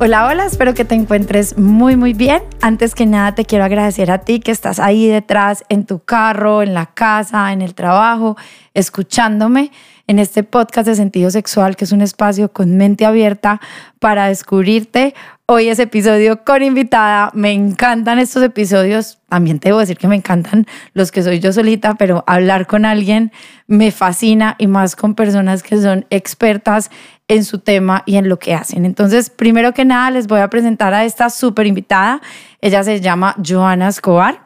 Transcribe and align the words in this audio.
Hola, 0.00 0.26
hola, 0.26 0.44
espero 0.46 0.74
que 0.74 0.84
te 0.84 0.96
encuentres 0.96 1.56
muy, 1.56 1.94
muy 1.94 2.14
bien. 2.14 2.42
Antes 2.60 2.96
que 2.96 3.06
nada, 3.06 3.36
te 3.36 3.44
quiero 3.44 3.64
agradecer 3.64 4.10
a 4.10 4.18
ti 4.18 4.40
que 4.40 4.50
estás 4.50 4.80
ahí 4.80 5.06
detrás, 5.06 5.62
en 5.68 5.86
tu 5.86 6.00
carro, 6.00 6.62
en 6.62 6.74
la 6.74 6.86
casa, 6.86 7.52
en 7.52 7.62
el 7.62 7.74
trabajo, 7.74 8.36
escuchándome 8.74 9.70
en 10.08 10.18
este 10.18 10.42
podcast 10.42 10.88
de 10.88 10.96
sentido 10.96 11.30
sexual, 11.30 11.76
que 11.76 11.84
es 11.84 11.92
un 11.92 12.02
espacio 12.02 12.52
con 12.52 12.76
mente 12.76 13.06
abierta 13.06 13.60
para 14.00 14.26
descubrirte. 14.26 15.14
Hoy 15.46 15.68
es 15.68 15.78
episodio 15.78 16.42
con 16.42 16.62
invitada. 16.62 17.30
Me 17.32 17.52
encantan 17.52 18.18
estos 18.18 18.42
episodios. 18.42 19.18
También 19.28 19.60
te 19.60 19.68
debo 19.68 19.78
decir 19.78 19.96
que 19.96 20.08
me 20.08 20.16
encantan 20.16 20.66
los 20.92 21.12
que 21.12 21.22
soy 21.22 21.38
yo 21.38 21.52
solita, 21.52 21.94
pero 21.94 22.24
hablar 22.26 22.66
con 22.66 22.84
alguien 22.84 23.30
me 23.66 23.92
fascina 23.92 24.56
y 24.58 24.66
más 24.66 24.96
con 24.96 25.14
personas 25.14 25.62
que 25.62 25.80
son 25.80 26.04
expertas 26.10 26.90
en 27.28 27.44
su 27.44 27.58
tema 27.58 28.02
y 28.06 28.16
en 28.16 28.28
lo 28.28 28.38
que 28.38 28.54
hacen. 28.54 28.84
Entonces, 28.84 29.30
primero 29.30 29.72
que 29.72 29.84
nada, 29.84 30.10
les 30.10 30.26
voy 30.26 30.40
a 30.40 30.48
presentar 30.48 30.92
a 30.94 31.04
esta 31.04 31.30
súper 31.30 31.66
invitada. 31.66 32.20
Ella 32.60 32.82
se 32.84 33.00
llama 33.00 33.34
Joana 33.44 33.88
Escobar. 33.88 34.44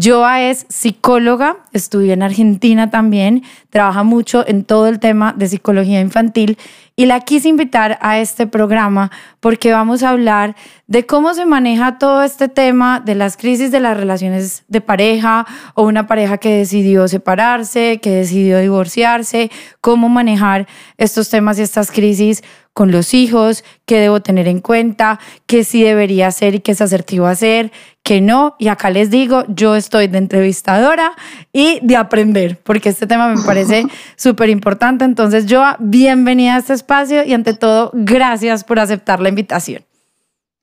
Joa 0.00 0.42
es 0.42 0.66
psicóloga, 0.68 1.56
estudió 1.72 2.12
en 2.12 2.22
Argentina 2.22 2.90
también, 2.90 3.42
trabaja 3.70 4.02
mucho 4.02 4.46
en 4.46 4.64
todo 4.64 4.88
el 4.88 4.98
tema 5.00 5.32
de 5.32 5.48
psicología 5.48 6.00
infantil 6.00 6.58
y 6.96 7.04
la 7.04 7.20
quise 7.20 7.48
invitar 7.48 7.98
a 8.00 8.18
este 8.18 8.46
programa 8.46 9.10
porque 9.40 9.70
vamos 9.70 10.02
a 10.02 10.10
hablar 10.10 10.56
de 10.86 11.04
cómo 11.04 11.34
se 11.34 11.44
maneja 11.44 11.98
todo 11.98 12.22
este 12.22 12.48
tema 12.48 13.00
de 13.00 13.14
las 13.14 13.36
crisis 13.36 13.70
de 13.70 13.80
las 13.80 13.96
relaciones 13.96 14.64
de 14.68 14.80
pareja 14.80 15.46
o 15.74 15.82
una 15.82 16.06
pareja 16.06 16.38
que 16.38 16.56
decidió 16.56 17.06
separarse, 17.06 18.00
que 18.00 18.10
decidió 18.10 18.58
divorciarse, 18.58 19.50
cómo 19.82 20.08
manejar 20.08 20.66
estos 20.96 21.28
temas 21.28 21.58
y 21.58 21.62
estas 21.62 21.90
crisis 21.90 22.42
con 22.76 22.92
los 22.92 23.14
hijos, 23.14 23.64
qué 23.86 23.98
debo 23.98 24.20
tener 24.20 24.48
en 24.48 24.60
cuenta, 24.60 25.18
qué 25.46 25.64
sí 25.64 25.82
debería 25.82 26.26
hacer 26.26 26.56
y 26.56 26.60
qué 26.60 26.72
es 26.72 26.82
asertivo 26.82 27.26
hacer, 27.26 27.72
qué 28.02 28.20
no. 28.20 28.54
Y 28.58 28.68
acá 28.68 28.90
les 28.90 29.08
digo, 29.08 29.44
yo 29.48 29.76
estoy 29.76 30.08
de 30.08 30.18
entrevistadora 30.18 31.14
y 31.54 31.78
de 31.80 31.96
aprender, 31.96 32.58
porque 32.62 32.90
este 32.90 33.06
tema 33.06 33.28
me 33.28 33.42
parece 33.44 33.86
súper 34.16 34.50
importante. 34.50 35.06
Entonces, 35.06 35.46
yo 35.46 35.64
bienvenida 35.78 36.56
a 36.56 36.58
este 36.58 36.74
espacio 36.74 37.24
y 37.24 37.32
ante 37.32 37.54
todo, 37.54 37.92
gracias 37.94 38.62
por 38.62 38.78
aceptar 38.78 39.20
la 39.20 39.30
invitación. 39.30 39.82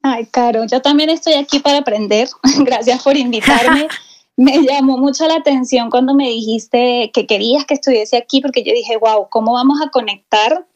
Ay, 0.04 0.28
Caro, 0.28 0.66
yo 0.66 0.84
también 0.84 1.10
estoy 1.10 1.34
aquí 1.34 1.58
para 1.58 1.80
aprender. 1.80 2.28
Gracias 2.60 3.02
por 3.02 3.18
invitarme. 3.18 3.88
me 4.38 4.62
llamó 4.62 5.00
mucho 5.00 5.28
la 5.28 5.38
atención 5.38 5.90
cuando 5.90 6.14
me 6.14 6.28
dijiste 6.28 7.10
que 7.12 7.26
querías 7.26 7.66
que 7.66 7.74
estuviese 7.74 8.18
aquí, 8.18 8.40
porque 8.40 8.62
yo 8.64 8.72
dije, 8.72 8.98
wow, 8.98 9.30
¿cómo 9.32 9.54
vamos 9.54 9.80
a 9.82 9.90
conectar 9.90 10.68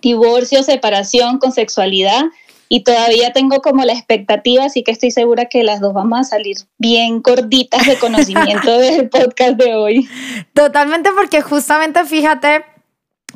divorcio, 0.00 0.62
separación 0.62 1.38
con 1.38 1.52
sexualidad? 1.52 2.24
Y 2.68 2.84
todavía 2.84 3.34
tengo 3.34 3.60
como 3.60 3.84
la 3.84 3.92
expectativa, 3.92 4.64
así 4.64 4.82
que 4.82 4.92
estoy 4.92 5.10
segura 5.10 5.44
que 5.44 5.62
las 5.62 5.80
dos 5.80 5.92
vamos 5.92 6.20
a 6.20 6.24
salir 6.24 6.56
bien 6.78 7.20
gorditas 7.20 7.86
de 7.86 7.98
conocimiento 7.98 8.78
del 8.78 9.10
podcast 9.10 9.58
de 9.58 9.74
hoy. 9.74 10.08
Totalmente, 10.54 11.10
porque 11.14 11.42
justamente 11.42 12.02
fíjate 12.06 12.64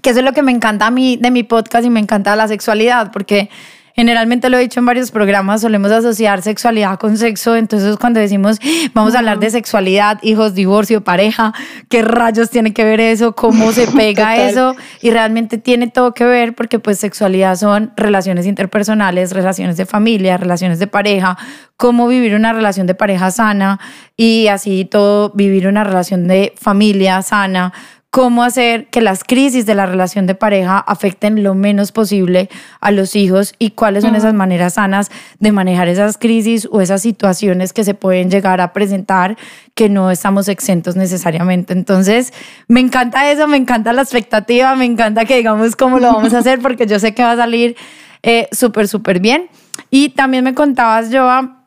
que 0.00 0.10
eso 0.10 0.20
es 0.20 0.24
lo 0.24 0.32
que 0.32 0.42
me 0.42 0.52
encanta 0.52 0.86
a 0.86 0.90
mí 0.90 1.18
de 1.20 1.30
mi 1.30 1.42
podcast 1.42 1.84
y 1.84 1.90
me 1.90 2.00
encanta 2.00 2.34
la 2.34 2.48
sexualidad, 2.48 3.12
porque 3.12 3.50
generalmente 3.96 4.50
lo 4.50 4.58
he 4.58 4.60
dicho 4.60 4.78
en 4.78 4.86
varios 4.86 5.10
programas, 5.10 5.62
solemos 5.62 5.90
asociar 5.90 6.42
sexualidad 6.42 6.98
con 6.98 7.16
sexo, 7.16 7.56
entonces 7.56 7.96
cuando 7.96 8.20
decimos 8.20 8.58
vamos 8.92 9.14
a 9.14 9.20
hablar 9.20 9.38
de 9.38 9.48
sexualidad, 9.50 10.18
hijos, 10.22 10.54
divorcio, 10.54 11.02
pareja, 11.02 11.54
¿qué 11.88 12.02
rayos 12.02 12.50
tiene 12.50 12.74
que 12.74 12.84
ver 12.84 13.00
eso? 13.00 13.34
¿Cómo 13.34 13.72
se 13.72 13.86
pega 13.96 14.36
eso? 14.36 14.76
Y 15.00 15.10
realmente 15.10 15.56
tiene 15.56 15.88
todo 15.88 16.12
que 16.12 16.24
ver 16.24 16.54
porque 16.54 16.78
pues 16.78 16.98
sexualidad 16.98 17.56
son 17.56 17.92
relaciones 17.96 18.46
interpersonales, 18.46 19.32
relaciones 19.32 19.78
de 19.78 19.86
familia, 19.86 20.36
relaciones 20.36 20.78
de 20.78 20.86
pareja, 20.86 21.38
cómo 21.78 22.06
vivir 22.06 22.34
una 22.34 22.52
relación 22.52 22.86
de 22.86 22.94
pareja 22.94 23.30
sana 23.30 23.80
y 24.14 24.48
así 24.48 24.84
todo 24.84 25.30
vivir 25.34 25.66
una 25.68 25.84
relación 25.84 26.28
de 26.28 26.52
familia 26.56 27.22
sana 27.22 27.72
cómo 28.16 28.44
hacer 28.44 28.86
que 28.86 29.02
las 29.02 29.24
crisis 29.24 29.66
de 29.66 29.74
la 29.74 29.84
relación 29.84 30.26
de 30.26 30.34
pareja 30.34 30.78
afecten 30.78 31.42
lo 31.42 31.54
menos 31.54 31.92
posible 31.92 32.48
a 32.80 32.90
los 32.90 33.14
hijos 33.14 33.54
y 33.58 33.72
cuáles 33.72 34.04
son 34.04 34.16
esas 34.16 34.32
maneras 34.32 34.72
sanas 34.72 35.10
de 35.38 35.52
manejar 35.52 35.88
esas 35.88 36.16
crisis 36.16 36.66
o 36.72 36.80
esas 36.80 37.02
situaciones 37.02 37.74
que 37.74 37.84
se 37.84 37.92
pueden 37.92 38.30
llegar 38.30 38.62
a 38.62 38.72
presentar 38.72 39.36
que 39.74 39.90
no 39.90 40.10
estamos 40.10 40.48
exentos 40.48 40.96
necesariamente. 40.96 41.74
Entonces, 41.74 42.32
me 42.68 42.80
encanta 42.80 43.30
eso, 43.30 43.46
me 43.48 43.58
encanta 43.58 43.92
la 43.92 44.00
expectativa, 44.00 44.74
me 44.76 44.86
encanta 44.86 45.26
que 45.26 45.36
digamos 45.36 45.76
cómo 45.76 45.98
lo 45.98 46.10
vamos 46.14 46.32
a 46.32 46.38
hacer 46.38 46.60
porque 46.60 46.86
yo 46.86 46.98
sé 46.98 47.12
que 47.12 47.22
va 47.22 47.32
a 47.32 47.36
salir 47.36 47.76
eh, 48.22 48.48
súper, 48.50 48.88
súper 48.88 49.20
bien. 49.20 49.50
Y 49.90 50.08
también 50.08 50.42
me 50.42 50.54
contabas, 50.54 51.10
Joa, 51.12 51.65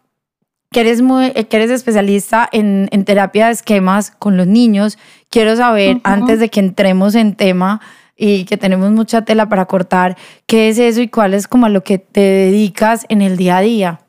que 0.72 0.82
eres, 0.82 1.02
muy, 1.02 1.32
eh, 1.36 1.48
que 1.48 1.58
eres 1.58 1.72
especialista 1.72 2.48
en, 2.52 2.90
en, 2.92 3.06
terapia 3.06 3.48
de 3.48 3.54
esquemas 3.54 4.12
con 4.12 4.38
los 4.38 4.48
niños. 4.48 4.98
Quiero 5.30 5.56
saber, 5.56 6.00
antes 6.04 6.40
de 6.40 6.50
que 6.50 6.60
entremos 6.60 7.16
en 7.16 7.36
tema 7.36 7.82
y 8.16 8.46
que 8.46 8.58
tenemos 8.58 8.92
mucha 8.92 9.24
tela 9.24 9.50
para 9.50 9.66
cortar, 9.66 10.18
¿qué 10.46 10.70
es 10.70 10.78
eso 10.78 11.02
y 11.02 11.08
cuál 11.08 11.34
es 11.34 11.48
como 11.48 11.66
a 11.66 11.70
lo 11.70 11.84
que 11.84 11.98
te 11.98 12.22
dedicas 12.22 13.06
en 13.10 13.22
el 13.22 13.38
día 13.38 13.58
a 13.58 13.62
día? 13.62 14.02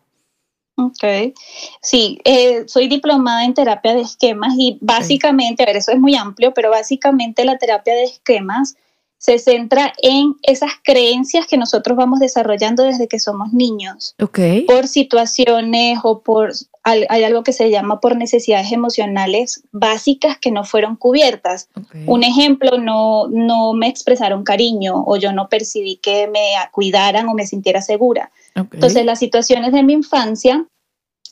Ok, 0.77 1.35
sí, 1.83 2.19
eh, 2.25 2.65
soy 2.67 2.89
diplomada 2.89 3.45
en 3.45 3.53
terapia 3.55 3.95
de 3.95 4.01
esquemas 4.01 4.55
y 4.57 4.79
básicamente, 4.81 5.63
a 5.63 5.67
ver, 5.67 5.77
eso 5.77 5.93
es 5.93 5.99
muy 5.99 6.15
amplio, 6.15 6.55
pero 6.55 6.71
básicamente 6.71 7.45
la 7.45 7.59
terapia 7.59 7.95
de 7.95 8.05
esquemas 8.05 8.77
se 9.21 9.39
centra 9.39 9.93
en 10.03 10.35
esas 10.43 10.71
creencias 10.83 11.47
que 11.47 11.59
nosotros 11.59 11.95
vamos 11.97 12.21
desarrollando 12.21 12.85
desde 12.85 13.07
que 13.07 13.21
somos 13.21 13.53
niños. 13.53 14.15
Okay. 14.19 14.63
Por 14.63 14.89
situaciones 14.89 15.99
o 16.03 16.23
por 16.23 16.53
hay 16.83 17.25
algo 17.25 17.43
que 17.43 17.53
se 17.53 17.71
llama 17.71 18.01
por 18.01 18.17
necesidades 18.17 18.73
emocionales 18.73 19.63
básicas 19.71 20.39
que 20.39 20.51
no 20.51 20.65
fueron 20.65 20.97
cubiertas. 20.97 21.69
Un 22.07 22.25
ejemplo, 22.25 22.79
no, 22.79 23.29
no 23.29 23.75
me 23.75 23.89
expresaron 23.89 24.45
cariño 24.45 25.05
o 25.07 25.17
yo 25.19 25.33
no 25.33 25.51
percibí 25.51 25.97
que 25.97 26.27
me 26.27 26.55
cuidaran 26.73 27.29
o 27.29 27.35
me 27.35 27.47
sintiera 27.47 27.83
segura. 27.83 28.33
Entonces 28.55 29.05
las 29.05 29.19
situaciones 29.19 29.73
de 29.73 29.83
mi 29.83 29.93
infancia 29.93 30.67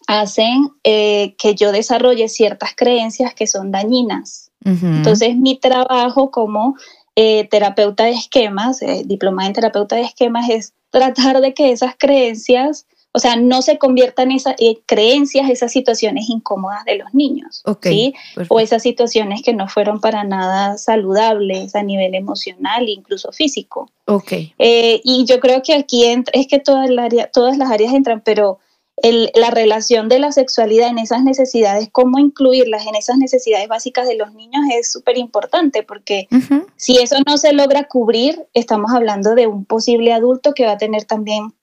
hacen 0.07 0.69
eh, 0.85 1.35
que 1.39 1.55
yo 1.55 1.73
desarrolle 1.73 2.29
ciertas 2.29 2.77
creencias 2.77 3.33
que 3.33 3.47
son 3.47 3.71
dañinas. 3.71 4.51
Entonces 4.65 5.35
mi 5.35 5.59
trabajo 5.59 6.31
como 6.31 6.77
eh, 7.21 7.49
terapeuta 7.51 8.05
de 8.05 8.13
esquemas, 8.13 8.81
eh, 8.81 9.03
diplomada 9.05 9.49
en 9.49 9.55
terapeuta 9.55 9.97
de 9.97 10.03
esquemas, 10.03 10.49
es 10.49 10.73
tratar 10.91 11.41
de 11.41 11.53
que 11.53 11.73
esas 11.73 11.97
creencias, 11.99 12.87
o 13.11 13.19
sea, 13.19 13.35
no 13.35 13.61
se 13.61 13.77
conviertan 13.77 14.31
en 14.31 14.37
esas 14.37 14.55
eh, 14.61 14.79
creencias, 14.87 15.51
esas 15.51 15.73
situaciones 15.73 16.29
incómodas 16.29 16.85
de 16.85 16.95
los 16.95 17.13
niños, 17.13 17.65
¿sí? 17.83 18.15
O 18.49 18.61
esas 18.61 18.85
situaciones 18.85 19.43
que 19.43 19.53
no 19.53 19.67
fueron 19.67 20.01
para 20.01 20.23
nada 20.23 20.79
saludables 20.79 21.75
a 21.75 21.83
nivel 21.83 22.15
emocional 22.15 22.87
e 22.87 22.93
incluso 22.93 23.33
físico. 23.33 23.91
Okay. 24.07 24.55
y 24.57 25.25
yo 25.27 25.41
creo 25.41 25.61
que 25.63 25.75
aquí 25.75 26.05
es 26.33 26.47
que 26.47 26.61
todas 26.61 26.89
las 26.89 27.71
áreas 27.73 27.95
entran, 27.95 28.23
pero 28.25 28.61
la 29.03 29.51
relación 29.51 30.09
de 30.09 30.19
la 30.19 30.33
sexualidad 30.33 30.89
en 30.89 30.99
esas 30.99 31.23
necesidades, 31.23 31.89
cómo 31.93 32.19
incluirlas 32.19 32.87
en 32.87 32.95
esas 32.95 33.17
necesidades 33.17 33.69
básicas 33.69 34.09
de 34.09 34.17
los 34.17 34.35
niños 34.35 34.63
es 34.73 34.91
súper 34.91 35.19
importante 35.19 35.83
porque 35.83 36.29
si 36.77 36.99
eso 36.99 37.17
no 37.27 37.39
se 37.39 37.53
logra 37.53 37.85
cubrir, 37.85 38.47
estamos 38.55 38.93
hablando 38.93 39.35
de 39.35 39.47
un 39.47 39.65
posible 39.65 40.13
adulto 40.13 40.53
que 40.55 40.67
va 40.67 40.73
a 40.73 40.79
tener 40.79 41.05
también 41.05 41.55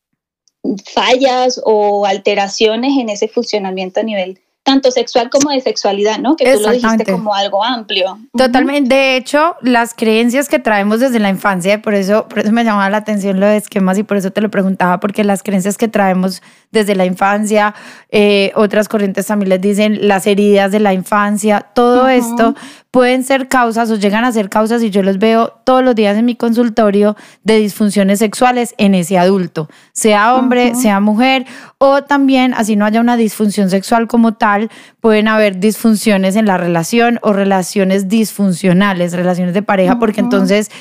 fallas 0.93 1.61
o 1.63 2.05
alteraciones 2.05 2.97
en 2.97 3.09
ese 3.09 3.27
funcionamiento 3.27 3.99
a 3.99 4.03
nivel 4.03 4.39
tanto 4.65 4.89
sexual 4.89 5.29
como 5.29 5.51
de 5.51 5.61
sexualidad, 5.61 6.17
¿no? 6.17 6.35
Que 6.35 6.51
tú 6.51 6.59
lo 6.59 6.71
dijiste 6.71 7.05
como 7.05 7.35
algo 7.35 7.63
amplio. 7.63 8.17
Totalmente. 8.35 8.95
De 8.95 9.15
hecho, 9.15 9.55
las 9.61 9.93
creencias 9.93 10.49
que 10.49 10.57
traemos 10.57 10.99
desde 10.99 11.19
la 11.19 11.29
infancia, 11.29 11.83
por 11.83 11.93
eso, 11.93 12.27
por 12.27 12.39
eso 12.39 12.51
me 12.51 12.63
llamaba 12.63 12.89
la 12.89 12.97
atención 12.97 13.39
lo 13.39 13.45
de 13.45 13.57
esquemas 13.57 13.99
y 13.99 14.03
por 14.03 14.17
eso 14.17 14.31
te 14.31 14.41
lo 14.41 14.49
preguntaba, 14.49 14.99
porque 14.99 15.23
las 15.23 15.43
creencias 15.43 15.77
que 15.77 15.87
traemos 15.87 16.41
desde 16.71 16.95
la 16.95 17.05
infancia, 17.05 17.75
eh, 18.09 18.51
otras 18.55 18.89
corrientes 18.89 19.27
también 19.27 19.49
les 19.49 19.61
dicen 19.61 20.07
las 20.07 20.25
heridas 20.25 20.71
de 20.71 20.79
la 20.79 20.93
infancia, 20.93 21.67
todo 21.75 22.09
esto 22.09 22.55
pueden 22.95 23.25
ser 23.25 23.49
causas 23.49 23.91
o 23.91 23.97
llegan 23.97 24.23
a 24.23 24.31
ser 24.31 24.49
causas 24.49 24.81
y 24.81 24.89
yo 24.89 25.03
los 25.03 25.19
veo 25.19 25.49
todos 25.65 25.83
los 25.83 25.95
días 25.95 26.15
en 26.15 26.23
mi 26.23 26.37
consultorio 26.37 27.17
de 27.43 27.57
disfunciones 27.57 28.19
sexuales 28.19 28.73
en 28.77 28.95
ese 28.95 29.17
adulto, 29.17 29.69
sea 29.91 30.33
hombre, 30.33 30.75
sea 30.75 31.01
mujer, 31.01 31.45
o 31.77 32.03
también, 32.03 32.53
así 32.53 32.77
no 32.77 32.85
haya 32.85 33.01
una 33.01 33.17
disfunción 33.17 33.69
sexual 33.69 34.07
como 34.07 34.35
tal, 34.35 34.69
pueden 35.01 35.27
haber 35.27 35.59
disfunciones 35.59 36.37
en 36.37 36.45
la 36.45 36.57
relación 36.57 37.19
o 37.21 37.33
relaciones 37.33 38.07
disfuncionales, 38.07 39.11
relaciones 39.11 39.53
de 39.53 39.61
pareja, 39.61 39.99
porque 39.99 40.21
entonces 40.21 40.71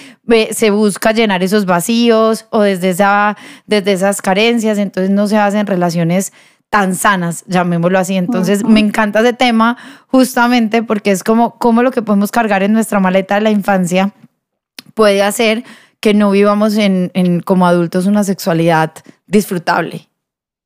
se 0.52 0.70
busca 0.70 1.10
llenar 1.10 1.42
esos 1.42 1.66
vacíos 1.66 2.46
o 2.50 2.62
desde, 2.62 2.90
esa, 2.90 3.36
desde 3.66 3.90
esas 3.90 4.22
carencias, 4.22 4.78
entonces 4.78 5.10
no 5.10 5.26
se 5.26 5.36
hacen 5.36 5.66
relaciones 5.66 6.32
tan 6.74 6.96
sanas, 6.96 7.44
llamémoslo 7.46 8.00
así. 8.00 8.16
Entonces, 8.16 8.64
me 8.64 8.80
encanta 8.80 9.20
ese 9.20 9.32
tema 9.32 9.76
justamente 10.08 10.82
porque 10.82 11.12
es 11.12 11.22
como, 11.22 11.56
como 11.56 11.84
lo 11.84 11.92
que 11.92 12.02
podemos 12.02 12.32
cargar 12.32 12.64
en 12.64 12.72
nuestra 12.72 12.98
maleta 12.98 13.36
de 13.36 13.42
la 13.42 13.52
infancia 13.52 14.12
puede 14.94 15.22
hacer 15.22 15.62
que 16.00 16.14
no 16.14 16.32
vivamos 16.32 16.76
en, 16.76 17.12
en 17.14 17.38
como 17.38 17.68
adultos 17.68 18.06
una 18.06 18.24
sexualidad 18.24 18.92
disfrutable. 19.28 20.08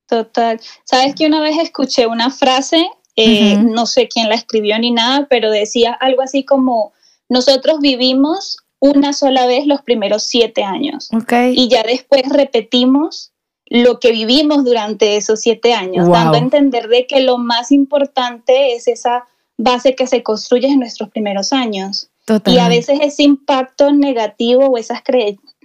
Total. 0.06 0.58
Sabes 0.84 1.14
que 1.14 1.26
una 1.26 1.42
vez 1.42 1.58
escuché 1.58 2.06
una 2.06 2.30
frase, 2.30 2.88
eh, 3.14 3.58
no 3.58 3.84
sé 3.84 4.08
quién 4.08 4.30
la 4.30 4.34
escribió 4.34 4.78
ni 4.78 4.92
nada, 4.92 5.26
pero 5.28 5.50
decía 5.50 5.92
algo 5.92 6.22
así 6.22 6.42
como, 6.42 6.94
nosotros 7.28 7.80
vivimos 7.80 8.56
una 8.78 9.12
sola 9.12 9.46
vez 9.46 9.66
los 9.66 9.82
primeros 9.82 10.22
siete 10.22 10.64
años. 10.64 11.10
Y 11.52 11.68
ya 11.68 11.82
después 11.82 12.22
repetimos 12.30 13.34
lo 13.70 14.00
que 14.00 14.12
vivimos 14.12 14.64
durante 14.64 15.16
esos 15.16 15.40
siete 15.40 15.74
años, 15.74 16.08
dando 16.08 16.36
a 16.36 16.40
entender 16.40 16.88
de 16.88 17.06
que 17.06 17.20
lo 17.20 17.38
más 17.38 17.70
importante 17.70 18.74
es 18.74 18.88
esa 18.88 19.26
base 19.56 19.94
que 19.94 20.06
se 20.06 20.22
construye 20.22 20.68
en 20.68 20.80
nuestros 20.80 21.10
primeros 21.10 21.52
años. 21.52 22.08
Y 22.46 22.58
a 22.58 22.68
veces 22.68 22.98
ese 23.02 23.22
impacto 23.22 23.92
negativo 23.92 24.66
o 24.66 24.76
esas 24.78 25.02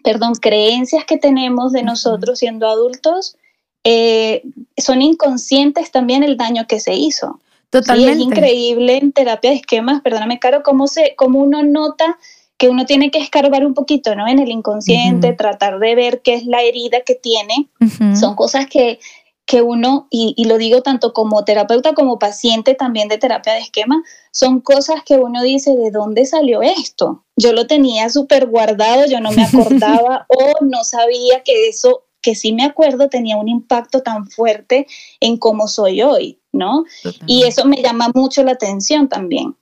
perdón, 0.04 0.36
creencias 0.36 1.04
que 1.06 1.18
tenemos 1.18 1.72
de 1.72 1.84
nosotros 1.84 2.40
siendo 2.40 2.68
adultos 2.68 3.36
eh, 3.84 4.44
son 4.78 5.02
inconscientes 5.02 5.92
también 5.92 6.24
el 6.24 6.38
daño 6.38 6.66
que 6.68 6.80
se 6.80 6.94
hizo. 6.94 7.40
Totalmente. 7.70 8.12
es 8.12 8.20
increíble 8.20 8.98
en 8.98 9.12
terapia 9.12 9.50
de 9.50 9.58
esquemas, 9.58 10.02
perdóname, 10.02 10.40
Caro, 10.40 10.62
cómo, 10.62 10.88
se, 10.88 11.16
cómo 11.16 11.40
uno 11.40 11.64
nota 11.64 12.18
que 12.58 12.70
uno 12.70 12.86
tiene 12.86 13.12
que 13.12 13.20
escarbar 13.20 13.66
un 13.66 13.74
poquito, 13.74 14.16
¿no? 14.16 14.28
En 14.28 14.40
el 14.40 14.50
inconsciente, 14.50 15.34
tratar 15.34 15.80
de 15.80 15.96
ver 15.96 16.22
qué 16.22 16.36
es 16.36 16.46
la 16.46 16.62
herida 16.62 17.02
que 17.02 17.16
tiene. 17.16 17.70
Son 18.18 18.36
cosas 18.36 18.68
que, 18.68 19.00
que 19.46 19.62
uno, 19.62 20.08
y, 20.10 20.34
y, 20.38 20.46
lo 20.46 20.58
digo 20.58 20.82
tanto 20.82 21.14
como 21.14 21.44
terapeuta 21.44 21.94
como 21.94 22.20
paciente 22.20 22.76
también 22.76 23.10
de 23.10 23.18
terapia 23.18 23.54
de 23.54 23.60
esquema, 23.60 24.02
son 24.32 24.62
cosas 24.62 25.04
que 25.04 25.18
uno 25.18 25.44
dice, 25.44 25.76
¿de 25.76 25.92
dónde 25.92 26.26
salió 26.26 26.62
esto? 26.62 27.24
Yo 27.36 27.52
lo 27.52 27.68
tenía 27.68 28.10
súper 28.10 28.48
guardado, 28.48 29.06
yo 29.08 29.20
no 29.20 29.32
me 29.32 29.44
acordaba 29.44 30.26
o 30.30 30.64
no 30.64 30.84
sabía 30.84 31.44
que 31.44 31.68
eso, 31.68 32.04
que 32.22 32.36
sí 32.36 32.54
me 32.54 32.64
acuerdo, 32.64 33.10
tenía 33.10 33.36
un 33.36 33.50
impacto 33.50 34.02
tan 34.02 34.28
fuerte 34.28 34.88
en 35.20 35.38
cómo 35.38 35.68
soy 35.68 36.02
hoy, 36.02 36.40
¿no? 36.54 36.86
Y 37.28 37.44
eso 37.44 37.66
me 37.66 37.82
llama 37.82 38.10
mucho 38.14 38.44
la 38.44 38.54
atención 38.54 39.10
también. 39.10 39.56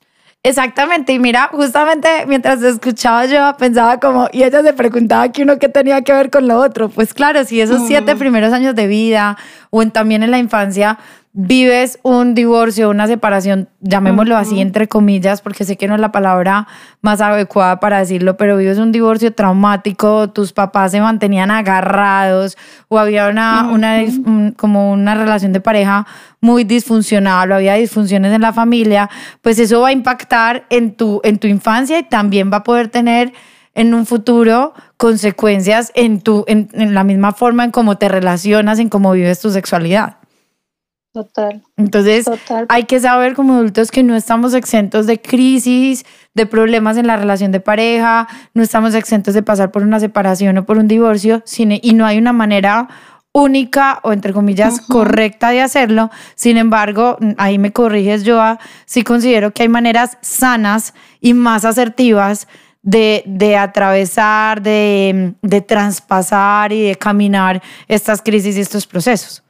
Exactamente, 0.43 1.13
y 1.13 1.19
mira, 1.19 1.49
justamente 1.53 2.25
mientras 2.27 2.63
escuchaba 2.63 3.25
yo 3.25 3.55
pensaba 3.59 3.99
como, 3.99 4.27
y 4.31 4.41
ella 4.41 4.63
se 4.63 4.73
preguntaba 4.73 5.31
que 5.31 5.43
uno 5.43 5.59
qué 5.59 5.69
tenía 5.69 6.01
que 6.01 6.13
ver 6.13 6.31
con 6.31 6.47
lo 6.47 6.57
otro. 6.57 6.89
Pues 6.89 7.13
claro, 7.13 7.45
si 7.45 7.61
esos 7.61 7.85
siete 7.85 8.15
primeros 8.15 8.51
años 8.51 8.73
de 8.73 8.87
vida 8.87 9.37
o 9.69 9.83
en, 9.83 9.91
también 9.91 10.23
en 10.23 10.31
la 10.31 10.39
infancia 10.39 10.97
vives 11.33 11.97
un 12.03 12.35
divorcio, 12.35 12.89
una 12.89 13.07
separación, 13.07 13.69
llamémoslo 13.79 14.35
así 14.35 14.59
entre 14.59 14.87
comillas, 14.87 15.41
porque 15.41 15.63
sé 15.63 15.77
que 15.77 15.87
no 15.87 15.95
es 15.95 16.01
la 16.01 16.11
palabra 16.11 16.67
más 17.01 17.21
adecuada 17.21 17.79
para 17.79 17.99
decirlo, 17.99 18.35
pero 18.35 18.57
vives 18.57 18.77
un 18.77 18.91
divorcio 18.91 19.33
traumático, 19.33 20.29
tus 20.29 20.51
papás 20.51 20.91
se 20.91 20.99
mantenían 20.99 21.49
agarrados 21.49 22.57
o 22.89 22.99
había 22.99 23.29
una, 23.29 23.69
una 23.69 24.01
como 24.57 24.91
una 24.91 25.15
relación 25.15 25.53
de 25.53 25.61
pareja 25.61 26.05
muy 26.41 26.65
disfuncional 26.65 27.51
o 27.51 27.55
había 27.55 27.75
disfunciones 27.75 28.33
en 28.33 28.41
la 28.41 28.51
familia, 28.51 29.09
pues 29.41 29.57
eso 29.57 29.79
va 29.81 29.89
a 29.89 29.93
impactar 29.93 30.65
en 30.69 30.95
tu, 30.95 31.21
en 31.23 31.39
tu 31.39 31.47
infancia 31.47 31.97
y 31.97 32.03
también 32.03 32.51
va 32.51 32.57
a 32.57 32.63
poder 32.63 32.89
tener 32.89 33.31
en 33.73 33.93
un 33.93 34.05
futuro 34.05 34.73
consecuencias 34.97 35.93
en, 35.95 36.19
tu, 36.19 36.43
en, 36.47 36.67
en 36.73 36.93
la 36.93 37.05
misma 37.05 37.31
forma 37.31 37.63
en 37.63 37.71
cómo 37.71 37.97
te 37.97 38.09
relacionas, 38.09 38.79
en 38.79 38.89
cómo 38.89 39.13
vives 39.13 39.39
tu 39.39 39.49
sexualidad. 39.49 40.17
Total. 41.13 41.61
Entonces, 41.75 42.25
hay 42.69 42.83
que 42.85 42.99
saber 43.01 43.33
como 43.33 43.55
adultos 43.55 43.91
que 43.91 44.01
no 44.01 44.15
estamos 44.15 44.53
exentos 44.53 45.07
de 45.07 45.19
crisis, 45.21 46.05
de 46.33 46.45
problemas 46.45 46.95
en 46.95 47.05
la 47.05 47.17
relación 47.17 47.51
de 47.51 47.59
pareja, 47.59 48.29
no 48.53 48.63
estamos 48.63 48.95
exentos 48.95 49.33
de 49.33 49.43
pasar 49.43 49.71
por 49.71 49.83
una 49.83 49.99
separación 49.99 50.57
o 50.59 50.65
por 50.65 50.77
un 50.77 50.87
divorcio, 50.87 51.43
y 51.57 51.93
no 51.93 52.05
hay 52.05 52.17
una 52.17 52.31
manera 52.31 52.87
única 53.33 53.99
o 54.03 54.13
entre 54.13 54.31
comillas 54.31 54.79
correcta 54.81 55.49
de 55.49 55.61
hacerlo. 55.61 56.11
Sin 56.35 56.57
embargo, 56.57 57.17
ahí 57.37 57.57
me 57.57 57.73
corriges, 57.73 58.23
Joa, 58.25 58.59
sí 58.85 59.03
considero 59.03 59.51
que 59.51 59.63
hay 59.63 59.69
maneras 59.69 60.17
sanas 60.21 60.93
y 61.19 61.33
más 61.33 61.65
asertivas 61.65 62.47
de, 62.83 63.23
de 63.25 63.57
atravesar, 63.57 64.61
de, 64.61 65.33
de 65.41 65.61
traspasar 65.61 66.71
y 66.71 66.83
de 66.87 66.95
caminar 66.95 67.61
estas 67.87 68.21
crisis 68.21 68.57
y 68.57 68.61
estos 68.61 68.87
procesos. 68.87 69.43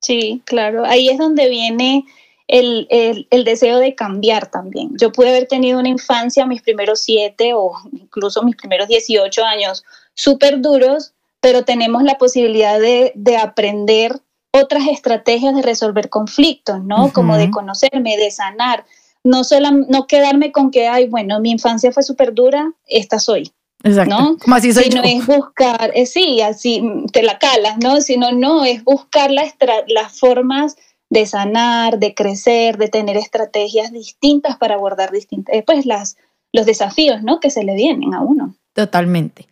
Sí, 0.00 0.42
claro. 0.44 0.84
Ahí 0.84 1.08
es 1.08 1.18
donde 1.18 1.48
viene 1.48 2.04
el, 2.48 3.44
deseo 3.44 3.78
de 3.78 3.94
cambiar 3.94 4.50
también. 4.50 4.90
Yo 4.96 5.12
pude 5.12 5.30
haber 5.30 5.46
tenido 5.46 5.78
una 5.78 5.88
infancia, 5.88 6.46
mis 6.46 6.62
primeros 6.62 7.02
siete 7.02 7.52
o 7.54 7.72
incluso 7.92 8.42
mis 8.42 8.56
primeros 8.56 8.88
18 8.88 9.44
años, 9.44 9.84
súper 10.14 10.60
duros, 10.60 11.12
pero 11.40 11.64
tenemos 11.64 12.02
la 12.02 12.18
posibilidad 12.18 12.80
de, 12.80 13.12
aprender 13.40 14.20
otras 14.52 14.88
estrategias 14.88 15.54
de 15.54 15.62
resolver 15.62 16.08
conflictos, 16.08 16.82
¿no? 16.82 17.12
Como 17.12 17.36
de 17.36 17.50
conocerme, 17.50 18.16
de 18.16 18.30
sanar. 18.30 18.84
No, 19.22 19.44
solo, 19.44 19.70
no 19.70 20.06
quedarme 20.06 20.50
con 20.50 20.70
que, 20.70 20.88
ay, 20.88 21.08
bueno, 21.08 21.40
mi 21.40 21.52
infancia 21.52 21.92
fue 21.92 22.02
súper 22.02 22.34
dura, 22.34 22.72
esta 22.86 23.18
soy. 23.18 23.52
Exacto. 23.82 24.18
¿no? 24.18 24.36
Como 24.38 24.56
así 24.56 24.72
soy 24.72 24.90
no 24.90 25.02
es 25.02 25.26
buscar, 25.26 25.90
eh, 25.94 26.06
sí, 26.06 26.40
así 26.42 26.82
te 27.12 27.22
la 27.22 27.38
calas, 27.38 27.78
¿no? 27.82 28.00
Sino 28.00 28.32
no, 28.32 28.64
es 28.64 28.84
buscar 28.84 29.30
las, 29.30 29.54
las 29.88 30.18
formas 30.18 30.76
de 31.08 31.26
sanar, 31.26 31.98
de 31.98 32.14
crecer, 32.14 32.76
de 32.76 32.88
tener 32.88 33.16
estrategias 33.16 33.92
distintas 33.92 34.56
para 34.56 34.74
abordar 34.74 35.10
distintas, 35.10 35.54
eh, 35.54 35.62
pues 35.66 35.86
las, 35.86 36.16
los 36.52 36.66
desafíos, 36.66 37.22
¿no? 37.22 37.40
Que 37.40 37.50
se 37.50 37.64
le 37.64 37.74
vienen 37.74 38.14
a 38.14 38.20
uno. 38.20 38.54
Totalmente. 38.74 39.46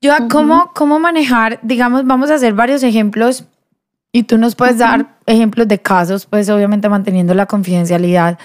Yo, 0.00 0.12
¿cómo, 0.30 0.70
¿cómo 0.74 0.98
manejar, 0.98 1.58
digamos, 1.62 2.04
vamos 2.04 2.30
a 2.30 2.34
hacer 2.34 2.52
varios 2.52 2.82
ejemplos 2.82 3.44
y 4.12 4.24
tú 4.24 4.36
nos 4.38 4.54
puedes 4.54 4.78
dar 4.78 5.16
ejemplos 5.26 5.66
de 5.66 5.80
casos, 5.80 6.26
pues 6.26 6.48
obviamente 6.50 6.88
manteniendo 6.88 7.34
la 7.34 7.46
confidencialidad 7.46 8.38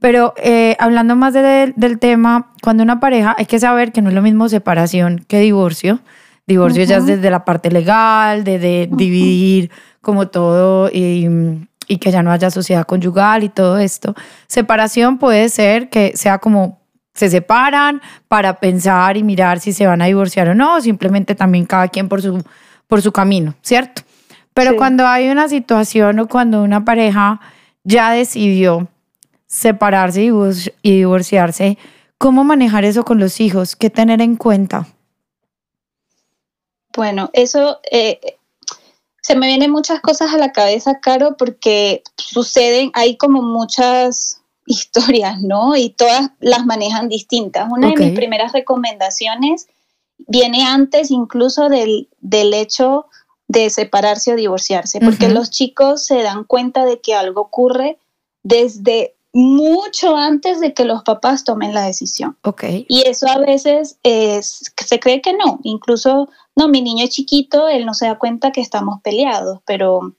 pero 0.00 0.34
eh, 0.38 0.76
hablando 0.78 1.14
más 1.14 1.34
del 1.34 1.98
tema, 1.98 2.52
cuando 2.62 2.82
una 2.82 3.00
pareja, 3.00 3.34
hay 3.38 3.46
que 3.46 3.60
saber 3.60 3.92
que 3.92 4.00
no 4.02 4.08
es 4.08 4.14
lo 4.14 4.22
mismo 4.22 4.48
separación 4.48 5.24
que 5.28 5.40
divorcio. 5.40 6.00
Divorcio 6.46 6.82
ya 6.84 6.96
es 6.96 7.06
desde 7.06 7.30
la 7.30 7.44
parte 7.44 7.70
legal, 7.70 8.42
de, 8.42 8.88
dividir 8.90 9.70
como 10.00 10.28
todo 10.28 10.88
y, 10.90 11.28
y, 11.86 11.98
que 11.98 12.10
ya 12.10 12.22
no 12.22 12.32
haya 12.32 12.50
sociedad 12.50 12.86
conyugal 12.86 13.44
y 13.44 13.50
todo 13.50 13.78
esto. 13.78 14.14
Separación 14.46 15.18
puede 15.18 15.48
ser 15.50 15.90
que 15.90 16.16
sea 16.16 16.38
como 16.38 16.80
se 17.14 17.28
separan 17.28 18.00
para 18.26 18.58
pensar 18.58 19.16
y 19.16 19.22
mirar 19.22 19.60
si 19.60 19.72
se 19.72 19.86
van 19.86 20.00
a 20.00 20.06
divorciar 20.06 20.48
o 20.48 20.54
no, 20.54 20.76
o 20.76 20.80
simplemente 20.80 21.34
también 21.34 21.66
cada 21.66 21.88
quien 21.88 22.08
por 22.08 22.22
su, 22.22 22.42
por 22.86 23.02
su 23.02 23.12
camino, 23.12 23.54
¿cierto? 23.60 24.02
Pero 24.54 24.76
cuando 24.76 25.06
hay 25.06 25.28
una 25.28 25.48
situación 25.48 26.18
o 26.18 26.26
cuando 26.26 26.62
una 26.62 26.84
pareja 26.84 27.40
ya 27.84 28.10
decidió 28.10 28.88
separarse 29.50 30.22
y 30.22 30.90
divorciarse, 30.92 31.76
¿cómo 32.18 32.44
manejar 32.44 32.84
eso 32.84 33.04
con 33.04 33.18
los 33.18 33.40
hijos? 33.40 33.74
¿Qué 33.74 33.90
tener 33.90 34.22
en 34.22 34.36
cuenta? 34.36 34.86
Bueno, 36.96 37.30
eso 37.32 37.80
eh, 37.90 38.20
se 39.20 39.34
me 39.34 39.48
vienen 39.48 39.72
muchas 39.72 40.00
cosas 40.00 40.32
a 40.32 40.38
la 40.38 40.52
cabeza, 40.52 41.00
Caro, 41.00 41.36
porque 41.36 42.02
suceden, 42.16 42.92
hay 42.94 43.16
como 43.16 43.42
muchas 43.42 44.40
historias, 44.66 45.40
¿no? 45.40 45.76
Y 45.76 45.90
todas 45.90 46.30
las 46.38 46.64
manejan 46.64 47.08
distintas. 47.08 47.68
Una 47.70 47.88
de 47.88 47.96
mis 47.96 48.14
primeras 48.14 48.52
recomendaciones 48.52 49.66
viene 50.28 50.64
antes 50.64 51.10
incluso 51.10 51.68
del, 51.68 52.08
del 52.20 52.54
hecho 52.54 53.06
de 53.48 53.68
separarse 53.68 54.32
o 54.32 54.36
divorciarse, 54.36 55.00
porque 55.00 55.28
los 55.28 55.50
chicos 55.50 56.06
se 56.06 56.22
dan 56.22 56.44
cuenta 56.44 56.84
de 56.84 57.00
que 57.00 57.14
algo 57.14 57.40
ocurre 57.40 57.98
desde 58.44 59.16
mucho 59.32 60.16
antes 60.16 60.60
de 60.60 60.74
que 60.74 60.84
los 60.84 61.02
papás 61.02 61.44
tomen 61.44 61.72
la 61.74 61.86
decisión. 61.86 62.36
Okay. 62.42 62.86
Y 62.88 63.02
eso 63.06 63.28
a 63.28 63.38
veces 63.38 63.98
es, 64.02 64.72
se 64.76 65.00
cree 65.00 65.20
que 65.20 65.32
no. 65.32 65.60
Incluso, 65.62 66.28
no, 66.56 66.68
mi 66.68 66.82
niño 66.82 67.04
es 67.04 67.10
chiquito, 67.10 67.68
él 67.68 67.86
no 67.86 67.94
se 67.94 68.06
da 68.06 68.18
cuenta 68.18 68.50
que 68.50 68.60
estamos 68.60 69.00
peleados, 69.02 69.60
pero 69.64 70.14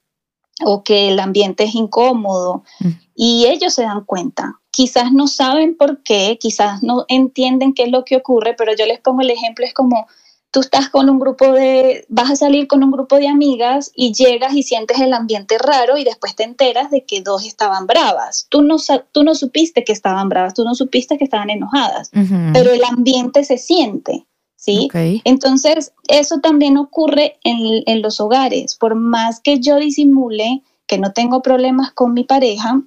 o 0.64 0.84
que 0.84 1.10
el 1.10 1.20
ambiente 1.20 1.64
es 1.66 1.76
incómodo. 1.76 2.64
Mm. 2.80 2.90
Y 3.16 3.46
ellos 3.48 3.74
se 3.74 3.84
dan 3.84 4.06
cuenta. 4.06 4.60
Quizás 4.72 5.12
no 5.12 5.28
saben 5.28 5.76
por 5.76 6.02
qué, 6.04 6.38
quizás 6.40 6.82
no 6.82 7.06
entienden 7.10 7.74
qué 7.74 7.84
es 7.84 7.92
lo 7.92 8.06
que 8.06 8.16
ocurre, 8.16 8.54
pero 8.58 8.74
yo 8.76 8.86
les 8.86 9.00
pongo 9.00 9.22
el 9.22 9.32
ejemplo, 9.32 9.66
es 9.66 9.74
como 9.74 10.08
tú 10.52 10.60
estás 10.60 10.90
con 10.90 11.10
un 11.10 11.20
grupo 11.20 11.54
de, 11.54 12.06
vas 12.10 12.30
a 12.30 12.36
salir 12.36 12.68
con 12.68 12.84
un 12.84 12.92
grupo 12.92 13.16
de 13.16 13.30
amigas 13.30 13.92
y 13.96 14.14
llegas 14.14 14.54
y 14.54 14.64
sientes 14.64 15.00
el 15.00 15.14
ambiente 15.14 15.58
raro 15.58 15.98
y 15.98 16.04
después 16.04 16.36
te 16.36 16.44
enteras 16.44 16.92
de 16.92 17.06
que 17.06 17.22
dos 17.22 17.46
estaban 17.46 17.88
bravas. 17.88 18.48
Tú 18.50 18.62
no, 18.62 18.76
tú 19.14 19.24
no 19.24 19.34
supiste 19.34 19.84
que 19.84 19.94
estaban 19.94 20.28
bravas, 20.30 20.54
tú 20.54 20.64
no 20.66 20.76
supiste 20.76 21.18
que 21.18 21.24
estaban 21.24 21.50
enojadas, 21.50 22.12
pero 22.54 22.72
el 22.72 22.84
ambiente 22.84 23.44
se 23.44 23.58
siente. 23.58 24.26
¿Sí? 24.58 24.90
Entonces, 25.24 25.92
eso 26.08 26.40
también 26.40 26.78
ocurre 26.78 27.40
en, 27.44 27.82
en 27.88 28.04
los 28.04 28.20
hogares. 28.20 28.76
Por 28.76 28.94
más 28.94 29.40
que 29.40 29.60
yo 29.60 29.78
disimule 29.78 30.62
que 30.86 31.00
no 31.00 31.14
tengo 31.14 31.42
problemas 31.42 31.92
con 31.94 32.14
mi 32.14 32.26
pareja, 32.26 32.80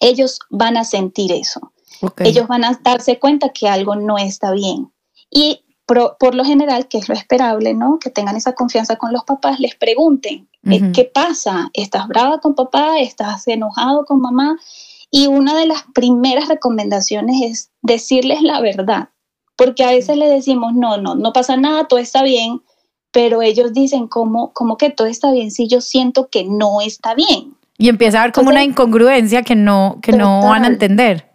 ellos 0.00 0.38
van 0.50 0.76
a 0.76 0.84
sentir 0.84 1.32
eso. 1.32 1.72
Ellos 2.18 2.46
van 2.46 2.62
a 2.62 2.78
darse 2.84 3.18
cuenta 3.18 3.48
que 3.48 3.68
algo 3.68 3.96
no 3.96 4.18
está 4.18 4.52
bien. 4.52 4.92
Y 5.30 5.62
por, 5.88 6.34
lo 6.34 6.44
general, 6.44 6.86
que 6.86 6.98
es 6.98 7.08
lo 7.08 7.14
esperable, 7.14 7.72
¿no? 7.72 7.98
Que 7.98 8.10
tengan 8.10 8.36
esa 8.36 8.52
confianza 8.52 8.96
con 8.96 9.10
los 9.10 9.24
papás, 9.24 9.58
les 9.58 9.74
pregunten, 9.74 10.46
eh, 10.70 10.92
¿qué 10.92 11.04
pasa? 11.04 11.70
¿Estás 11.72 12.06
brava 12.08 12.40
con 12.40 12.54
papá? 12.54 12.98
¿Estás 13.00 13.48
enojado 13.48 14.04
con 14.04 14.20
mamá? 14.20 14.58
Y 15.10 15.28
una 15.28 15.56
de 15.56 15.66
las 15.66 15.84
primeras 15.94 16.48
recomendaciones 16.48 17.36
es 17.42 17.70
decirles 17.80 18.42
la 18.42 18.60
verdad, 18.60 19.08
porque 19.56 19.82
a 19.82 19.90
veces 19.90 20.18
le 20.18 20.28
decimos, 20.28 20.74
no, 20.74 20.98
no, 20.98 21.14
no 21.14 21.32
pasa 21.32 21.56
nada, 21.56 21.88
todo 21.88 22.00
está 22.00 22.22
bien, 22.22 22.60
pero 23.10 23.40
ellos 23.40 23.72
dicen, 23.72 24.08
¿cómo, 24.08 24.52
cómo 24.52 24.76
que 24.76 24.90
todo 24.90 25.06
está 25.06 25.32
bien 25.32 25.50
si 25.50 25.68
yo 25.68 25.80
siento 25.80 26.28
que 26.28 26.44
no 26.44 26.82
está 26.82 27.14
bien? 27.14 27.54
Y 27.78 27.88
empieza 27.88 28.18
a 28.18 28.22
haber 28.22 28.34
como 28.34 28.50
una 28.50 28.62
incongruencia 28.62 29.42
que 29.42 29.54
no, 29.54 30.00
que 30.02 30.12
no 30.12 30.42
van 30.42 30.64
a 30.64 30.66
entender. 30.66 31.30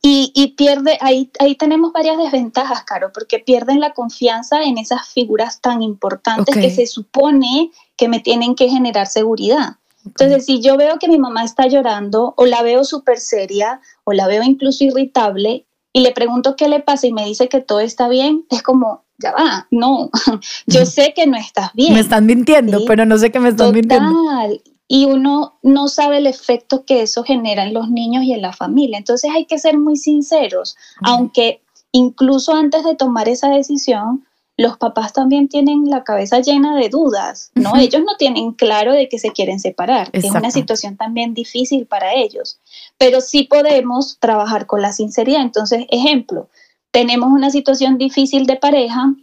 Y, 0.00 0.30
y, 0.34 0.54
pierde, 0.54 0.96
ahí, 1.00 1.30
ahí 1.40 1.56
tenemos 1.56 1.92
varias 1.92 2.18
desventajas, 2.18 2.84
Caro, 2.84 3.10
porque 3.12 3.40
pierden 3.40 3.80
la 3.80 3.94
confianza 3.94 4.62
en 4.62 4.78
esas 4.78 5.08
figuras 5.08 5.60
tan 5.60 5.82
importantes 5.82 6.54
que 6.54 6.70
se 6.70 6.86
supone 6.86 7.72
que 7.96 8.08
me 8.08 8.20
tienen 8.20 8.54
que 8.54 8.68
generar 8.68 9.08
seguridad. 9.08 9.76
Entonces, 10.04 10.46
si 10.46 10.60
yo 10.60 10.76
veo 10.76 10.98
que 10.98 11.08
mi 11.08 11.18
mamá 11.18 11.44
está 11.44 11.66
llorando 11.66 12.32
o 12.36 12.46
la 12.46 12.62
veo 12.62 12.84
súper 12.84 13.18
seria 13.18 13.80
o 14.04 14.12
la 14.12 14.28
veo 14.28 14.42
incluso 14.42 14.84
irritable 14.84 15.66
y 15.92 16.00
le 16.00 16.12
pregunto 16.12 16.54
qué 16.56 16.68
le 16.68 16.80
pasa 16.80 17.06
y 17.08 17.12
me 17.12 17.24
dice 17.24 17.48
que 17.48 17.60
todo 17.60 17.80
está 17.80 18.08
bien, 18.08 18.44
es 18.50 18.62
como, 18.62 19.04
ya 19.18 19.32
va, 19.32 19.66
no, 19.70 20.10
yo 20.66 20.86
sé 20.86 21.12
que 21.14 21.26
no 21.26 21.36
estás 21.36 21.72
bien. 21.74 21.94
Me 21.94 22.00
están 22.00 22.24
mintiendo, 22.24 22.84
pero 22.86 23.04
no 23.04 23.18
sé 23.18 23.32
qué 23.32 23.40
me 23.40 23.48
están 23.48 23.72
mintiendo 23.72 24.14
y 24.88 25.04
uno 25.04 25.58
no 25.62 25.88
sabe 25.88 26.16
el 26.16 26.26
efecto 26.26 26.84
que 26.84 27.02
eso 27.02 27.22
genera 27.22 27.62
en 27.62 27.74
los 27.74 27.90
niños 27.90 28.24
y 28.24 28.32
en 28.32 28.40
la 28.40 28.54
familia. 28.54 28.96
Entonces 28.96 29.30
hay 29.32 29.44
que 29.44 29.58
ser 29.58 29.78
muy 29.78 29.96
sinceros, 29.96 30.76
aunque 31.02 31.60
incluso 31.92 32.54
antes 32.54 32.84
de 32.84 32.96
tomar 32.96 33.28
esa 33.28 33.50
decisión, 33.50 34.24
los 34.56 34.76
papás 34.76 35.12
también 35.12 35.48
tienen 35.48 35.88
la 35.88 36.02
cabeza 36.02 36.40
llena 36.40 36.76
de 36.76 36.88
dudas, 36.88 37.52
¿no? 37.54 37.76
Ellos 37.76 38.02
no 38.04 38.16
tienen 38.16 38.52
claro 38.52 38.92
de 38.92 39.08
que 39.08 39.20
se 39.20 39.30
quieren 39.30 39.60
separar. 39.60 40.08
Es 40.12 40.24
una 40.24 40.50
situación 40.50 40.96
también 40.96 41.32
difícil 41.32 41.86
para 41.86 42.14
ellos, 42.14 42.58
pero 42.96 43.20
sí 43.20 43.44
podemos 43.44 44.18
trabajar 44.18 44.66
con 44.66 44.82
la 44.82 44.90
sinceridad. 44.90 45.42
Entonces, 45.42 45.86
ejemplo, 45.90 46.48
tenemos 46.90 47.28
una 47.30 47.50
situación 47.50 47.98
difícil 47.98 48.46
de 48.46 48.56
pareja, 48.56 49.14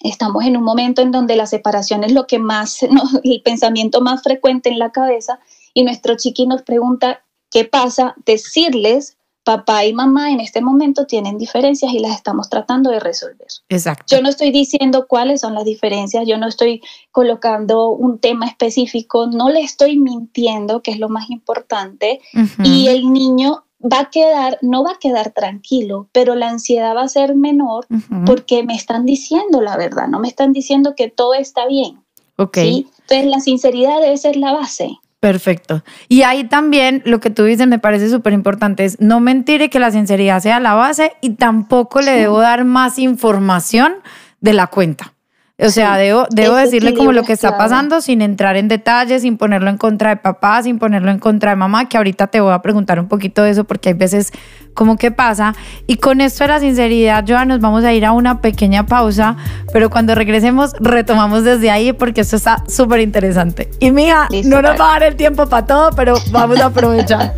estamos 0.00 0.44
en 0.44 0.56
un 0.56 0.64
momento 0.64 1.02
en 1.02 1.10
donde 1.10 1.36
la 1.36 1.46
separación 1.46 2.04
es 2.04 2.12
lo 2.12 2.26
que 2.26 2.38
más, 2.38 2.82
el 3.24 3.42
pensamiento 3.42 4.00
más 4.00 4.22
frecuente 4.22 4.68
en 4.68 4.78
la 4.78 4.90
cabeza 4.90 5.38
y 5.72 5.84
nuestro 5.84 6.16
chiqui 6.16 6.46
nos 6.46 6.62
pregunta 6.62 7.22
qué 7.50 7.64
pasa, 7.64 8.14
decirles, 8.24 9.16
papá 9.44 9.84
y 9.84 9.92
mamá 9.92 10.30
en 10.30 10.40
este 10.40 10.62
momento 10.62 11.06
tienen 11.06 11.36
diferencias 11.36 11.92
y 11.92 11.98
las 11.98 12.16
estamos 12.16 12.48
tratando 12.48 12.90
de 12.90 12.98
resolver. 12.98 13.46
Exacto. 13.68 14.16
Yo 14.16 14.22
no 14.22 14.30
estoy 14.30 14.50
diciendo 14.50 15.06
cuáles 15.06 15.42
son 15.42 15.54
las 15.54 15.64
diferencias, 15.64 16.26
yo 16.26 16.38
no 16.38 16.48
estoy 16.48 16.82
colocando 17.12 17.90
un 17.90 18.18
tema 18.18 18.46
específico, 18.46 19.26
no 19.26 19.50
le 19.50 19.60
estoy 19.60 19.98
mintiendo, 19.98 20.80
que 20.80 20.92
es 20.92 20.98
lo 20.98 21.10
más 21.10 21.28
importante, 21.30 22.20
y 22.64 22.88
el 22.88 23.12
niño 23.12 23.63
va 23.84 24.00
a 24.00 24.10
quedar, 24.10 24.58
no 24.62 24.82
va 24.82 24.92
a 24.92 24.98
quedar 24.98 25.30
tranquilo, 25.30 26.08
pero 26.12 26.34
la 26.34 26.48
ansiedad 26.48 26.94
va 26.96 27.02
a 27.02 27.08
ser 27.08 27.34
menor 27.34 27.86
porque 28.24 28.62
me 28.64 28.74
están 28.74 29.04
diciendo 29.04 29.60
la 29.60 29.76
verdad, 29.76 30.08
no 30.08 30.18
me 30.18 30.28
están 30.28 30.52
diciendo 30.52 30.94
que 30.96 31.08
todo 31.08 31.34
está 31.34 31.66
bien. 31.66 32.02
Ok. 32.36 32.56
Entonces 32.58 33.26
la 33.26 33.40
sinceridad 33.40 34.00
debe 34.00 34.16
ser 34.16 34.36
la 34.36 34.52
base. 34.52 34.98
Perfecto. 35.20 35.82
Y 36.08 36.22
ahí 36.22 36.44
también 36.44 37.02
lo 37.06 37.18
que 37.18 37.30
tú 37.30 37.44
dices 37.44 37.66
me 37.66 37.78
parece 37.78 38.10
súper 38.10 38.34
importante 38.34 38.84
es 38.84 39.00
no 39.00 39.20
mentir 39.20 39.62
y 39.62 39.70
que 39.70 39.78
la 39.78 39.90
sinceridad 39.90 40.40
sea 40.40 40.60
la 40.60 40.74
base 40.74 41.12
y 41.22 41.30
tampoco 41.30 42.02
le 42.02 42.12
debo 42.12 42.40
dar 42.40 42.64
más 42.64 42.98
información 42.98 43.94
de 44.40 44.52
la 44.52 44.66
cuenta. 44.66 45.13
O 45.56 45.70
sea, 45.70 45.96
debo, 45.96 46.26
debo 46.30 46.56
decirle 46.56 46.94
como 46.94 47.12
lo 47.12 47.22
que 47.22 47.32
está 47.32 47.56
pasando 47.56 48.00
sin 48.00 48.22
entrar 48.22 48.56
en 48.56 48.66
detalles, 48.66 49.22
sin 49.22 49.36
ponerlo 49.36 49.70
en 49.70 49.78
contra 49.78 50.10
de 50.10 50.16
papá, 50.16 50.60
sin 50.64 50.80
ponerlo 50.80 51.12
en 51.12 51.20
contra 51.20 51.50
de 51.50 51.56
mamá, 51.56 51.88
que 51.88 51.96
ahorita 51.96 52.26
te 52.26 52.40
voy 52.40 52.52
a 52.52 52.58
preguntar 52.60 52.98
un 52.98 53.06
poquito 53.06 53.44
de 53.44 53.50
eso 53.50 53.62
porque 53.62 53.90
hay 53.90 53.94
veces 53.94 54.32
como 54.74 54.96
que 54.96 55.12
pasa. 55.12 55.54
Y 55.86 55.98
con 55.98 56.20
esto 56.20 56.42
de 56.42 56.48
la 56.48 56.58
sinceridad, 56.58 57.24
Joa, 57.24 57.44
nos 57.44 57.60
vamos 57.60 57.84
a 57.84 57.92
ir 57.92 58.04
a 58.04 58.10
una 58.10 58.40
pequeña 58.40 58.86
pausa, 58.86 59.36
pero 59.72 59.90
cuando 59.90 60.16
regresemos 60.16 60.72
retomamos 60.80 61.44
desde 61.44 61.70
ahí 61.70 61.92
porque 61.92 62.22
esto 62.22 62.34
está 62.34 62.64
súper 62.66 62.98
interesante. 62.98 63.70
Y 63.78 63.92
mija, 63.92 64.28
no 64.46 64.60
nos 64.60 64.72
va 64.72 64.88
a 64.88 64.92
dar 64.94 65.02
el 65.04 65.14
tiempo 65.14 65.46
para 65.46 65.66
todo, 65.66 65.90
pero 65.94 66.16
vamos 66.32 66.58
a 66.58 66.66
aprovechar. 66.66 67.32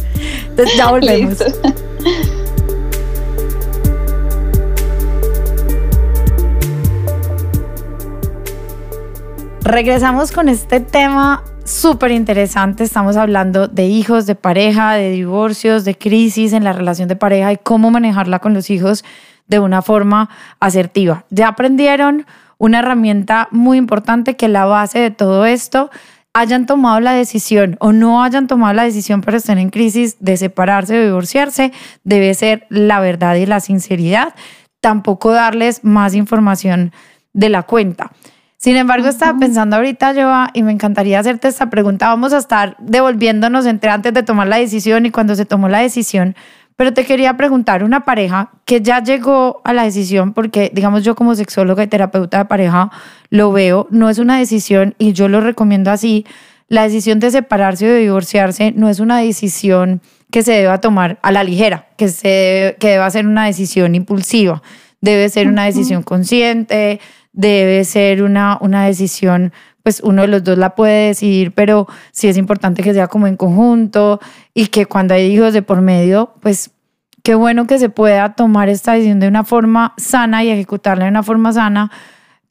Entonces 0.49 0.75
ya 0.75 0.91
volvemos. 0.91 1.37
Regresamos 9.67 10.31
con 10.31 10.49
este 10.49 10.79
tema 10.79 11.43
súper 11.65 12.13
interesante. 12.13 12.85
Estamos 12.85 13.17
hablando 13.17 13.67
de 13.67 13.87
hijos, 13.87 14.25
de 14.25 14.37
pareja, 14.37 14.93
de 14.93 15.11
divorcios, 15.11 15.85
de 15.85 15.99
crisis 15.99 16.53
en 16.53 16.63
la 16.63 16.73
relación 16.73 17.09
de 17.09 17.17
pareja 17.17 17.53
y 17.53 17.57
cómo 17.57 17.91
manejarla 17.91 18.39
con 18.39 18.55
los 18.55 18.71
hijos 18.71 19.05
de 19.49 19.59
una 19.59 19.83
forma 19.83 20.31
asertiva. 20.61 21.25
Ya 21.31 21.49
aprendieron 21.49 22.27
una 22.59 22.79
herramienta 22.79 23.49
muy 23.51 23.77
importante 23.77 24.37
que 24.37 24.47
la 24.47 24.67
base 24.67 25.01
de 25.01 25.11
todo 25.11 25.47
esto 25.47 25.91
hayan 26.33 26.67
tomado 26.67 27.01
la 27.01 27.15
decisión 27.15 27.77
o 27.81 27.91
no 27.91 28.23
hayan 28.23 28.47
tomado 28.47 28.73
la 28.73 28.85
decisión 28.85 29.21
pero 29.21 29.39
estén 29.39 29.59
en 29.59 29.71
crisis 29.71 30.17
de 30.21 30.37
separarse 30.37 30.97
o 30.97 31.03
divorciarse, 31.03 31.73
debe 32.05 32.35
ser 32.35 32.69
la 32.69 33.01
verdad 33.01 33.35
y 33.35 33.47
la 33.47 33.59
sinceridad. 33.59 34.33
Tampoco 34.81 35.33
darles 35.33 35.83
más 35.83 36.15
información 36.15 36.93
de 37.33 37.49
la 37.49 37.65
cuenta. 37.65 38.13
Sin 38.67 38.77
embargo, 38.77 39.07
estaba 39.07 39.39
pensando 39.39 39.77
ahorita, 39.77 40.13
Joa, 40.13 40.51
y 40.53 40.65
me 40.65 40.73
encantaría 40.73 41.21
hacerte 41.21 41.47
esta 41.47 41.71
pregunta. 41.71 42.09
Vamos 42.09 42.33
a 42.33 42.39
estar 42.39 42.77
devolviéndonos 42.81 43.65
entre 43.65 43.91
antes 43.91 44.13
de 44.13 44.25
tomar 44.25 44.49
la 44.49 44.57
decisión 44.57 45.07
y 45.07 45.13
cuando 45.13 45.37
se 45.37 45.45
tomó 45.45 45.69
la 45.69 45.79
decisión. 45.79 46.35
Pero 46.75 46.93
te 46.93 47.05
quería 47.05 47.37
preguntar, 47.37 47.85
una 47.85 48.05
pareja 48.05 48.51
que 48.65 48.81
ya 48.81 49.01
llegó 49.01 49.61
a 49.63 49.73
la 49.73 49.85
decisión, 49.85 50.33
porque 50.33 50.73
digamos 50.75 51.05
yo 51.05 51.15
como 51.15 51.37
sexóloga 51.37 51.85
y 51.85 51.87
terapeuta 51.87 52.39
de 52.39 52.45
pareja 52.47 52.91
lo 53.31 53.53
veo, 53.53 53.87
no 53.93 54.11
es 54.11 54.19
una 54.19 54.37
decisión 54.37 54.97
y 54.99 55.13
yo 55.13 55.29
lo 55.29 55.41
recomiendo 55.41 55.93
así, 55.93 56.27
la 56.67 56.83
decisión 56.83 57.21
de 57.21 57.31
separarse 57.31 57.89
o 57.89 57.93
de 57.93 58.01
divorciarse 58.01 58.73
no 58.73 58.89
es 58.89 58.99
una 58.99 59.19
decisión 59.19 60.01
que 60.33 60.43
se 60.43 60.55
deba 60.55 60.81
tomar 60.81 61.21
a 61.23 61.31
la 61.31 61.45
ligera, 61.45 61.87
que, 61.97 62.09
se, 62.09 62.77
que 62.81 62.89
deba 62.89 63.09
ser 63.13 63.29
una 63.29 63.47
decisión 63.47 63.95
impulsiva, 63.95 64.61
debe 65.01 65.29
ser 65.29 65.47
una 65.47 65.67
decisión 65.67 66.03
consciente, 66.03 66.99
debe 67.37 67.85
ser 67.85 68.23
una, 68.23 68.59
una 68.61 68.87
decisión, 68.87 69.53
pues 69.85 70.01
uno 70.01 70.23
de 70.23 70.29
los 70.29 70.43
dos 70.43 70.59
la 70.59 70.75
puede 70.75 71.09
decidir, 71.09 71.53
pero 71.53 71.87
sí 72.11 72.27
es 72.27 72.37
importante 72.37 72.83
que 72.83 72.93
sea 72.93 73.07
como 73.07 73.29
en 73.29 73.37
conjunto 73.37 74.19
y 74.53 74.67
que 74.67 74.87
cuando 74.87 75.15
hay 75.15 75.27
hijos 75.27 75.53
de 75.53 75.63
por 75.63 75.81
medio, 75.83 76.33
pues 76.41 76.73
qué 77.23 77.37
bueno 77.37 77.67
que 77.67 77.79
se 77.79 77.89
pueda 77.89 78.35
tomar 78.35 78.69
esta 78.69 78.95
decisión 78.95 79.21
de 79.21 79.29
una 79.29 79.45
forma 79.45 79.95
sana 79.97 80.43
y 80.43 80.51
ejecutarla 80.51 81.05
de 81.05 81.11
una 81.11 81.23
forma 81.23 81.53
sana 81.53 81.93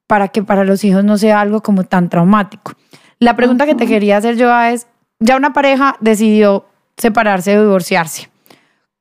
para 0.08 0.30
que 0.30 0.44
para 0.44 0.64
los 0.64 0.84
hijos 0.84 1.04
no 1.04 1.18
sea 1.18 1.42
algo 1.42 1.62
como 1.62 1.84
tan 1.84 2.10
traumático. 2.10 2.74
La 3.20 3.36
pregunta 3.36 3.66
que 3.66 3.76
te 3.76 3.88
quería 3.88 4.18
hacer 4.18 4.38
yo 4.38 4.56
es, 4.62 4.88
ya 5.20 5.36
una 5.36 5.52
pareja 5.52 5.98
decidió 6.00 6.68
separarse 6.96 7.58
o 7.58 7.64
divorciarse. 7.64 8.30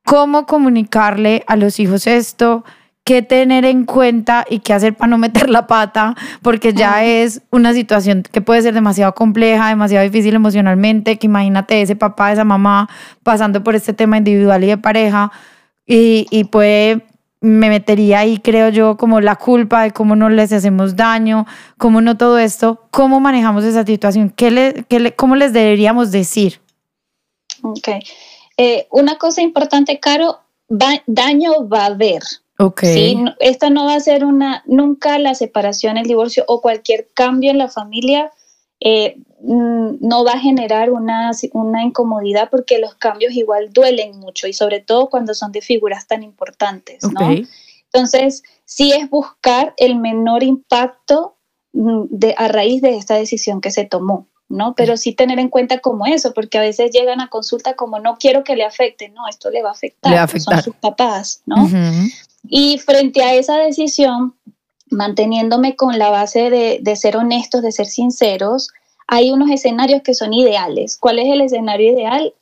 ¿Cómo 0.05 0.47
comunicarle 0.47 1.45
a 1.47 1.57
los 1.57 1.79
hijos 1.79 2.07
esto? 2.07 2.65
Qué 3.05 3.21
tener 3.21 3.67
en 3.67 3.85
cuenta 3.85 4.47
y 4.49 4.61
qué 4.61 4.73
hacer 4.73 4.97
para 4.97 5.11
no 5.11 5.19
meter 5.19 5.51
la 5.51 5.67
pata, 5.67 6.17
porque 6.43 6.73
ya 6.73 7.05
es 7.05 7.43
una 7.51 7.75
situación 7.75 8.23
que 8.23 8.41
puede 8.41 8.63
ser 8.63 8.73
demasiado 8.73 9.15
compleja, 9.15 9.69
demasiado 9.69 10.05
difícil 10.05 10.35
emocionalmente, 10.35 11.19
que 11.19 11.27
imagínate 11.27 11.83
ese 11.83 11.97
papá, 11.97 12.33
esa 12.33 12.45
mamá 12.45 12.89
pasando 13.23 13.63
por 13.63 13.75
este 13.75 13.93
tema 13.93 14.17
individual 14.17 14.65
y 14.65 14.69
de 14.69 14.79
pareja, 14.79 15.31
y, 15.87 16.27
y 16.31 16.45
puede, 16.45 17.05
me 17.43 17.69
metería 17.69 18.21
ahí, 18.21 18.39
creo 18.39 18.71
yo, 18.71 18.97
como 18.97 19.21
la 19.21 19.37
culpa 19.37 19.83
de 19.83 19.91
cómo 19.91 20.17
no 20.17 20.31
les 20.31 20.51
hacemos 20.51 20.97
daño, 20.97 21.47
cómo 21.77 22.01
no 22.01 22.17
todo 22.17 22.39
esto, 22.39 22.87
cómo 22.91 23.21
manejamos 23.21 23.65
esa 23.65 23.85
situación, 23.85 24.31
¿Qué 24.31 24.51
le, 24.51 24.85
qué 24.89 24.99
le, 24.99 25.15
cómo 25.15 25.37
les 25.37 25.53
deberíamos 25.53 26.11
decir. 26.11 26.61
Ok. 27.63 27.89
Eh, 28.57 28.87
una 28.91 29.19
cosa 29.19 29.43
importante, 29.43 30.01
Caro, 30.01 30.41
daño 30.69 31.69
va 31.69 31.83
a 31.83 31.87
haber. 31.87 32.23
Okay. 32.57 32.95
Sí, 32.95 33.25
esta 33.41 33.69
no 33.71 33.87
va 33.87 33.95
a 33.95 34.01
ser 34.01 34.25
una, 34.25 34.63
nunca 34.67 35.19
la 35.19 35.35
separación, 35.35 35.97
el 35.97 36.07
divorcio 36.07 36.45
o 36.47 36.61
cualquier 36.61 37.09
cambio 37.13 37.51
en 37.51 37.59
la 37.59 37.69
familia 37.69 38.31
eh, 38.81 39.17
mm, 39.41 39.97
no 40.01 40.25
va 40.25 40.33
a 40.33 40.39
generar 40.39 40.91
una, 40.91 41.31
una 41.53 41.83
incomodidad 41.83 42.51
porque 42.51 42.79
los 42.79 42.95
cambios 42.95 43.33
igual 43.33 43.73
duelen 43.73 44.19
mucho 44.19 44.47
y 44.47 44.53
sobre 44.53 44.81
todo 44.81 45.09
cuando 45.09 45.35
son 45.35 45.53
de 45.53 45.63
figuras 45.63 46.07
tan 46.07 46.23
importantes, 46.23 47.03
¿no? 47.05 47.35
Entonces, 47.93 48.43
sí 48.65 48.93
es 48.93 49.09
buscar 49.09 49.73
el 49.77 49.97
menor 49.97 50.43
impacto 50.43 51.37
mm, 51.73 52.05
de, 52.11 52.35
a 52.37 52.49
raíz 52.49 52.83
de 52.83 52.97
esta 52.97 53.15
decisión 53.15 53.61
que 53.61 53.71
se 53.71 53.85
tomó. 53.85 54.29
¿no? 54.47 54.75
Pero 54.75 54.99
sí 54.99 55.15
tener 55.15 55.39
en 55.39 55.49
cuenta 55.49 55.79
como 55.79 56.05
eso, 56.05 56.35
porque 56.35 56.59
a 56.59 56.61
veces 56.61 56.91
llegan 56.93 57.21
a 57.21 57.29
consulta 57.29 57.75
como 57.75 57.99
no 57.99 58.19
quiero 58.19 58.45
que 58.45 58.55
le 58.55 58.63
afecte, 58.63 59.09
no, 59.09 59.27
esto 59.27 59.51
le 59.51 59.63
va 59.63 59.71
a 59.71 59.73
afectar, 59.73 60.29
son 60.39 60.63
sus 60.63 60.77
papás, 60.77 61.43
¿no? 61.47 61.67
Y 62.49 62.79
frente 62.79 63.23
a 63.23 63.35
esa 63.35 63.57
decisión, 63.57 64.35
manteniéndome 64.91 65.77
con 65.77 65.99
la 65.99 66.11
base 66.11 66.51
de, 66.51 66.79
de 66.83 66.97
ser 66.97 67.17
honestos, 67.17 67.63
de 67.63 67.73
ser 67.73 67.87
sinceros, 67.87 68.69
hay 69.07 69.31
unos 69.31 69.51
escenarios 69.51 70.03
que 70.03 70.15
son 70.15 70.33
ideales. 70.33 70.97
¿Cuál 70.97 71.19
es 71.19 71.27
el 71.27 71.41
escenario 71.41 71.93
ideal? 71.93 72.35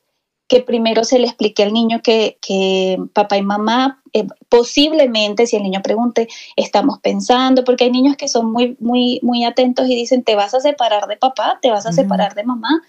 que 0.52 0.60
primero 0.60 1.02
se 1.02 1.18
le 1.18 1.28
explique 1.28 1.62
al 1.62 1.72
niño 1.72 2.02
que, 2.02 2.36
que 2.46 2.98
papá 3.14 3.38
y 3.38 3.42
mamá, 3.42 4.02
eh, 4.12 4.26
posiblemente 4.50 5.46
si 5.46 5.56
el 5.56 5.62
niño 5.62 5.80
pregunte, 5.82 6.28
estamos 6.56 6.98
pensando, 6.98 7.64
porque 7.64 7.84
hay 7.84 7.90
niños 7.90 8.18
que 8.18 8.28
son 8.28 8.52
muy, 8.52 8.76
muy, 8.78 9.18
muy 9.22 9.44
atentos 9.44 9.86
y 9.88 9.94
dicen, 9.94 10.22
te 10.22 10.36
vas 10.36 10.52
a 10.52 10.60
separar 10.60 11.06
de 11.06 11.16
papá, 11.16 11.58
te 11.62 11.70
vas 11.70 11.86
a 11.86 11.92
separar 11.92 12.34
de 12.34 12.44
mamá. 12.44 12.82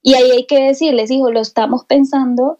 Y 0.00 0.14
ahí 0.14 0.30
hay 0.30 0.46
que 0.46 0.58
decirles, 0.58 1.10
hijo, 1.10 1.30
lo 1.30 1.42
estamos 1.42 1.84
pensando, 1.84 2.58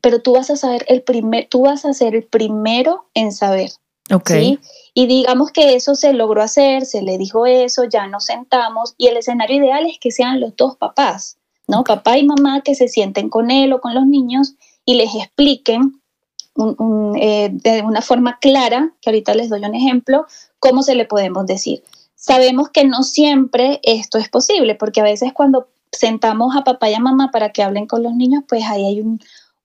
pero 0.00 0.20
tú 0.20 0.34
vas 0.34 0.50
a 0.50 0.56
saber 0.56 0.84
el 0.88 1.02
primer, 1.02 1.48
tú 1.48 1.62
vas 1.62 1.84
a 1.84 1.92
ser 1.92 2.14
el 2.14 2.24
primero 2.24 3.06
en 3.14 3.32
saber. 3.32 3.70
Ok. 4.12 4.30
Y 4.94 5.06
digamos 5.06 5.50
que 5.50 5.74
eso 5.74 5.94
se 5.94 6.12
logró 6.12 6.42
hacer, 6.42 6.86
se 6.86 7.02
le 7.02 7.18
dijo 7.18 7.46
eso, 7.46 7.84
ya 7.84 8.06
nos 8.06 8.26
sentamos 8.26 8.94
y 8.96 9.08
el 9.08 9.16
escenario 9.16 9.56
ideal 9.56 9.86
es 9.86 9.98
que 9.98 10.10
sean 10.10 10.40
los 10.40 10.56
dos 10.56 10.76
papás. 10.76 11.38
¿no? 11.66 11.84
Papá 11.84 12.18
y 12.18 12.24
mamá 12.24 12.62
que 12.62 12.74
se 12.74 12.88
sienten 12.88 13.28
con 13.28 13.50
él 13.50 13.72
o 13.72 13.80
con 13.80 13.94
los 13.94 14.06
niños 14.06 14.54
y 14.84 14.94
les 14.94 15.14
expliquen 15.14 16.00
eh, 17.20 17.50
de 17.52 17.82
una 17.82 18.00
forma 18.00 18.38
clara, 18.38 18.92
que 19.00 19.10
ahorita 19.10 19.34
les 19.34 19.50
doy 19.50 19.64
un 19.64 19.74
ejemplo, 19.74 20.26
cómo 20.58 20.82
se 20.82 20.94
le 20.94 21.04
podemos 21.04 21.46
decir. 21.46 21.82
Sabemos 22.14 22.70
que 22.70 22.84
no 22.84 23.02
siempre 23.02 23.80
esto 23.82 24.18
es 24.18 24.28
posible, 24.28 24.74
porque 24.74 25.00
a 25.00 25.04
veces 25.04 25.32
cuando 25.32 25.68
sentamos 25.92 26.56
a 26.56 26.64
papá 26.64 26.88
y 26.88 26.94
a 26.94 27.00
mamá 27.00 27.30
para 27.30 27.50
que 27.50 27.62
hablen 27.62 27.86
con 27.86 28.02
los 28.02 28.14
niños, 28.14 28.44
pues 28.48 28.64
ahí 28.64 28.84
hay 28.84 29.00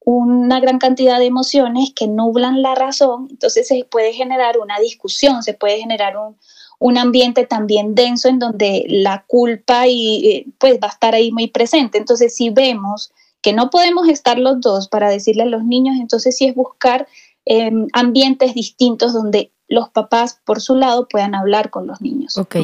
una 0.03 0.59
gran 0.59 0.79
cantidad 0.79 1.19
de 1.19 1.25
emociones 1.25 1.91
que 1.95 2.07
nublan 2.07 2.61
la 2.61 2.75
razón, 2.75 3.27
entonces 3.29 3.67
se 3.67 3.85
puede 3.85 4.13
generar 4.13 4.57
una 4.59 4.79
discusión, 4.79 5.43
se 5.43 5.53
puede 5.53 5.77
generar 5.77 6.17
un, 6.17 6.37
un 6.81 6.97
ambiente 6.97 7.45
también 7.45 7.93
denso 7.93 8.27
en 8.27 8.39
donde 8.39 8.85
la 8.87 9.23
culpa 9.27 9.85
y 9.85 10.27
eh, 10.27 10.45
pues 10.57 10.79
va 10.81 10.87
a 10.87 10.91
estar 10.91 11.13
ahí 11.13 11.31
muy 11.31 11.47
presente. 11.47 11.99
Entonces, 11.99 12.35
si 12.35 12.49
vemos 12.49 13.11
que 13.43 13.53
no 13.53 13.69
podemos 13.69 14.09
estar 14.09 14.39
los 14.39 14.59
dos 14.61 14.87
para 14.87 15.07
decirle 15.07 15.43
a 15.43 15.45
los 15.45 15.63
niños, 15.63 15.97
entonces 15.99 16.35
sí 16.35 16.47
es 16.47 16.55
buscar 16.55 17.07
em, 17.45 17.87
ambientes 17.93 18.55
distintos 18.55 19.13
donde 19.13 19.51
los 19.67 19.89
papás 19.89 20.39
por 20.43 20.59
su 20.59 20.73
lado 20.75 21.07
puedan 21.07 21.35
hablar 21.35 21.69
con 21.69 21.85
los 21.85 22.01
niños. 22.01 22.35
Ok. 22.37 22.55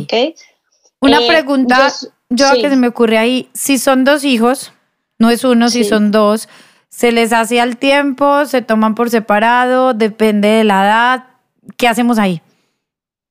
Una 0.99 1.19
eh, 1.19 1.27
pregunta, 1.27 1.93
yo, 2.29 2.47
que 2.53 2.69
se 2.71 2.75
me 2.75 2.87
ocurre 2.87 3.19
ahí, 3.19 3.49
si 3.53 3.77
son 3.77 4.03
dos 4.03 4.23
hijos, 4.23 4.71
no 5.19 5.29
es 5.29 5.43
uno, 5.43 5.69
si 5.69 5.83
son 5.83 6.11
dos, 6.11 6.49
¿se 6.89 7.11
les 7.11 7.33
hace 7.33 7.61
al 7.61 7.77
tiempo? 7.77 8.45
¿Se 8.45 8.61
toman 8.61 8.95
por 8.95 9.09
separado? 9.09 9.93
¿Depende 9.93 10.47
de 10.47 10.63
la 10.63 10.85
edad? 10.85 11.23
¿Qué 11.77 11.87
hacemos 11.87 12.17
ahí? 12.19 12.41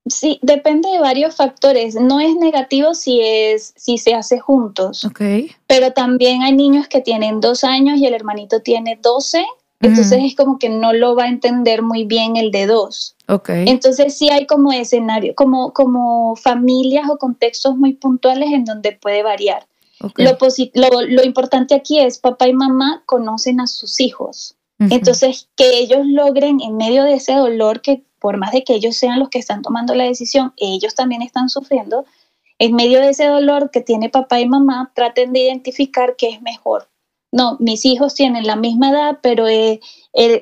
Sí, 0.09 0.39
depende 0.43 0.89
de 0.89 1.01
varios 1.01 1.35
factores. 1.35 1.97
No 1.97 2.21
es 2.21 2.37
negativo 2.37 2.95
si 2.95 3.21
es 3.21 3.73
si 3.77 3.99
se 3.99 4.15
hace 4.15 4.39
juntos. 4.39 5.05
Okay. 5.05 5.51
Pero 5.67 5.93
también 5.93 6.43
hay 6.43 6.53
niños 6.55 6.87
que 6.87 7.01
tienen 7.01 7.41
dos 7.41 7.65
años 7.65 7.99
y 7.99 8.07
el 8.07 8.15
hermanito 8.15 8.61
tiene 8.61 8.99
doce. 9.03 9.45
Entonces 9.81 10.21
es 10.23 10.35
como 10.35 10.59
que 10.59 10.69
no 10.71 10.93
lo 10.93 11.15
va 11.15 11.25
a 11.25 11.29
entender 11.29 11.83
muy 11.83 12.05
bien 12.05 12.37
el 12.37 12.51
de 12.51 12.67
dos. 12.67 13.15
Okay. 13.29 13.69
Entonces 13.69 14.17
sí 14.17 14.31
hay 14.31 14.47
como 14.47 14.73
escenario, 14.73 15.35
como, 15.35 15.73
como 15.73 16.35
familias 16.37 17.11
o 17.11 17.19
contextos 17.19 17.77
muy 17.77 17.93
puntuales 17.93 18.53
en 18.53 18.65
donde 18.65 18.93
puede 18.93 19.23
variar. 19.23 19.67
Lo, 20.01 21.01
lo, 21.03 21.25
importante 21.25 21.75
aquí 21.75 22.01
es 22.01 22.19
papá 22.19 22.49
y 22.49 22.53
mamá 22.53 23.03
conocen 23.07 23.61
a 23.61 23.67
sus 23.67 24.01
hijos. 24.01 24.57
Entonces, 24.79 25.49
que 25.57 25.79
ellos 25.79 26.01
logren 26.05 26.61
en 26.61 26.77
medio 26.77 27.05
de 27.05 27.15
ese 27.15 27.33
dolor 27.33 27.81
que 27.81 28.05
por 28.19 28.39
más 28.39 28.53
de 28.53 28.65
que 28.65 28.75
ellos 28.75 28.97
sean 28.97 29.19
los 29.19 29.29
que 29.29 29.39
están 29.39 29.63
tomando 29.63 29.95
la 29.95 30.05
decisión, 30.05 30.53
ellos 30.57 30.95
también 30.95 31.23
están 31.23 31.49
sufriendo, 31.49 32.05
en 32.59 32.75
medio 32.75 33.01
de 33.01 33.11
ese 33.11 33.27
dolor 33.27 33.71
que 33.71 33.81
tiene 33.81 34.09
papá 34.09 34.41
y 34.41 34.49
mamá, 34.49 34.91
traten 34.95 35.33
de 35.33 35.41
identificar 35.41 36.17
qué 36.17 36.31
es 36.31 36.43
mejor. 36.43 36.89
No, 37.33 37.57
mis 37.61 37.85
hijos 37.85 38.15
tienen 38.15 38.47
la 38.47 38.57
misma 38.57 38.91
edad, 38.91 39.19
pero 39.23 39.47
eh, 39.47 39.81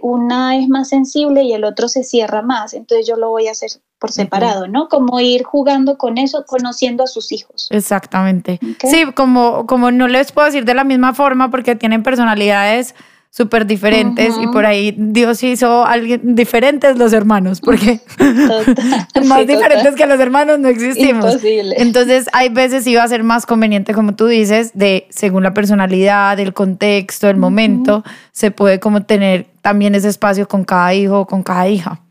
una 0.03 0.57
es 0.57 0.69
más 0.69 0.89
sensible 0.89 1.43
y 1.43 1.53
el 1.53 1.65
otro 1.65 1.89
se 1.89 2.05
cierra 2.05 2.43
más, 2.43 2.73
entonces 2.75 3.07
yo 3.07 3.17
lo 3.17 3.31
voy 3.31 3.49
a 3.49 3.53
hacer 3.53 3.71
por 4.05 4.13
separado, 4.13 4.69
¿no? 4.69 4.91
Como 4.91 5.19
ir 5.19 5.45
jugando 5.45 5.97
con 5.97 6.19
eso, 6.19 6.45
conociendo 6.45 7.05
a 7.05 7.07
sus 7.07 7.33
hijos. 7.33 7.69
Exactamente. 7.71 8.61
Sí, 8.83 9.07
como, 9.15 9.65
como 9.67 9.91
no 9.91 10.09
les 10.09 10.31
puedo 10.31 10.45
decir 10.45 10.67
de 10.67 10.75
la 10.75 10.85
misma 10.85 11.15
forma 11.15 11.51
porque 11.51 11.75
tienen 11.75 12.03
personalidades 12.03 12.95
súper 13.31 13.65
diferentes 13.65 14.35
y 14.39 14.47
por 14.49 14.67
ahí 14.67 14.95
Dios 14.99 15.43
hizo 15.43 15.87
alguien 15.87 16.35
diferentes 16.37 16.99
los 16.99 17.15
hermanos, 17.15 17.63
porque 17.63 18.01
más 19.25 19.47
diferentes 19.47 19.95
que 19.95 20.07
los 20.07 20.21
hermanos 20.21 20.59
no 20.59 20.69
existimos. 20.69 21.39
Entonces 21.79 22.27
hay 22.35 22.51
veces 22.51 22.87
iba 22.87 23.03
a 23.03 23.09
ser 23.09 23.23
más 23.23 23.47
conveniente, 23.47 23.95
como 23.95 24.15
tú 24.15 24.27
dices, 24.27 24.73
de 24.75 25.07
según 25.09 25.45
la 25.45 25.55
personalidad, 25.55 26.39
el 26.39 26.53
contexto, 26.53 27.31
el 27.31 27.39
momento, 27.39 28.05
se 28.33 28.51
puede 28.51 28.81
como 28.81 29.05
tener 29.05 29.47
también 29.63 29.95
ese 29.95 30.11
espacio 30.11 30.47
con 30.47 30.65
cada 30.65 30.93
hijo 30.93 31.21
o 31.21 31.27
con 31.27 31.43
cada 31.43 31.67
hija. 31.69 32.04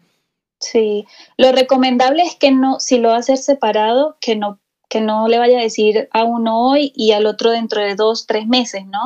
Sí, 0.63 1.05
lo 1.37 1.51
recomendable 1.51 2.23
es 2.23 2.35
que 2.35 2.51
no, 2.51 2.79
si 2.79 2.97
lo 2.97 3.09
va 3.09 3.15
a 3.15 3.19
hacer 3.19 3.37
separado, 3.37 4.17
que 4.19 4.35
no 4.35 4.59
que 4.89 5.01
no 5.01 5.27
le 5.27 5.39
vaya 5.39 5.57
a 5.57 5.63
decir 5.63 6.07
a 6.11 6.23
uno 6.23 6.69
hoy 6.69 6.93
y 6.95 7.13
al 7.13 7.25
otro 7.25 7.49
dentro 7.49 7.81
de 7.81 7.95
dos, 7.95 8.27
tres 8.27 8.45
meses, 8.45 8.85
¿no? 8.85 9.01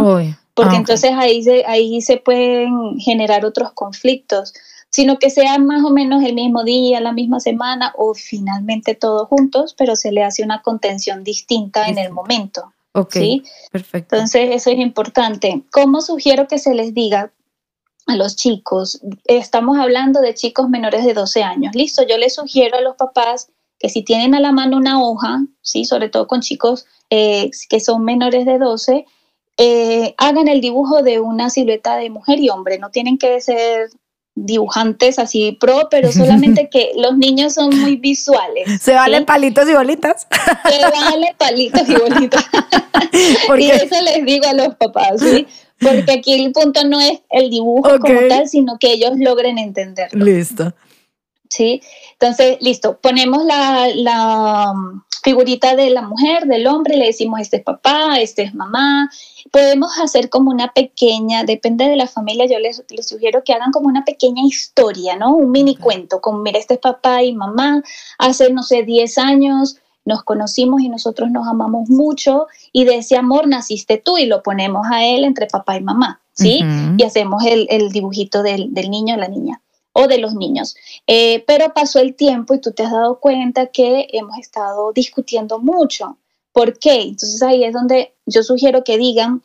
porque 0.54 0.76
ah, 0.76 0.80
entonces 0.80 1.12
ahí 1.14 1.44
se, 1.44 1.64
ahí 1.66 2.02
se 2.02 2.18
pueden 2.18 3.00
generar 3.00 3.46
otros 3.46 3.72
conflictos, 3.72 4.54
sino 4.90 5.20
que 5.20 5.30
sean 5.30 5.66
más 5.66 5.86
o 5.86 5.92
menos 5.92 6.24
el 6.24 6.34
mismo 6.34 6.64
día, 6.64 7.00
la 7.00 7.14
misma 7.14 7.40
semana 7.40 7.94
o 7.96 8.16
finalmente 8.16 8.96
todos 8.96 9.28
juntos, 9.28 9.76
pero 9.78 9.96
se 9.96 10.12
le 10.12 10.24
hace 10.24 10.44
una 10.44 10.62
contención 10.62 11.24
distinta 11.24 11.88
en 11.88 12.00
el 12.00 12.12
momento. 12.12 12.74
Ok, 12.94 13.14
¿sí? 13.14 13.44
perfecto. 13.72 14.16
Entonces 14.16 14.50
eso 14.52 14.72
es 14.72 14.80
importante. 14.80 15.62
¿Cómo 15.72 16.02
sugiero 16.02 16.48
que 16.48 16.58
se 16.58 16.74
les 16.74 16.94
diga? 16.94 17.32
A 18.08 18.16
los 18.16 18.36
chicos, 18.36 19.02
estamos 19.26 19.78
hablando 19.78 20.22
de 20.22 20.34
chicos 20.34 20.70
menores 20.70 21.06
de 21.06 21.14
12 21.14 21.44
años. 21.44 21.76
Listo, 21.76 22.04
yo 22.08 22.18
les 22.18 22.36
sugiero 22.36 22.78
a 22.78 22.82
los 22.82 22.96
papás 22.96 23.50
que 23.80 23.90
si 23.90 24.02
tienen 24.02 24.34
a 24.34 24.40
la 24.40 24.52
mano 24.52 24.78
una 24.78 25.02
hoja, 25.02 25.42
¿sí? 25.62 25.86
sobre 25.86 26.10
todo 26.10 26.26
con 26.26 26.42
chicos 26.42 26.86
eh, 27.10 27.52
que 27.70 27.80
son 27.80 28.04
menores 28.04 28.46
de 28.46 28.58
12, 28.58 29.06
eh, 29.58 30.16
hagan 30.18 30.48
el 30.48 30.62
dibujo 30.62 31.04
de 31.04 31.20
una 31.20 31.50
silueta 31.50 31.98
de 31.98 32.10
mujer 32.10 32.40
y 32.40 32.50
hombre, 32.50 32.80
no 32.80 32.92
tienen 32.92 33.18
que 33.18 33.40
ser 33.42 33.90
dibujantes 34.36 35.20
así 35.20 35.58
pro, 35.60 35.88
pero 35.90 36.12
solamente 36.12 36.70
que 36.72 36.92
los 36.96 37.18
niños 37.18 37.54
son 37.56 37.78
muy 37.78 37.98
visuales. 37.98 38.82
Se 38.82 38.94
valen 38.94 39.26
palitos 39.26 39.68
y 39.68 39.74
bolitas. 39.74 40.28
Se 40.70 40.82
valen 40.82 41.36
palitos 41.38 41.90
y 41.90 41.96
bolitas. 41.96 42.46
y 43.58 43.72
eso 43.72 44.02
les 44.02 44.26
digo 44.26 44.48
a 44.48 44.54
los 44.54 44.76
papás, 44.76 45.20
¿sí? 45.20 45.48
Porque 45.80 46.12
aquí 46.12 46.34
el 46.34 46.52
punto 46.52 46.84
no 46.86 47.00
es 47.00 47.22
el 47.30 47.50
dibujo 47.50 48.00
como 48.00 48.20
tal, 48.30 48.48
sino 48.48 48.78
que 48.80 48.94
ellos 48.94 49.12
logren 49.18 49.58
entenderlo. 49.58 50.26
Listo. 50.26 50.74
¿Sí? 51.50 51.82
Entonces, 52.14 52.58
listo, 52.62 53.00
ponemos 53.00 53.46
la, 53.46 53.88
la 53.96 54.74
figurita 55.24 55.76
de 55.76 55.90
la 55.90 56.02
mujer, 56.02 56.46
del 56.46 56.68
hombre, 56.68 56.98
le 56.98 57.08
decimos 57.08 57.42
este 57.42 57.58
es 57.58 57.64
papá, 57.64 58.20
este 58.20 58.44
es 58.44 58.56
mamá. 58.56 59.10
Podemos 59.52 59.98
hacer 60.00 60.30
como 60.30 60.52
una 60.52 60.72
pequeña, 60.74 61.44
depende 61.44 61.86
de 61.86 61.96
la 61.96 62.08
familia, 62.08 62.46
yo 62.46 62.60
les, 62.60 62.84
les 62.90 63.08
sugiero 63.08 63.44
que 63.44 63.54
hagan 63.54 63.72
como 63.72 63.88
una 63.88 64.06
pequeña 64.06 64.44
historia, 64.46 65.16
¿no? 65.16 65.36
Un 65.36 65.52
mini 65.52 65.76
cuento, 65.76 66.22
como 66.22 66.40
mira, 66.40 66.60
este 66.60 66.76
es 66.76 66.80
papá 66.80 67.24
y 67.24 67.34
mamá, 67.34 67.84
hace, 68.18 68.52
no 68.52 68.64
sé, 68.64 68.84
10 68.84 69.18
años 69.18 69.78
nos 70.08 70.24
conocimos 70.24 70.82
y 70.82 70.88
nosotros 70.88 71.30
nos 71.30 71.48
amamos 71.48 71.90
mucho 71.90 72.48
y 72.72 72.86
de 72.86 72.96
ese 72.96 73.18
amor 73.18 73.46
naciste 73.48 73.98
tú 73.98 74.18
y 74.18 74.26
lo 74.26 74.42
ponemos 74.42 74.88
a 74.90 75.06
él 75.06 75.26
entre 75.26 75.48
papá 75.48 75.76
y 75.76 75.82
mamá, 75.82 76.22
¿sí? 76.34 76.64
Y 76.98 77.04
hacemos 77.04 77.44
el, 77.46 77.68
el 77.70 77.92
dibujito 77.92 78.42
del, 78.42 78.74
del 78.74 78.90
niño 78.90 79.16
o 79.16 79.18
la 79.18 79.28
niña 79.28 79.62
o 79.92 80.08
de 80.08 80.18
los 80.18 80.34
niños. 80.34 80.78
Eh, 81.08 81.44
pero 81.46 81.74
pasó 81.74 82.00
el 82.00 82.16
tiempo 82.16 82.54
y 82.54 82.62
tú 82.62 82.72
te 82.72 82.84
has 82.84 82.92
dado 82.92 83.20
cuenta 83.20 83.68
que 83.68 84.08
hemos 84.14 84.38
estado 84.38 84.94
discutiendo 84.94 85.60
mucho. 85.60 86.18
¿Por 86.54 86.80
qué? 86.80 87.02
Entonces 87.02 87.44
ahí 87.44 87.66
es 87.66 87.74
donde 87.74 88.14
yo 88.26 88.44
sugiero 88.44 88.86
que 88.86 88.98
digan 88.98 89.44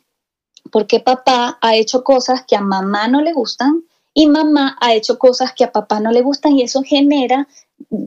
por 0.71 0.87
qué 0.87 1.01
papá 1.01 1.57
ha 1.61 1.75
hecho 1.75 2.05
cosas 2.05 2.45
que 2.47 2.55
a 2.55 2.61
mamá 2.61 3.09
no 3.09 3.21
le 3.21 3.33
gustan 3.33 3.83
y 4.13 4.27
mamá 4.27 4.77
ha 4.79 4.93
hecho 4.93 5.19
cosas 5.19 5.51
que 5.53 5.65
a 5.65 5.73
papá 5.73 5.99
no 5.99 6.09
le 6.11 6.21
gustan 6.21 6.53
y 6.53 6.61
eso 6.61 6.83
genera 6.83 7.49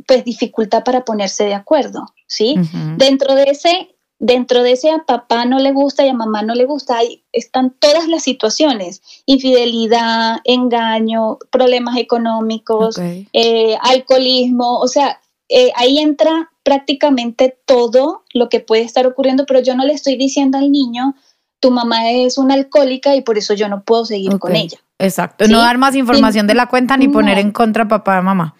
pues 0.06 0.24
dificultad 0.24 0.84
para 0.84 1.04
ponerse 1.04 1.44
de 1.44 1.54
acuerdo, 1.54 2.06
¿sí? 2.26 2.56
Dentro 2.96 3.34
de 3.34 3.44
ese 3.44 3.96
dentro 4.18 4.62
de 4.62 4.72
ese 4.72 4.90
a 4.90 5.04
papá 5.04 5.44
no 5.44 5.58
le 5.58 5.72
gusta 5.72 6.04
y 6.04 6.08
a 6.08 6.14
mamá 6.14 6.42
no 6.42 6.54
le 6.54 6.64
gusta, 6.64 6.98
ahí 6.98 7.24
están 7.32 7.74
todas 7.78 8.08
las 8.08 8.22
situaciones, 8.22 9.02
infidelidad, 9.26 10.38
engaño, 10.44 11.38
problemas 11.50 11.98
económicos, 11.98 12.98
eh, 12.98 13.76
alcoholismo, 13.82 14.78
o 14.78 14.88
sea, 14.88 15.20
eh, 15.48 15.70
ahí 15.76 15.98
entra 15.98 16.50
prácticamente 16.62 17.56
todo 17.66 18.24
lo 18.32 18.48
que 18.48 18.60
puede 18.60 18.82
estar 18.82 19.06
ocurriendo, 19.06 19.44
pero 19.46 19.60
yo 19.60 19.76
no 19.76 19.84
le 19.84 19.92
estoy 19.92 20.16
diciendo 20.16 20.58
al 20.58 20.72
niño, 20.72 21.14
tu 21.60 21.70
mamá 21.70 22.10
es 22.10 22.38
una 22.38 22.54
alcohólica 22.54 23.14
y 23.14 23.22
por 23.22 23.38
eso 23.38 23.54
yo 23.54 23.68
no 23.68 23.82
puedo 23.84 24.04
seguir 24.04 24.38
con 24.38 24.56
ella. 24.56 24.78
Exacto, 24.98 25.46
no 25.46 25.58
dar 25.58 25.78
más 25.78 25.94
información 25.94 26.46
de 26.46 26.54
la 26.54 26.66
cuenta 26.68 26.96
ni 26.96 27.08
poner 27.08 27.38
en 27.38 27.52
contra 27.52 27.86
papá 27.86 28.18
o 28.18 28.22
mamá. 28.22 28.54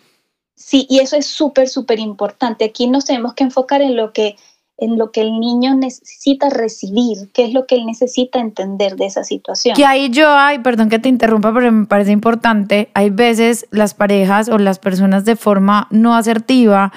Sí, 0.57 0.87
y 0.89 0.99
eso 0.99 1.17
es 1.17 1.27
súper, 1.27 1.69
súper 1.69 2.01
importante. 2.01 2.65
Aquí 2.65 2.89
nos 2.89 3.05
tenemos 3.05 3.35
que 3.35 3.45
enfocar 3.45 3.83
en 3.83 3.95
lo 3.95 4.13
que 4.13 4.37
en 4.79 4.99
lo 4.99 5.11
que 5.11 5.23
el 5.23 5.41
niño 5.41 5.75
necesita 5.75 6.51
recibir, 6.51 7.31
qué 7.33 7.47
es 7.47 7.55
lo 7.55 7.67
que 7.67 7.77
él 7.77 7.87
necesita 7.87 8.41
entender 8.41 8.97
de 8.97 9.07
esa 9.07 9.25
situación. 9.25 9.75
Que 9.75 9.87
ahí 9.87 10.11
yo, 10.11 10.29
ay, 10.29 10.59
perdón 10.59 10.91
que 10.91 10.99
te 10.99 11.09
interrumpa, 11.09 11.53
pero 11.55 11.73
me 11.73 11.87
parece 11.87 12.13
importante, 12.13 12.91
hay 12.93 13.11
veces 13.11 13.67
las 13.71 13.95
parejas 13.95 14.49
o 14.49 14.59
las 14.59 14.79
personas 14.79 15.25
de 15.25 15.37
forma 15.37 15.89
no 15.91 16.15
asertiva, 16.15 16.93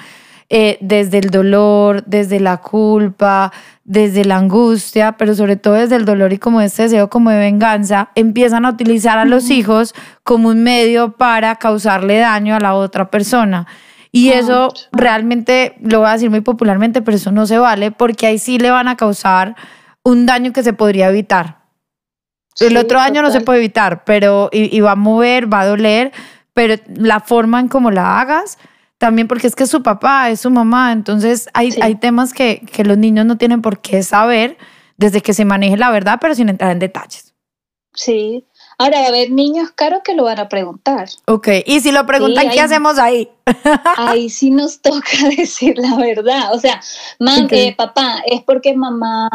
eh, 0.52 0.78
desde 0.80 1.18
el 1.18 1.30
dolor, 1.30 2.02
desde 2.06 2.40
la 2.40 2.56
culpa, 2.56 3.52
desde 3.84 4.24
la 4.24 4.36
angustia, 4.36 5.12
pero 5.12 5.34
sobre 5.34 5.54
todo 5.54 5.74
desde 5.74 5.94
el 5.94 6.04
dolor 6.04 6.32
y 6.32 6.38
como 6.38 6.60
este 6.60 6.82
deseo 6.82 7.08
como 7.08 7.30
de 7.30 7.38
venganza, 7.38 8.10
empiezan 8.16 8.64
a 8.64 8.70
utilizar 8.70 9.16
a 9.18 9.24
los 9.24 9.48
hijos 9.48 9.94
como 10.24 10.48
un 10.48 10.62
medio 10.62 11.12
para 11.12 11.54
causarle 11.54 12.18
daño 12.18 12.56
a 12.56 12.60
la 12.60 12.74
otra 12.74 13.10
persona. 13.10 13.66
Y 14.12 14.30
eso 14.30 14.72
realmente, 14.90 15.76
lo 15.80 16.00
voy 16.00 16.08
a 16.08 16.12
decir 16.14 16.30
muy 16.30 16.40
popularmente, 16.40 17.00
pero 17.00 17.16
eso 17.16 17.30
no 17.30 17.46
se 17.46 17.58
vale 17.58 17.92
porque 17.92 18.26
ahí 18.26 18.38
sí 18.38 18.58
le 18.58 18.70
van 18.70 18.88
a 18.88 18.96
causar 18.96 19.54
un 20.02 20.26
daño 20.26 20.52
que 20.52 20.64
se 20.64 20.72
podría 20.72 21.10
evitar. 21.10 21.60
el 22.58 22.76
otro 22.76 22.98
daño 22.98 23.22
no 23.22 23.30
se 23.30 23.40
puede 23.40 23.60
evitar, 23.60 24.04
pero 24.04 24.48
y, 24.52 24.80
va 24.80 24.92
a 24.92 24.96
mover, 24.96 25.52
va 25.52 25.60
a 25.60 25.66
doler, 25.66 26.12
pero 26.54 26.74
la 26.92 27.20
forma 27.20 27.60
en 27.60 27.68
cómo 27.68 27.92
la 27.92 28.20
hagas, 28.20 28.58
también 29.00 29.28
porque 29.28 29.46
es 29.46 29.56
que 29.56 29.64
es 29.64 29.70
su 29.70 29.82
papá, 29.82 30.28
es 30.28 30.40
su 30.40 30.50
mamá, 30.50 30.92
entonces 30.92 31.48
hay, 31.54 31.74
hay 31.80 31.94
temas 31.94 32.34
que, 32.34 32.60
que 32.70 32.84
los 32.84 32.98
niños 32.98 33.24
no 33.24 33.38
tienen 33.38 33.62
por 33.62 33.80
qué 33.80 34.02
saber 34.02 34.58
desde 34.98 35.22
que 35.22 35.32
se 35.32 35.46
maneje 35.46 35.78
la 35.78 35.90
verdad, 35.90 36.18
pero 36.20 36.34
sin 36.34 36.50
entrar 36.50 36.70
en 36.70 36.80
detalles. 36.80 37.34
Sí, 37.94 38.46
Ahora, 38.80 39.00
va 39.00 39.04
a 39.04 39.08
haber 39.08 39.30
niños 39.30 39.72
caros 39.72 40.00
que 40.02 40.14
lo 40.14 40.24
van 40.24 40.38
a 40.38 40.48
preguntar. 40.48 41.06
Ok, 41.26 41.48
y 41.66 41.80
si 41.80 41.92
lo 41.92 42.06
preguntan, 42.06 42.48
¿qué 42.48 42.62
hacemos 42.62 42.98
ahí? 42.98 43.28
ahí 43.98 44.30
sí 44.30 44.50
nos 44.50 44.80
toca 44.80 45.10
decir 45.36 45.76
la 45.76 45.96
verdad. 45.96 46.54
O 46.54 46.58
sea, 46.58 46.80
eh, 47.50 47.74
papá, 47.76 48.22
es 48.24 48.42
porque 48.42 48.74
mamá 48.74 49.28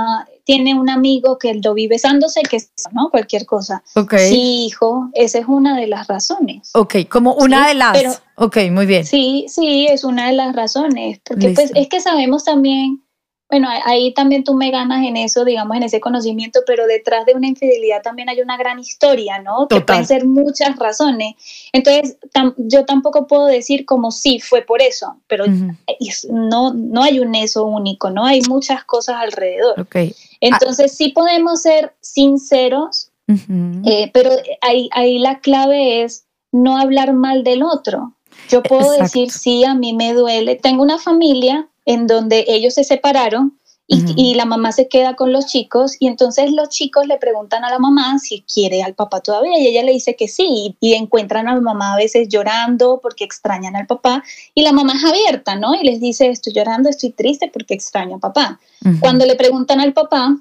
tiene 0.45 0.75
un 0.75 0.89
amigo 0.89 1.37
que 1.37 1.55
lo 1.55 1.73
vi 1.73 1.87
besándose, 1.87 2.41
que 2.43 2.57
es, 2.57 2.71
¿no? 2.93 3.09
Cualquier 3.09 3.45
cosa. 3.45 3.83
Ok. 3.95 4.15
Sí, 4.17 4.67
hijo, 4.67 5.09
esa 5.13 5.39
es 5.39 5.45
una 5.47 5.75
de 5.75 5.87
las 5.87 6.07
razones. 6.07 6.69
Ok, 6.73 6.95
como 7.09 7.33
una 7.33 7.67
de 7.67 7.73
las. 7.73 8.21
ok, 8.35 8.57
muy 8.71 8.85
bien. 8.85 9.05
Sí, 9.05 9.45
sí, 9.49 9.87
es 9.87 10.03
una 10.03 10.27
de 10.27 10.33
las 10.33 10.55
razones. 10.55 11.19
Porque 11.25 11.49
pues 11.49 11.71
es 11.75 11.89
que 11.89 11.99
sabemos 11.99 12.45
también 12.45 13.05
bueno, 13.47 13.69
ahí 13.85 14.11
también 14.13 14.43
tú 14.43 14.55
me 14.55 14.71
ganas 14.71 15.05
en 15.05 15.17
eso, 15.17 15.45
digamos, 15.45 15.77
en 15.77 15.83
ese 15.83 15.99
conocimiento, 15.99 16.61
pero 16.65 16.87
detrás 16.87 17.27
de 17.27 17.35
una 17.35 17.47
infidelidad 17.47 18.01
también 18.01 18.27
hay 18.27 18.41
una 18.41 18.57
gran 18.57 18.79
historia, 18.79 19.39
¿no? 19.39 19.67
Que 19.67 19.81
pueden 19.81 20.05
ser 20.05 20.25
muchas 20.25 20.75
razones. 20.77 21.35
Entonces, 21.71 22.17
yo 22.57 22.85
tampoco 22.85 23.27
puedo 23.27 23.45
decir 23.45 23.85
como 23.85 24.09
sí, 24.09 24.39
fue 24.39 24.63
por 24.63 24.81
eso, 24.81 25.17
pero 25.27 25.45
no, 25.47 26.73
no 26.73 27.03
hay 27.03 27.19
un 27.19 27.35
eso 27.35 27.65
único, 27.65 28.09
¿no? 28.09 28.25
Hay 28.25 28.41
muchas 28.49 28.83
cosas 28.83 29.17
alrededor. 29.17 29.79
Okay. 29.79 30.15
Entonces, 30.47 30.95
sí 30.95 31.09
podemos 31.09 31.61
ser 31.61 31.95
sinceros, 32.01 33.11
eh, 33.27 34.11
pero 34.13 34.29
ahí, 34.61 34.89
ahí 34.93 35.17
la 35.19 35.39
clave 35.39 36.03
es 36.03 36.25
no 36.51 36.77
hablar 36.77 37.13
mal 37.13 37.43
del 37.43 37.63
otro. 37.63 38.13
Yo 38.49 38.61
puedo 38.61 38.91
decir, 38.91 39.31
sí, 39.31 39.63
a 39.63 39.73
mí 39.73 39.93
me 39.93 40.13
duele. 40.13 40.55
Tengo 40.55 40.83
una 40.83 40.99
familia 40.99 41.67
en 41.85 42.07
donde 42.07 42.45
ellos 42.47 42.75
se 42.75 42.83
separaron 42.83 43.57
y, 43.87 44.33
la 44.33 44.45
mamá 44.45 44.71
se 44.71 44.87
queda 44.87 45.15
con 45.15 45.31
los 45.31 45.45
chicos 45.45 45.95
y 45.99 46.07
entonces 46.07 46.51
los 46.51 46.69
chicos 46.69 47.05
le 47.05 47.17
preguntan 47.17 47.63
a 47.63 47.69
la 47.69 47.77
mamá 47.77 48.17
si 48.17 48.41
quiere 48.41 48.81
al 48.81 48.95
papá 48.95 49.21
todavía 49.21 49.59
y 49.59 49.67
ella 49.67 49.83
le 49.83 49.91
dice 49.91 50.15
que 50.15 50.27
sí 50.27 50.75
y, 50.79 50.93
encuentran 50.93 51.47
a 51.47 51.53
la 51.53 51.61
mamá 51.61 51.93
a 51.93 51.97
veces 51.97 52.27
llorando 52.27 52.99
porque 53.01 53.23
extrañan 53.23 53.75
al 53.75 53.85
papá 53.85 54.23
y 54.55 54.63
la 54.63 54.71
mamá 54.71 54.93
es 54.93 55.03
abierta, 55.03 55.55
¿no? 55.55 55.75
Y 55.75 55.83
les 55.83 56.01
dice, 56.01 56.29
estoy 56.29 56.53
llorando, 56.53 56.89
estoy 56.89 57.11
triste 57.11 57.49
porque 57.53 57.75
extraño 57.75 58.15
a 58.15 58.19
papá. 58.19 58.59
Cuando 58.99 59.25
le 59.25 59.35
preguntan 59.35 59.79
al 59.79 59.93
papá, 59.93 60.35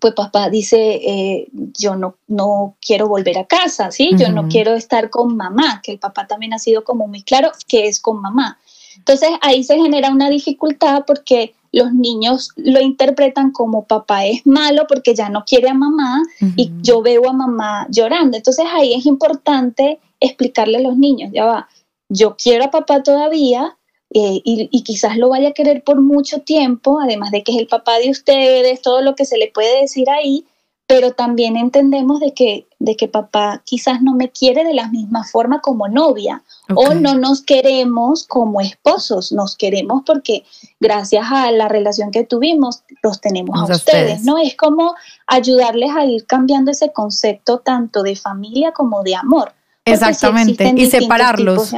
pues 0.00 0.14
papá 0.14 0.48
dice, 0.48 0.78
eh, 0.78 1.48
yo 1.52 1.96
no, 1.96 2.16
no 2.26 2.76
quiero 2.80 3.08
volver 3.08 3.38
a 3.38 3.46
casa, 3.46 3.90
¿sí? 3.90 4.12
Yo 4.16 4.30
no 4.30 4.48
quiero 4.48 4.74
estar 4.74 5.10
con 5.10 5.36
mamá, 5.36 5.80
que 5.82 5.92
el 5.92 5.98
papá 5.98 6.26
también 6.26 6.54
ha 6.54 6.58
sido 6.58 6.84
como 6.84 7.06
muy 7.06 7.22
claro 7.22 7.50
que 7.66 7.86
es 7.86 8.00
con 8.00 8.20
mamá. 8.20 8.58
Entonces 8.96 9.30
ahí 9.42 9.62
se 9.64 9.76
genera 9.76 10.10
una 10.10 10.28
dificultad 10.28 11.04
porque 11.06 11.54
los 11.72 11.92
niños 11.92 12.50
lo 12.56 12.80
interpretan 12.80 13.52
como 13.52 13.84
papá 13.84 14.26
es 14.26 14.46
malo 14.46 14.86
porque 14.88 15.14
ya 15.14 15.28
no 15.28 15.44
quiere 15.44 15.68
a 15.68 15.74
mamá 15.74 16.22
y 16.56 16.70
yo 16.82 17.02
veo 17.02 17.28
a 17.28 17.32
mamá 17.32 17.86
llorando. 17.90 18.36
Entonces 18.36 18.64
ahí 18.72 18.94
es 18.94 19.06
importante 19.06 20.00
explicarle 20.20 20.78
a 20.78 20.82
los 20.82 20.96
niños, 20.96 21.30
ya 21.32 21.44
va, 21.44 21.68
yo 22.08 22.36
quiero 22.36 22.64
a 22.64 22.70
papá 22.70 23.02
todavía 23.02 23.76
eh, 24.10 24.40
y, 24.42 24.68
y, 24.72 24.82
quizás 24.84 25.18
lo 25.18 25.28
vaya 25.28 25.50
a 25.50 25.52
querer 25.52 25.84
por 25.84 26.00
mucho 26.00 26.40
tiempo, 26.40 26.98
además 26.98 27.30
de 27.30 27.42
que 27.42 27.52
es 27.52 27.58
el 27.58 27.66
papá 27.66 27.98
de 27.98 28.08
ustedes, 28.08 28.80
todo 28.80 29.02
lo 29.02 29.14
que 29.14 29.26
se 29.26 29.36
le 29.36 29.50
puede 29.52 29.82
decir 29.82 30.08
ahí, 30.08 30.46
pero 30.88 31.12
también 31.12 31.58
entendemos 31.58 32.18
de 32.18 32.32
que, 32.32 32.66
de 32.78 32.96
que 32.96 33.08
papá 33.08 33.60
quizás 33.66 34.00
no 34.00 34.14
me 34.14 34.30
quiere 34.30 34.64
de 34.64 34.72
la 34.72 34.88
misma 34.88 35.22
forma 35.22 35.60
como 35.60 35.86
novia 35.86 36.42
o 36.74 36.94
no 36.94 37.14
nos 37.14 37.42
queremos 37.42 38.26
como 38.26 38.62
esposos, 38.62 39.30
nos 39.30 39.54
queremos 39.54 40.02
porque 40.06 40.46
gracias 40.80 41.26
a 41.30 41.52
la 41.52 41.68
relación 41.68 42.10
que 42.10 42.24
tuvimos 42.24 42.84
los 43.02 43.20
tenemos 43.20 43.60
a, 43.60 43.74
ustedes, 43.74 44.24
¿no? 44.24 44.38
Es 44.38 44.56
como 44.56 44.94
ayudarles 45.26 45.90
a 45.94 46.06
ir 46.06 46.24
cambiando 46.24 46.70
ese 46.70 46.90
concepto 46.90 47.58
tanto 47.58 48.02
de 48.02 48.16
familia 48.16 48.72
como 48.72 49.02
de 49.02 49.14
amor. 49.14 49.52
Exactamente, 49.84 50.72
y 50.74 50.86
separarlos. 50.86 51.70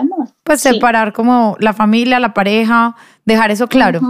Pues 0.45 0.61
separar 0.61 1.13
como 1.13 1.57
la 1.59 1.73
familia, 1.73 2.21
la 2.21 2.33
pareja, 2.33 2.95
dejar 3.25 3.51
eso 3.51 3.67
claro. 3.67 4.01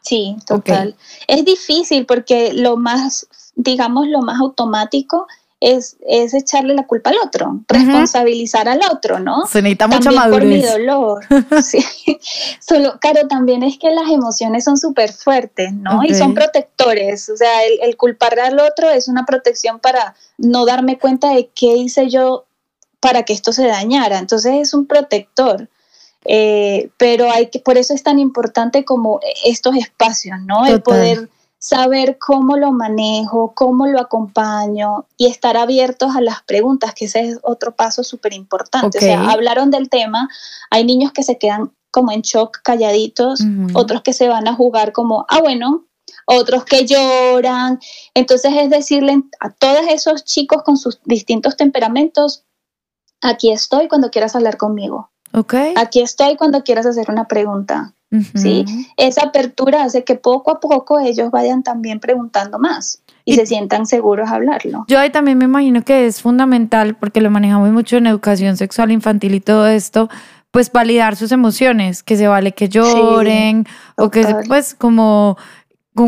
Sí, 0.00 0.36
total. 0.46 0.96
Es 1.26 1.44
difícil 1.44 2.06
porque 2.06 2.54
lo 2.54 2.78
más 2.78 3.26
digamos, 3.56 4.06
lo 4.08 4.20
más 4.20 4.40
automático 4.40 5.26
es, 5.58 5.96
es 6.06 6.34
echarle 6.34 6.74
la 6.74 6.86
culpa 6.86 7.10
al 7.10 7.16
otro, 7.24 7.60
responsabilizar 7.66 8.68
al 8.68 8.80
otro, 8.92 9.18
¿no? 9.18 9.46
Se 9.46 9.62
necesita 9.62 9.88
mucha 9.88 10.10
madurez. 10.10 10.38
Por 10.38 10.46
mi 10.46 10.62
dolor. 10.62 11.24
sí. 11.64 11.84
Solo, 12.60 12.98
claro, 13.00 13.26
también 13.26 13.62
es 13.62 13.78
que 13.78 13.90
las 13.90 14.10
emociones 14.10 14.64
son 14.64 14.76
súper 14.76 15.12
fuertes, 15.12 15.72
¿no? 15.72 16.04
Y 16.04 16.14
son 16.14 16.34
protectores. 16.34 17.28
O 17.30 17.36
sea, 17.36 17.64
el, 17.64 17.80
el 17.82 17.96
culpar 17.96 18.38
al 18.38 18.60
otro 18.60 18.90
es 18.90 19.08
una 19.08 19.24
protección 19.24 19.80
para 19.80 20.14
no 20.36 20.66
darme 20.66 20.98
cuenta 20.98 21.30
de 21.30 21.48
qué 21.54 21.74
hice 21.74 22.10
yo 22.10 22.44
para 23.00 23.22
que 23.22 23.32
esto 23.32 23.52
se 23.52 23.66
dañara. 23.66 24.18
Entonces 24.18 24.54
es 24.56 24.74
un 24.74 24.86
protector. 24.86 25.68
Eh, 26.28 26.90
pero 26.96 27.30
hay 27.30 27.48
que, 27.48 27.60
por 27.60 27.78
eso 27.78 27.94
es 27.94 28.02
tan 28.02 28.18
importante 28.18 28.84
como 28.84 29.20
estos 29.44 29.76
espacios, 29.76 30.38
¿no? 30.44 30.66
El 30.66 30.82
poder 30.82 31.30
saber 31.58 32.18
cómo 32.18 32.56
lo 32.56 32.72
manejo, 32.72 33.52
cómo 33.54 33.86
lo 33.86 34.00
acompaño 34.00 35.06
y 35.16 35.26
estar 35.26 35.56
abiertos 35.56 36.14
a 36.14 36.20
las 36.20 36.42
preguntas, 36.42 36.94
que 36.94 37.06
ese 37.06 37.20
es 37.20 37.38
otro 37.42 37.74
paso 37.74 38.04
súper 38.04 38.34
importante. 38.34 38.98
O 38.98 39.00
sea, 39.00 39.30
hablaron 39.30 39.70
del 39.70 39.88
tema, 39.88 40.28
hay 40.70 40.84
niños 40.84 41.12
que 41.12 41.22
se 41.22 41.38
quedan 41.38 41.72
como 41.90 42.12
en 42.12 42.20
shock, 42.20 42.58
calladitos, 42.62 43.40
otros 43.72 44.02
que 44.02 44.12
se 44.12 44.28
van 44.28 44.46
a 44.48 44.54
jugar 44.54 44.92
como, 44.92 45.24
ah, 45.30 45.40
bueno, 45.40 45.86
otros 46.26 46.64
que 46.64 46.84
lloran. 46.84 47.80
Entonces 48.14 48.52
es 48.54 48.68
decirle 48.68 49.22
a 49.40 49.50
todos 49.50 49.86
esos 49.88 50.24
chicos 50.24 50.62
con 50.62 50.76
sus 50.76 51.00
distintos 51.04 51.56
temperamentos, 51.56 52.44
aquí 53.22 53.50
estoy 53.50 53.88
cuando 53.88 54.10
quieras 54.10 54.36
hablar 54.36 54.58
conmigo. 54.58 55.10
Okay. 55.32 55.74
Aquí 55.76 56.00
estoy 56.00 56.36
cuando 56.36 56.62
quieras 56.62 56.86
hacer 56.86 57.10
una 57.10 57.26
pregunta. 57.28 57.94
¿Sí? 58.34 58.64
Esa 58.96 59.26
apertura 59.26 59.84
hace 59.84 60.04
que 60.04 60.14
poco 60.14 60.50
a 60.50 60.60
poco 60.60 60.98
ellos 60.98 61.30
vayan 61.30 61.62
también 61.62 62.00
preguntando 62.00 62.58
más 62.58 63.02
y, 63.24 63.34
se 63.34 63.46
sientan 63.46 63.86
seguros 63.86 64.30
a 64.30 64.34
hablarlo. 64.36 64.84
Yo 64.88 64.98
ahí 64.98 65.10
también 65.10 65.38
me 65.38 65.46
imagino 65.46 65.82
que 65.82 66.06
es 66.06 66.22
fundamental, 66.22 66.96
porque 66.96 67.20
lo 67.20 67.30
manejamos 67.30 67.70
mucho 67.70 67.96
en 67.96 68.06
educación 68.06 68.56
sexual 68.56 68.92
infantil 68.92 69.34
y 69.34 69.40
todo 69.40 69.66
esto, 69.66 70.08
pues 70.50 70.70
validar 70.70 71.16
sus 71.16 71.32
emociones, 71.32 72.02
que 72.02 72.16
se 72.16 72.28
vale 72.28 72.52
que 72.52 72.68
lloren 72.68 73.66
o 73.96 74.10
que 74.10 74.24
pues 74.46 74.74
como 74.74 75.36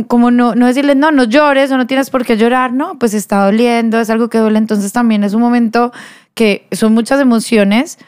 como 0.06 0.30
no, 0.30 0.54
no 0.54 0.66
decirles, 0.66 0.96
no, 0.96 1.10
no 1.12 1.24
llores 1.24 1.70
o 1.70 1.78
no 1.78 1.86
tienes 1.86 2.10
por 2.10 2.24
qué 2.24 2.36
llorar, 2.36 2.74
no, 2.74 2.98
pues 2.98 3.14
está 3.14 3.44
doliendo, 3.44 3.98
es 3.98 4.10
algo 4.10 4.28
que 4.28 4.36
duele, 4.36 4.58
entonces 4.58 4.92
también 4.92 5.24
es 5.24 5.32
un 5.32 5.40
momento 5.40 5.92
que 6.34 6.66
son 6.72 6.92
muchas 6.92 7.20
emociones, 7.20 7.98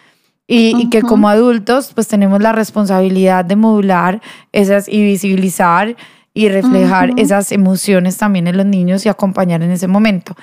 y, 0.53 0.91
que 0.91 1.03
como 1.03 1.29
adultos 1.29 1.93
pues 1.95 2.09
tenemos 2.09 2.41
la 2.41 2.53
responsabilidad 2.53 3.45
de 3.45 3.55
modular 3.55 4.21
esas 4.51 4.89
y 4.89 5.01
visibilizar 5.03 5.97
y 6.35 6.49
reflejar 6.49 7.13
esas 7.17 7.53
emociones 7.53 8.17
también 8.17 8.49
en 8.49 8.57
los 8.57 8.67
niños 8.67 9.07
y 9.07 9.09
acompañar 9.09 9.63
en 9.63 9.71
ese 9.71 9.87
momento. 9.87 10.35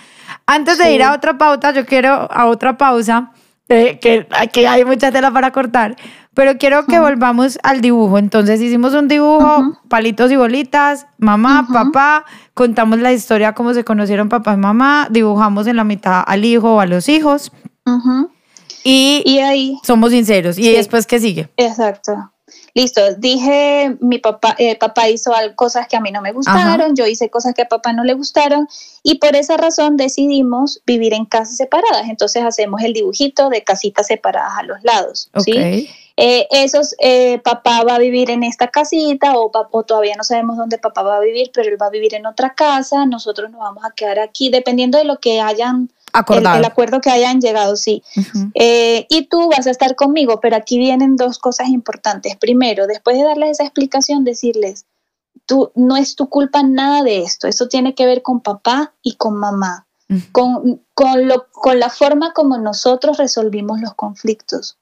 Antes 0.46 0.78
de 0.78 0.93
ir 0.93 1.04
a 1.04 1.13
otra 1.13 1.38
pauta, 1.38 1.72
yo 1.72 1.86
quiero 1.86 2.32
a 2.32 2.46
otra 2.46 2.78
pausa, 2.78 3.32
eh, 3.70 4.00
que, 4.00 4.28
que 4.54 4.67
hay 4.67 4.86
mucha 4.86 5.12
tela 5.12 5.32
para 5.32 5.52
cortar, 5.52 5.98
Pero 6.34 6.58
quiero 6.58 6.86
que 6.86 7.00
volvamos 7.00 7.58
al 7.63 7.82
dibujo. 7.82 8.17
Entonces 8.17 8.62
hicimos 8.62 8.93
un 8.93 9.08
dibujo, 9.08 9.78
palitos 9.89 10.32
y 10.32 10.36
bolitas, 10.36 11.08
mamá, 11.17 11.67
papá, 11.74 12.26
contamos 12.54 13.00
la 13.00 13.12
historia, 13.12 13.54
cómo 13.54 13.74
se 13.74 13.84
conocieron 13.84 14.30
papá 14.30 14.54
y 14.54 14.58
mamá, 14.58 15.08
dibujamos 15.10 15.67
en 15.67 15.76
la 15.76 15.84
mitad 15.84 16.24
al 16.26 16.46
hijo 16.46 16.76
o 16.76 16.80
a 16.80 16.86
los 16.86 17.10
hijos. 17.10 17.52
Y, 18.89 19.39
ahí 19.39 19.78
somos 19.84 20.12
sinceros. 20.12 20.58
¿Y 20.58 20.71
después 20.71 21.06
qué 21.06 21.19
sigue? 21.19 21.50
Exacto. 21.58 22.32
Listo, 22.73 23.02
dije, 23.17 23.97
mi 24.00 24.19
papá, 24.19 24.56
eh, 24.58 24.78
papá 24.78 25.10
hizo 25.10 25.34
cosas 25.56 25.88
que 25.88 25.97
a 25.97 26.00
mí 26.00 26.12
no 26.12 26.21
me 26.21 26.32
gustaron, 26.32 26.95
yo 26.95 27.06
hice 27.06 27.30
cosas 27.30 27.54
que 27.54 27.63
a 27.63 27.67
papá 27.67 27.91
no 27.91 28.06
le 28.06 28.13
gustaron 28.13 28.67
y 29.04 29.15
por 29.15 29.36
esa 29.36 29.58
razón 29.58 29.97
decidimos 29.97 30.82
vivir 30.86 31.13
en 31.13 31.26
casas 31.26 31.58
separadas. 31.58 32.08
Entonces 32.08 32.43
hacemos 32.43 32.82
el 32.84 32.93
dibujito 32.93 33.50
de 33.50 33.63
casitas 33.63 34.08
separadas 34.08 34.54
a 34.58 34.63
los 34.63 34.82
lados. 34.84 35.30
¿sí? 35.43 35.89
Eh, 36.15 36.47
esos, 36.52 36.95
eh, 37.00 37.39
papá 37.39 37.84
va 37.84 37.95
a 37.95 38.00
vivir 38.00 38.30
en 38.30 38.43
esta 38.43 38.69
casita 38.69 39.38
o, 39.38 39.52
o, 39.54 39.84
todavía 39.84 40.15
no 40.15 40.23
sabemos 40.23 40.56
dónde 40.56 40.78
papá 40.78 41.02
va 41.02 41.17
a 41.17 41.21
vivir, 41.21 41.52
pero 41.54 41.69
él 41.69 41.82
va 41.82 41.88
a 41.88 41.91
vivir 41.91 42.13
en 42.13 42.26
otra 42.26 42.54
casa, 42.54 43.06
nosotros 43.06 43.52
nos 43.52 43.60
vamos 43.60 43.84
a 43.84 43.91
quedar 43.91 44.19
aquí, 44.19 44.50
dependiendo 44.50 44.97
de 44.97 45.04
lo 45.04 45.19
que 45.19 45.41
hayan 45.41 45.89
el, 46.30 46.66
acuerdo 46.66 47.02
que 47.02 47.10
hayan 47.10 47.42
llegado, 47.42 47.76
sí. 47.76 48.04
Eh, 48.54 49.06
y 49.10 49.28
tú 49.28 49.50
vas 49.50 49.68
a 49.68 49.72
estar 49.72 49.96
conmigo, 49.96 50.40
pero 50.40 50.56
aquí 50.56 50.78
vienen 50.78 51.16
dos 51.16 51.40
cosas 51.40 51.70
importantes. 51.70 52.36
Primero, 52.38 52.88
después 52.88 53.18
de 53.18 53.24
darles 53.24 53.52
esa 53.52 53.64
explicación, 53.64 54.24
decirles, 54.24 54.86
tú 55.46 55.72
no 55.76 55.98
es 55.98 56.16
tu 56.16 56.30
culpa 56.30 56.64
nada 56.64 57.04
de 57.04 57.24
esto, 57.24 57.48
esto 57.48 57.68
tiene 57.68 57.96
que 57.96 58.06
ver 58.06 58.22
con 58.22 58.42
papá 58.42 58.94
y 59.02 59.16
con 59.16 59.38
mamá, 59.38 59.88
con, 60.32 60.82
con, 60.94 61.28
lo, 61.28 61.48
con 61.52 61.80
la 61.80 61.90
forma 61.90 62.34
como 62.34 62.58
nosotros 62.58 63.18
resolvimos 63.18 63.82
los 63.82 63.94
conflictos. 63.94 64.78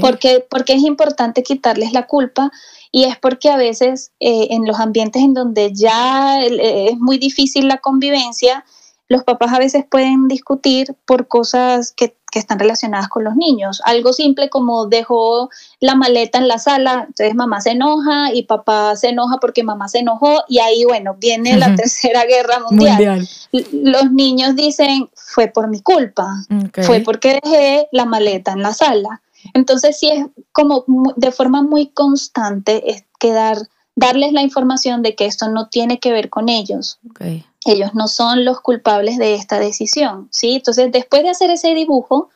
Porque, 0.00 0.44
porque 0.50 0.72
es 0.72 0.82
importante 0.82 1.44
quitarles 1.44 1.92
la 1.92 2.08
culpa 2.08 2.50
y 2.90 3.04
es 3.04 3.16
porque 3.16 3.48
a 3.48 3.56
veces 3.56 4.10
eh, 4.18 4.48
en 4.50 4.66
los 4.66 4.80
ambientes 4.80 5.22
en 5.22 5.34
donde 5.34 5.72
ya 5.72 6.42
eh, 6.42 6.88
es 6.90 6.98
muy 6.98 7.16
difícil 7.16 7.68
la 7.68 7.78
convivencia, 7.78 8.64
los 9.12 9.24
papás 9.24 9.52
a 9.52 9.58
veces 9.58 9.84
pueden 9.88 10.26
discutir 10.26 10.96
por 11.04 11.28
cosas 11.28 11.92
que, 11.92 12.16
están 12.34 12.58
relacionadas 12.58 13.08
con 13.08 13.24
los 13.24 13.36
niños. 13.36 13.82
Algo 13.84 14.14
simple 14.14 14.48
como 14.48 14.86
dejó 14.86 15.50
la 15.80 15.94
maleta 15.94 16.38
en 16.38 16.48
la 16.48 16.58
sala, 16.58 17.04
entonces 17.06 17.34
mamá 17.34 17.60
se 17.60 17.72
enoja 17.72 18.32
y 18.32 18.44
papá 18.44 18.96
se 18.96 19.10
enoja 19.10 19.36
porque 19.36 19.62
mamá 19.62 19.86
se 19.86 19.98
enojó 19.98 20.42
y 20.48 20.60
ahí, 20.60 20.86
bueno, 20.86 21.14
viene 21.18 21.58
la 21.58 21.74
tercera 21.76 22.24
guerra 22.24 22.60
mundial. 22.60 23.28
Los 23.52 24.12
niños 24.12 24.56
dicen, 24.56 25.10
fue 25.14 25.48
por 25.48 25.68
mi 25.68 25.82
culpa, 25.82 26.26
fue 26.86 27.00
porque 27.00 27.38
dejé 27.44 27.88
la 27.92 28.06
maleta 28.06 28.52
en 28.52 28.62
la 28.62 28.72
sala. 28.72 29.20
Entonces 29.52 29.98
sí 29.98 30.08
es 30.08 30.24
como 30.52 30.86
de 31.16 31.32
forma 31.32 31.60
muy 31.60 31.88
constante 31.88 32.92
es 32.92 33.04
quedar, 33.18 33.58
darles 33.94 34.32
la 34.32 34.40
información 34.40 35.02
de 35.02 35.14
que 35.14 35.26
esto 35.26 35.50
no 35.50 35.68
tiene 35.68 36.00
que 36.00 36.12
ver 36.12 36.30
con 36.30 36.48
ellos. 36.48 36.98
Okay 37.10 37.44
ellos 37.64 37.94
no 37.94 38.08
son 38.08 38.44
los 38.44 38.60
culpables 38.60 39.18
de 39.18 39.34
esta 39.34 39.58
decisión, 39.58 40.28
¿sí? 40.30 40.56
Entonces, 40.56 40.90
después 40.90 41.22
de 41.22 41.30
hacer 41.30 41.50
ese 41.50 41.74
dibujo, 41.74 42.30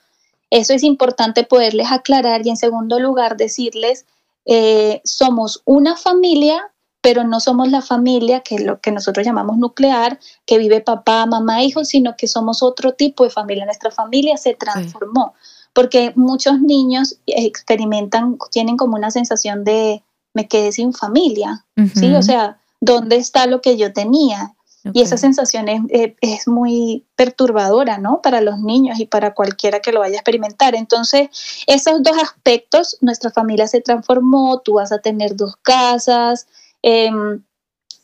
eso 0.50 0.72
es 0.72 0.82
importante 0.82 1.44
poderles 1.44 1.90
aclarar 1.90 2.46
y 2.46 2.50
en 2.50 2.56
segundo 2.56 3.00
lugar 3.00 3.36
decirles, 3.36 4.06
eh, 4.44 5.00
somos 5.04 5.62
una 5.64 5.96
familia, 5.96 6.70
pero 7.00 7.24
no 7.24 7.40
somos 7.40 7.70
la 7.70 7.82
familia 7.82 8.40
que 8.40 8.58
lo 8.58 8.80
que 8.80 8.92
nosotros 8.92 9.26
llamamos 9.26 9.58
nuclear, 9.58 10.18
que 10.44 10.58
vive 10.58 10.80
papá, 10.80 11.26
mamá, 11.26 11.62
hijos, 11.62 11.88
sino 11.88 12.16
que 12.16 12.28
somos 12.28 12.62
otro 12.62 12.94
tipo 12.94 13.24
de 13.24 13.30
familia. 13.30 13.64
Nuestra 13.64 13.90
familia 13.90 14.36
se 14.36 14.54
transformó, 14.54 15.34
porque 15.72 16.12
muchos 16.16 16.60
niños 16.60 17.16
experimentan, 17.26 18.38
tienen 18.50 18.76
como 18.76 18.96
una 18.96 19.10
sensación 19.10 19.64
de 19.64 20.02
me 20.34 20.48
quedé 20.48 20.70
sin 20.70 20.92
familia, 20.92 21.64
¿sí? 21.94 22.14
O 22.14 22.22
sea, 22.22 22.58
¿dónde 22.80 23.16
está 23.16 23.46
lo 23.46 23.62
que 23.62 23.76
yo 23.76 23.92
tenía? 23.92 24.55
Y 24.92 25.02
esa 25.02 25.16
sensación 25.16 25.68
eh, 25.68 26.16
es, 26.20 26.48
muy 26.48 27.04
perturbadora, 27.16 27.98
¿no? 27.98 28.20
Para 28.22 28.40
los 28.40 28.58
niños 28.58 29.00
y 29.00 29.06
para 29.06 29.34
cualquiera 29.34 29.80
que 29.80 29.92
lo 29.92 30.00
vaya 30.00 30.16
a 30.16 30.18
experimentar. 30.18 30.74
Entonces, 30.74 31.28
esos 31.66 32.02
dos 32.02 32.16
aspectos, 32.18 32.98
nuestra 33.00 33.30
familia 33.30 33.66
se 33.66 33.80
transformó, 33.80 34.60
tú 34.60 34.74
vas 34.74 34.92
a 34.92 34.98
tener 34.98 35.36
dos 35.36 35.56
casas, 35.62 36.46
em, 36.82 37.42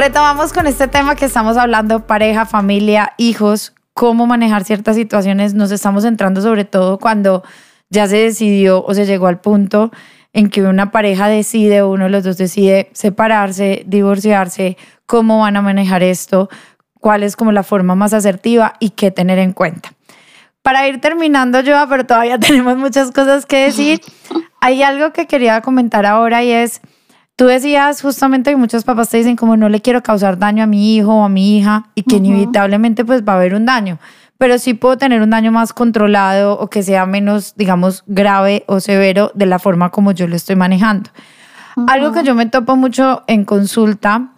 Retomamos 0.00 0.54
con 0.54 0.66
este 0.66 0.88
tema 0.88 1.14
que 1.14 1.26
estamos 1.26 1.58
hablando, 1.58 2.06
pareja, 2.06 2.46
familia, 2.46 3.12
hijos, 3.18 3.74
cómo 3.92 4.26
manejar 4.26 4.64
ciertas 4.64 4.96
situaciones. 4.96 5.52
Nos 5.52 5.70
estamos 5.72 6.04
centrando 6.04 6.40
sobre 6.40 6.64
todo 6.64 6.98
cuando 6.98 7.44
ya 7.90 8.08
se 8.08 8.16
decidió 8.16 8.82
o 8.82 8.94
se 8.94 9.04
llegó 9.04 9.26
al 9.26 9.42
punto 9.42 9.90
en 10.32 10.48
que 10.48 10.62
una 10.62 10.90
pareja 10.90 11.28
decide 11.28 11.82
uno 11.82 12.04
de 12.04 12.10
los 12.10 12.24
dos 12.24 12.38
decide 12.38 12.88
separarse, 12.94 13.82
divorciarse, 13.86 14.78
cómo 15.04 15.40
van 15.40 15.58
a 15.58 15.60
manejar 15.60 16.02
esto, 16.02 16.48
cuál 16.98 17.22
es 17.22 17.36
como 17.36 17.52
la 17.52 17.62
forma 17.62 17.94
más 17.94 18.14
asertiva 18.14 18.72
y 18.80 18.90
qué 18.90 19.10
tener 19.10 19.38
en 19.38 19.52
cuenta. 19.52 19.92
Para 20.62 20.88
ir 20.88 21.02
terminando 21.02 21.60
yo, 21.60 21.76
pero 21.90 22.06
todavía 22.06 22.38
tenemos 22.40 22.78
muchas 22.78 23.10
cosas 23.10 23.44
que 23.44 23.64
decir, 23.64 24.00
hay 24.62 24.82
algo 24.82 25.12
que 25.12 25.26
quería 25.26 25.60
comentar 25.60 26.06
ahora 26.06 26.42
y 26.42 26.52
es 26.52 26.80
Tú 27.40 27.46
decías 27.46 28.02
justamente 28.02 28.50
que 28.50 28.56
muchos 28.58 28.84
papás 28.84 29.08
te 29.08 29.16
dicen 29.16 29.34
como 29.34 29.56
no 29.56 29.70
le 29.70 29.80
quiero 29.80 30.02
causar 30.02 30.38
daño 30.38 30.62
a 30.62 30.66
mi 30.66 30.94
hijo 30.94 31.14
o 31.14 31.24
a 31.24 31.30
mi 31.30 31.56
hija 31.56 31.86
y 31.94 32.02
que 32.02 32.16
inevitablemente 32.16 33.02
pues 33.02 33.22
va 33.26 33.32
a 33.32 33.36
haber 33.36 33.54
un 33.54 33.64
daño, 33.64 33.98
pero 34.36 34.58
sí 34.58 34.74
puedo 34.74 34.98
tener 34.98 35.22
un 35.22 35.30
daño 35.30 35.50
más 35.50 35.72
controlado 35.72 36.58
o 36.58 36.68
que 36.68 36.82
sea 36.82 37.06
menos, 37.06 37.54
digamos, 37.56 38.04
grave 38.06 38.64
o 38.66 38.78
severo 38.78 39.32
de 39.34 39.46
la 39.46 39.58
forma 39.58 39.88
como 39.88 40.12
yo 40.12 40.28
lo 40.28 40.36
estoy 40.36 40.54
manejando. 40.54 41.08
Algo 41.86 42.12
que 42.12 42.24
yo 42.24 42.34
me 42.34 42.44
topo 42.44 42.76
mucho 42.76 43.22
en 43.26 43.46
consulta, 43.46 44.32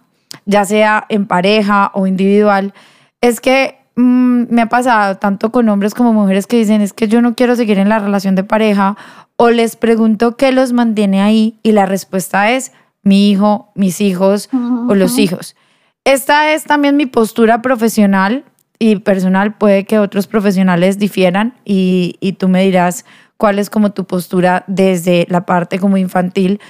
ya 0.46 0.64
sea 0.64 1.04
en 1.08 1.26
pareja 1.26 1.90
o 1.94 2.06
individual, 2.06 2.72
es 3.20 3.40
que 3.40 3.80
mm, 3.96 4.44
me 4.48 4.62
ha 4.62 4.68
pasado 4.68 5.16
tanto 5.16 5.50
con 5.50 5.68
hombres 5.68 5.94
como 5.94 6.12
mujeres 6.12 6.46
que 6.46 6.56
dicen 6.56 6.80
es 6.80 6.92
que 6.92 7.08
yo 7.08 7.20
no 7.20 7.34
quiero 7.34 7.56
seguir 7.56 7.80
en 7.80 7.88
la 7.88 7.98
relación 7.98 8.36
de 8.36 8.44
pareja 8.44 8.96
o 9.36 9.50
les 9.50 9.74
pregunto 9.74 10.36
qué 10.36 10.52
los 10.52 10.72
mantiene 10.72 11.20
ahí 11.20 11.58
y 11.64 11.72
la 11.72 11.84
respuesta 11.84 12.52
es 12.52 12.70
mi 13.02 13.30
hijo, 13.30 13.72
mis 13.74 14.00
hijos 14.00 14.48
o 14.52 14.94
los 14.94 15.18
hijos. 15.18 15.56
Esta 16.04 16.52
es 16.52 16.64
también 16.64 16.96
mi 16.96 17.06
postura 17.06 17.62
profesional 17.62 18.44
y 18.78 18.96
personal. 18.96 19.54
Puede 19.54 19.84
que 19.84 19.98
otros 19.98 20.26
profesionales 20.26 20.98
difieran 20.98 21.54
y, 21.64 22.16
y 22.20 22.32
tú 22.34 22.48
me 22.48 22.64
dirás 22.64 23.04
cuál 23.36 23.58
es 23.58 23.70
como 23.70 23.92
tu 23.92 24.04
postura 24.04 24.64
desde 24.66 25.26
la 25.28 25.46
parte 25.46 25.78
como 25.78 25.96
infantil. 25.96 26.60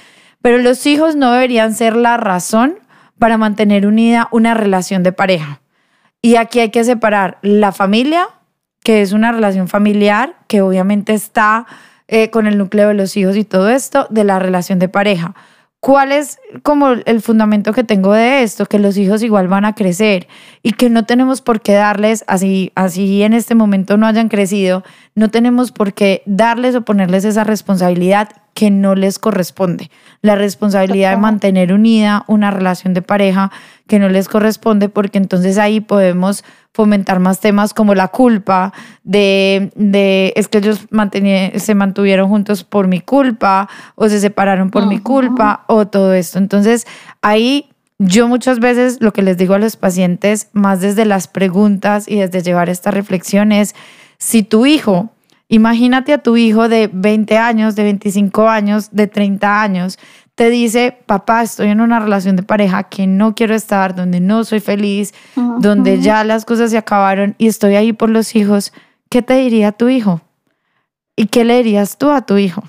Pero 0.41 0.57
los 0.57 0.85
hijos 0.85 1.15
no 1.15 1.31
deberían 1.31 1.73
ser 1.73 1.95
la 1.95 2.17
razón 2.17 2.79
para 3.17 3.37
mantener 3.37 3.87
unida 3.87 4.27
una 4.31 4.53
relación 4.53 5.03
de 5.03 5.13
pareja. 5.13 5.61
Y 6.21 6.35
aquí 6.35 6.59
hay 6.59 6.69
que 6.69 6.83
separar 6.83 7.37
la 7.41 7.71
familia, 7.71 8.27
que 8.83 9.01
es 9.01 9.11
una 9.11 9.31
relación 9.31 9.67
familiar, 9.67 10.35
que 10.47 10.61
obviamente 10.61 11.13
está 11.13 11.65
eh, 12.07 12.29
con 12.29 12.47
el 12.47 12.57
núcleo 12.57 12.89
de 12.89 12.93
los 12.93 13.15
hijos 13.17 13.35
y 13.35 13.43
todo 13.43 13.69
esto, 13.69 14.07
de 14.09 14.23
la 14.23 14.39
relación 14.39 14.79
de 14.79 14.89
pareja. 14.89 15.35
¿Cuál 15.83 16.13
es 16.13 16.39
como 16.61 16.91
el 16.91 17.21
fundamento 17.21 17.73
que 17.73 17.83
tengo 17.83 18.13
de 18.13 18.41
esto? 18.41 18.65
Que 18.67 18.79
los 18.79 18.95
hijos 18.95 19.21
igual 19.21 19.49
van 19.49 19.65
a 19.65 19.75
crecer 19.75 20.29
y 20.61 20.71
que 20.71 20.89
no 20.89 21.03
tenemos 21.03 21.41
por 21.41 21.59
qué 21.59 21.73
darles, 21.73 22.23
así, 22.25 22.71
así 22.73 23.21
en 23.21 23.33
este 23.33 23.53
momento 23.53 23.97
no 23.97 24.07
hayan 24.07 24.29
crecido, 24.29 24.85
no 25.13 25.29
tenemos 25.29 25.73
por 25.73 25.93
qué 25.93 26.23
darles 26.25 26.73
o 26.75 26.83
ponerles 26.83 27.25
esa 27.25 27.43
responsabilidad 27.43 28.29
que 28.53 28.71
no 28.71 28.95
les 28.95 29.19
corresponde. 29.19 29.91
La 30.21 30.35
responsabilidad 30.35 31.11
de 31.11 31.17
mantener 31.17 31.73
unida 31.73 32.23
una 32.27 32.49
relación 32.49 32.93
de 32.93 33.01
pareja 33.01 33.51
que 33.85 33.99
no 33.99 34.07
les 34.07 34.29
corresponde, 34.29 34.87
porque 34.87 35.17
entonces 35.17 35.57
ahí 35.57 35.81
podemos 35.81 36.45
fomentar 36.73 37.19
más 37.19 37.39
temas 37.39 37.73
como 37.73 37.93
la 37.93 38.07
culpa, 38.07 38.73
de, 39.03 39.71
de 39.75 40.33
es 40.35 40.47
que 40.47 40.57
ellos 40.57 40.87
se 41.57 41.75
mantuvieron 41.75 42.29
juntos 42.29 42.63
por 42.63 42.87
mi 42.87 42.99
culpa, 42.99 43.69
o 43.95 44.09
se 44.09 44.19
separaron 44.19 44.71
por 44.71 44.87
mi 44.87 44.99
culpa, 44.99 45.63
o 45.67 45.87
todo 45.87 46.13
esto. 46.13 46.39
Entonces 46.39 46.87
ahí 47.21 47.69
yo 47.99 48.27
muchas 48.27 48.59
veces 48.59 48.97
lo 49.01 49.13
que 49.13 49.21
les 49.21 49.37
digo 49.37 49.53
a 49.53 49.59
los 49.59 49.75
pacientes, 49.75 50.49
más 50.53 50.81
desde 50.81 51.05
las 51.05 51.27
preguntas 51.27 52.07
y 52.07 52.17
desde 52.17 52.41
llevar 52.41 52.69
esta 52.69 52.91
reflexión 52.91 53.51
es, 53.51 53.75
si 54.17 54.43
tu 54.43 54.65
hijo 54.65 55.11
Imagínate 55.53 56.13
a 56.13 56.17
tu 56.17 56.35
hijo 56.35 56.67
de 56.67 56.89
20 56.91 57.37
años, 57.37 57.75
de 57.75 57.83
25 57.83 58.49
años, 58.49 58.89
de 58.91 59.05
30 59.05 59.61
años, 59.61 59.99
te 60.35 60.49
dice, 60.49 60.97
papá, 61.05 61.43
estoy 61.43 61.69
en 61.69 61.81
una 61.81 61.99
relación 61.99 62.35
de 62.35 62.43
pareja 62.43 62.83
que 62.83 63.05
no 63.05 63.35
quiero 63.35 63.53
estar, 63.53 63.95
donde 63.95 64.19
no 64.19 64.43
soy 64.43 64.59
feliz, 64.59 65.13
donde 65.59 66.01
ya 66.01 66.23
las 66.23 66.45
cosas 66.45 66.71
se 66.71 66.77
acabaron 66.77 67.35
y 67.37 67.47
estoy 67.47 67.75
ahí 67.75 67.93
por 67.93 68.09
los 68.09 68.35
hijos, 68.35 68.73
¿qué 69.09 69.21
te 69.21 69.35
diría 69.35 69.71
tu 69.71 69.89
hijo? 69.89 70.21
¿Y 71.15 71.27
qué 71.27 71.43
le 71.43 71.57
dirías 71.57 71.97
tú 71.97 72.09
a 72.09 72.25
tu 72.25 72.37
hijo? 72.37 72.63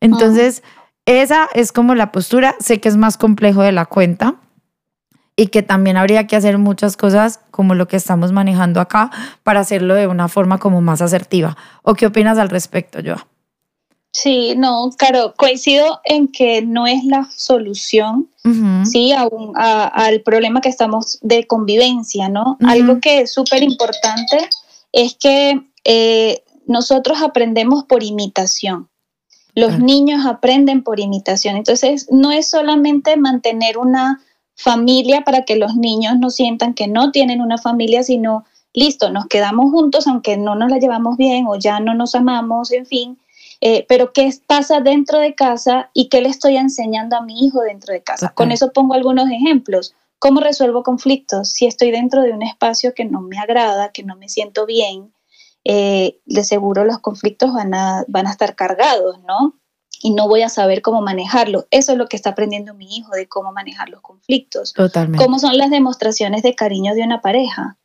Entonces, 0.00 0.62
esa 1.06 1.48
es 1.54 1.72
como 1.72 1.94
la 1.94 2.12
postura, 2.12 2.54
sé 2.60 2.80
que 2.80 2.88
es 2.90 2.96
más 2.96 3.16
complejo 3.16 3.62
de 3.62 3.72
la 3.72 3.86
cuenta, 3.86 4.36
y 5.34 5.46
que 5.46 5.62
también 5.62 5.96
habría 5.96 6.26
que 6.26 6.34
hacer 6.34 6.58
muchas 6.58 6.96
cosas 6.96 7.40
como 7.52 7.76
lo 7.76 7.86
que 7.86 7.96
estamos 7.96 8.32
manejando 8.32 8.80
acá 8.80 9.12
para 9.44 9.60
hacerlo 9.60 9.94
de 9.94 10.08
una 10.08 10.26
forma 10.26 10.58
como 10.58 10.80
más 10.80 11.00
asertiva. 11.00 11.56
¿O 11.82 11.94
qué 11.94 12.06
opinas 12.06 12.38
al 12.38 12.48
respecto, 12.48 12.98
Joa? 13.04 13.24
Sí, 14.12 14.54
no, 14.56 14.90
claro, 14.96 15.34
coincido 15.36 16.00
en 16.04 16.28
que 16.28 16.62
no 16.62 16.86
es 16.86 17.04
la 17.04 17.28
solución, 17.30 18.28
sí, 18.90 19.12
al 19.12 20.22
problema 20.22 20.60
que 20.60 20.70
estamos 20.70 21.18
de 21.20 21.46
convivencia, 21.46 22.28
¿no? 22.28 22.56
Algo 22.66 23.00
que 23.00 23.20
es 23.20 23.32
súper 23.32 23.62
importante 23.62 24.48
es 24.92 25.14
que 25.14 25.60
eh, 25.84 26.42
nosotros 26.66 27.22
aprendemos 27.22 27.84
por 27.84 28.02
imitación. 28.02 28.88
Los 29.54 29.78
niños 29.78 30.24
aprenden 30.24 30.82
por 30.82 31.00
imitación. 31.00 31.56
Entonces, 31.56 32.06
no 32.10 32.30
es 32.30 32.48
solamente 32.48 33.16
mantener 33.16 33.76
una 33.76 34.20
familia 34.54 35.22
para 35.22 35.44
que 35.44 35.56
los 35.56 35.74
niños 35.76 36.18
no 36.18 36.30
sientan 36.30 36.74
que 36.74 36.88
no 36.88 37.10
tienen 37.10 37.40
una 37.40 37.58
familia, 37.58 38.02
sino, 38.02 38.44
listo, 38.72 39.10
nos 39.10 39.26
quedamos 39.26 39.70
juntos 39.70 40.06
aunque 40.06 40.36
no 40.36 40.54
nos 40.54 40.70
la 40.70 40.78
llevamos 40.78 41.16
bien 41.16 41.46
o 41.46 41.56
ya 41.56 41.80
no 41.80 41.94
nos 41.94 42.14
amamos, 42.14 42.72
en 42.72 42.86
fin. 42.86 43.18
Eh, 43.60 43.84
pero 43.88 44.12
qué 44.12 44.32
pasa 44.46 44.80
dentro 44.80 45.18
de 45.18 45.34
casa 45.34 45.90
y 45.92 46.08
qué 46.08 46.20
le 46.20 46.28
estoy 46.28 46.56
enseñando 46.56 47.16
a 47.16 47.22
mi 47.22 47.44
hijo 47.44 47.60
dentro 47.62 47.92
de 47.92 48.02
casa. 48.02 48.30
Con 48.30 48.52
eso 48.52 48.72
pongo 48.72 48.94
algunos 48.94 49.28
ejemplos. 49.30 49.94
¿Cómo 50.18 50.40
resuelvo 50.40 50.82
conflictos? 50.82 51.50
Si 51.52 51.66
estoy 51.66 51.90
dentro 51.90 52.22
de 52.22 52.32
un 52.32 52.42
espacio 52.42 52.94
que 52.94 53.04
no 53.04 53.20
me 53.20 53.38
agrada, 53.38 53.90
que 53.90 54.02
no 54.04 54.16
me 54.16 54.28
siento 54.28 54.66
bien, 54.66 55.12
eh, 55.64 56.20
de 56.24 56.44
seguro 56.44 56.84
los 56.84 56.98
conflictos 57.00 57.52
van 57.52 57.74
a, 57.74 58.04
van 58.08 58.26
a 58.26 58.30
estar 58.30 58.54
cargados, 58.54 59.20
¿no? 59.26 59.54
y 60.02 60.12
no 60.12 60.28
voy 60.28 60.42
a 60.42 60.48
saber 60.48 60.82
cómo 60.82 61.02
manejarlo. 61.02 61.66
Eso 61.70 61.92
es 61.92 61.98
lo 61.98 62.06
que 62.06 62.16
está 62.16 62.30
aprendiendo 62.30 62.74
mi 62.74 62.96
hijo 62.96 63.12
de 63.12 63.28
cómo 63.28 63.52
manejar 63.52 63.88
los 63.88 64.00
conflictos. 64.00 64.72
Totalmente. 64.72 65.24
Cómo 65.24 65.38
son 65.38 65.58
las 65.58 65.70
demostraciones 65.70 66.42
de 66.42 66.54
cariño 66.54 66.94
de 66.94 67.02
una 67.02 67.20
pareja. 67.20 67.76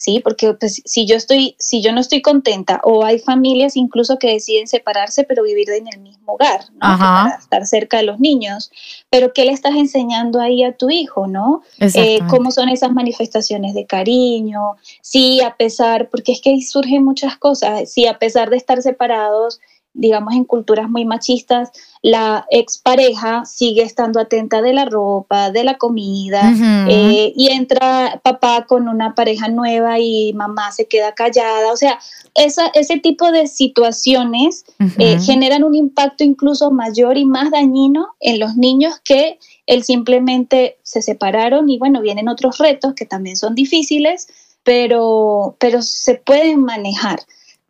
Sí, 0.00 0.20
porque 0.24 0.54
pues, 0.54 0.80
si 0.86 1.06
yo 1.06 1.14
estoy, 1.14 1.56
si 1.58 1.82
yo 1.82 1.92
no 1.92 2.00
estoy 2.00 2.22
contenta, 2.22 2.80
o 2.84 3.04
hay 3.04 3.18
familias 3.18 3.76
incluso 3.76 4.18
que 4.18 4.32
deciden 4.32 4.66
separarse, 4.66 5.24
pero 5.24 5.42
vivir 5.42 5.68
en 5.68 5.88
el 5.88 6.00
mismo 6.00 6.32
hogar, 6.32 6.64
¿no? 6.72 6.78
Para 6.78 7.36
estar 7.38 7.66
cerca 7.66 7.98
de 7.98 8.04
los 8.04 8.18
niños. 8.18 8.70
Pero 9.10 9.34
¿qué 9.34 9.44
le 9.44 9.52
estás 9.52 9.74
enseñando 9.74 10.40
ahí 10.40 10.64
a 10.64 10.74
tu 10.74 10.88
hijo, 10.88 11.26
no? 11.26 11.60
Eh, 11.80 12.20
¿Cómo 12.30 12.50
son 12.50 12.70
esas 12.70 12.92
manifestaciones 12.92 13.74
de 13.74 13.84
cariño? 13.84 14.76
Sí, 15.02 15.42
a 15.42 15.54
pesar, 15.58 16.08
porque 16.08 16.32
es 16.32 16.40
que 16.40 16.48
ahí 16.48 16.62
surgen 16.62 17.04
muchas 17.04 17.36
cosas. 17.36 17.92
Si 17.92 18.06
a 18.06 18.18
pesar 18.18 18.48
de 18.48 18.56
estar 18.56 18.80
separados, 18.80 19.60
digamos, 19.92 20.34
en 20.34 20.44
culturas 20.44 20.88
muy 20.88 21.04
machistas, 21.04 21.70
la 22.02 22.46
expareja 22.50 23.44
sigue 23.44 23.82
estando 23.82 24.20
atenta 24.20 24.62
de 24.62 24.72
la 24.72 24.84
ropa, 24.84 25.50
de 25.50 25.64
la 25.64 25.78
comida, 25.78 26.52
eh, 26.88 27.32
y 27.36 27.48
entra 27.50 28.20
papá 28.22 28.66
con 28.66 28.88
una 28.88 29.14
pareja 29.14 29.48
nueva 29.48 29.98
y 29.98 30.32
mamá 30.32 30.72
se 30.72 30.86
queda 30.86 31.14
callada. 31.14 31.72
O 31.72 31.76
sea, 31.76 31.98
esa, 32.34 32.68
ese 32.68 32.98
tipo 32.98 33.32
de 33.32 33.46
situaciones 33.48 34.64
eh, 34.98 35.18
generan 35.20 35.64
un 35.64 35.74
impacto 35.74 36.24
incluso 36.24 36.70
mayor 36.70 37.18
y 37.18 37.24
más 37.24 37.50
dañino 37.50 38.08
en 38.20 38.38
los 38.38 38.56
niños 38.56 39.00
que 39.04 39.38
el 39.66 39.84
simplemente 39.84 40.78
se 40.82 41.02
separaron 41.02 41.68
y 41.68 41.78
bueno, 41.78 42.00
vienen 42.00 42.28
otros 42.28 42.58
retos 42.58 42.94
que 42.94 43.06
también 43.06 43.36
son 43.36 43.54
difíciles, 43.54 44.28
pero, 44.62 45.56
pero 45.58 45.82
se 45.82 46.14
pueden 46.14 46.62
manejar. 46.62 47.20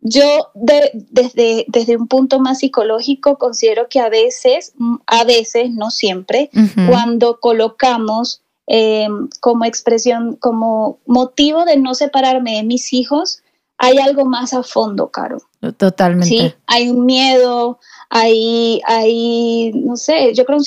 Yo 0.02 0.50
desde, 0.54 1.66
desde 1.68 1.96
un 1.96 2.08
punto 2.08 2.40
más 2.40 2.60
psicológico 2.60 3.36
considero 3.36 3.88
que 3.88 4.00
a 4.00 4.08
veces, 4.08 4.72
a 5.06 5.24
veces, 5.24 5.70
no 5.70 5.90
siempre, 5.90 6.50
cuando 6.88 7.38
colocamos 7.38 8.42
em, 8.66 9.28
como 9.40 9.64
expresión, 9.64 10.36
como 10.36 11.00
motivo 11.06 11.64
de 11.64 11.76
no 11.76 11.94
separarme 11.94 12.56
de 12.56 12.62
mis 12.62 12.92
hijos, 12.92 13.42
hay 13.76 13.98
algo 13.98 14.24
más 14.24 14.52
a 14.52 14.62
fondo, 14.62 15.08
Caro. 15.08 15.38
Totalmente. 15.76 16.26
Sí, 16.26 16.54
hay 16.66 16.90
un 16.90 17.04
miedo, 17.04 17.78
hay, 18.08 18.80
hay, 18.86 19.72
no 19.74 19.96
sé, 19.96 20.34
yo 20.34 20.44
creo 20.44 20.58
un 20.58 20.64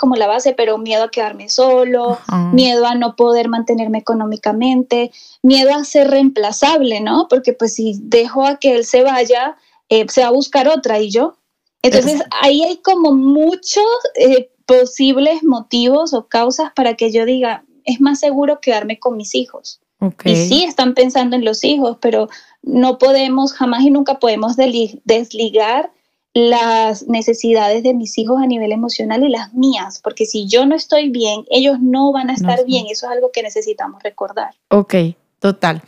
como 0.00 0.16
la 0.16 0.26
base, 0.26 0.54
pero 0.54 0.78
miedo 0.78 1.04
a 1.04 1.10
quedarme 1.10 1.50
solo, 1.50 2.18
miedo 2.52 2.86
a 2.86 2.94
no 2.94 3.16
poder 3.16 3.48
mantenerme 3.48 3.98
económicamente, 3.98 5.12
miedo 5.42 5.74
a 5.74 5.84
ser 5.84 6.08
reemplazable, 6.08 7.00
¿no? 7.00 7.26
Porque 7.28 7.52
pues 7.52 7.74
si 7.74 7.98
dejo 8.00 8.46
a 8.46 8.56
que 8.56 8.74
él 8.74 8.86
se 8.86 9.02
vaya, 9.02 9.56
eh, 9.90 10.06
se 10.08 10.22
va 10.22 10.28
a 10.28 10.32
buscar 10.32 10.68
otra 10.68 10.98
y 11.00 11.10
yo. 11.10 11.36
Entonces 11.82 12.22
ahí 12.40 12.62
hay 12.62 12.78
como 12.78 13.12
muchos 13.12 13.84
eh, 14.14 14.50
posibles 14.64 15.42
motivos 15.42 16.14
o 16.14 16.26
causas 16.26 16.72
para 16.74 16.94
que 16.94 17.12
yo 17.12 17.26
diga, 17.26 17.64
es 17.84 18.00
más 18.00 18.20
seguro 18.20 18.60
quedarme 18.60 18.98
con 18.98 19.18
mis 19.18 19.34
hijos. 19.34 19.80
Y 20.24 20.34
sí 20.34 20.64
están 20.64 20.94
pensando 20.94 21.36
en 21.36 21.44
los 21.44 21.62
hijos, 21.62 21.98
pero 22.00 22.30
no 22.62 22.96
podemos, 22.96 23.52
jamás 23.52 23.82
y 23.82 23.90
nunca 23.90 24.18
podemos 24.18 24.56
desligar 24.56 25.92
las 26.32 27.08
necesidades 27.08 27.82
de 27.82 27.94
mis 27.94 28.16
hijos 28.18 28.40
a 28.40 28.46
nivel 28.46 28.72
emocional 28.72 29.24
y 29.24 29.28
las 29.28 29.52
mías, 29.52 30.00
porque 30.02 30.26
si 30.26 30.46
yo 30.46 30.64
no 30.64 30.76
estoy 30.76 31.08
bien, 31.08 31.44
ellos 31.50 31.78
no 31.80 32.12
van 32.12 32.30
a 32.30 32.34
estar 32.34 32.64
bien. 32.64 32.86
Eso 32.88 33.06
es 33.06 33.12
algo 33.12 33.30
que 33.32 33.42
necesitamos 33.42 34.02
recordar. 34.02 34.54
Ok, 34.68 34.94
total. 35.40 35.82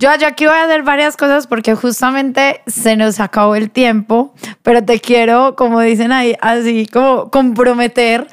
Yo, 0.00 0.10
aquí 0.10 0.44
voy 0.44 0.54
a 0.54 0.64
hacer 0.64 0.82
varias 0.82 1.16
cosas 1.16 1.46
porque 1.46 1.76
justamente 1.76 2.60
se 2.66 2.96
nos 2.96 3.20
acabó 3.20 3.54
el 3.54 3.70
tiempo, 3.70 4.34
pero 4.62 4.84
te 4.84 5.00
quiero, 5.00 5.54
como 5.54 5.80
dicen 5.80 6.10
ahí, 6.10 6.34
así 6.40 6.86
como 6.86 7.30
comprometer 7.30 8.26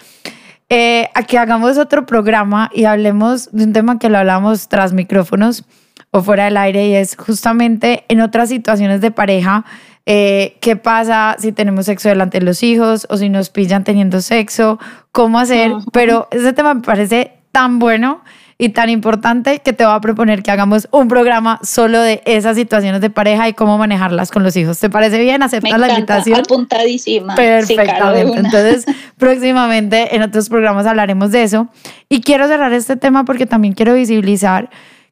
eh, 0.69 1.09
a 1.13 1.23
que 1.23 1.37
hagamos 1.37 1.77
otro 1.77 2.07
programa 2.07 2.71
y 2.73 2.85
hablemos 2.85 3.51
de 3.51 3.65
un 3.65 3.73
tema 3.73 3.99
que 3.99 4.09
lo 4.09 4.17
hablamos 4.17 4.69
tras 4.69 4.91
micrófonos 4.91 5.63
o 6.11 6.21
fuera 6.21 6.45
del 6.45 6.57
aire 6.57 6.87
y 6.87 6.95
es 6.95 7.15
justamente 7.15 8.03
en 8.09 8.21
otras 8.21 8.49
situaciones 8.49 9.01
de 9.01 9.11
pareja 9.11 9.65
eh, 10.05 10.57
qué 10.61 10.75
pasa 10.75 11.35
si 11.39 11.51
tenemos 11.51 11.85
sexo 11.85 12.09
delante 12.09 12.39
de 12.39 12.45
los 12.45 12.63
hijos 12.63 13.05
o 13.09 13.17
si 13.17 13.29
nos 13.29 13.49
pillan 13.49 13.83
teniendo 13.83 14.21
sexo, 14.21 14.79
cómo 15.11 15.39
hacer, 15.39 15.71
pero 15.93 16.27
ese 16.31 16.53
tema 16.53 16.73
me 16.73 16.81
parece 16.81 17.33
tan 17.51 17.79
bueno 17.79 18.21
y 18.57 18.69
tan 18.69 18.89
importante 18.89 19.59
que 19.59 19.73
te 19.73 19.85
voy 19.85 19.93
a 19.93 19.99
proponer 20.01 20.43
que 20.43 20.51
hagamos 20.51 20.87
un 20.91 21.07
programa 21.07 21.59
solo 21.63 21.99
de 22.01 22.21
esas 22.25 22.55
situaciones 22.55 23.01
de 23.01 23.09
pareja 23.09 23.47
y 23.47 23.53
cómo 23.53 23.77
manejarlas 23.77 24.31
con 24.31 24.43
los 24.43 24.55
hijos. 24.55 24.79
¿Te 24.79 24.89
parece 24.89 25.19
bien? 25.19 25.41
¿Aceptas 25.41 25.79
la 25.79 25.89
invitación? 25.89 26.39
Apuntadísima. 26.41 27.33
Perfectamente. 27.33 28.37
Entonces, 28.37 28.85
próximamente 29.17 30.15
en 30.15 30.21
otros 30.21 30.47
programas 30.49 30.85
hablaremos 30.85 31.31
de 31.31 31.43
eso. 31.43 31.69
Y 32.07 32.21
quiero 32.21 32.47
cerrar 32.47 32.71
este 32.73 32.97
tema 32.97 33.25
porque 33.25 33.47
también 33.47 33.73
quiero 33.73 33.95
visibilizar 33.95 34.69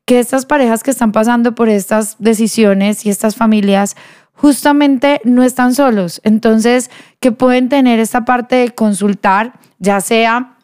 que 0.09 0.17
estas 0.17 0.47
parejas 0.47 0.81
que 0.81 0.89
están 0.89 1.11
pasando 1.11 1.53
por 1.53 1.69
estas 1.69 2.15
decisiones 2.17 3.05
y 3.05 3.11
estas 3.11 3.35
familias 3.35 3.95
justamente 4.33 5.21
no 5.23 5.43
están 5.43 5.75
solos. 5.75 6.19
Entonces, 6.23 6.89
que 7.19 7.31
pueden 7.31 7.69
tener 7.69 7.99
esta 7.99 8.25
parte 8.25 8.55
de 8.55 8.69
consultar, 8.71 9.53
ya 9.77 10.01
sea 10.01 10.55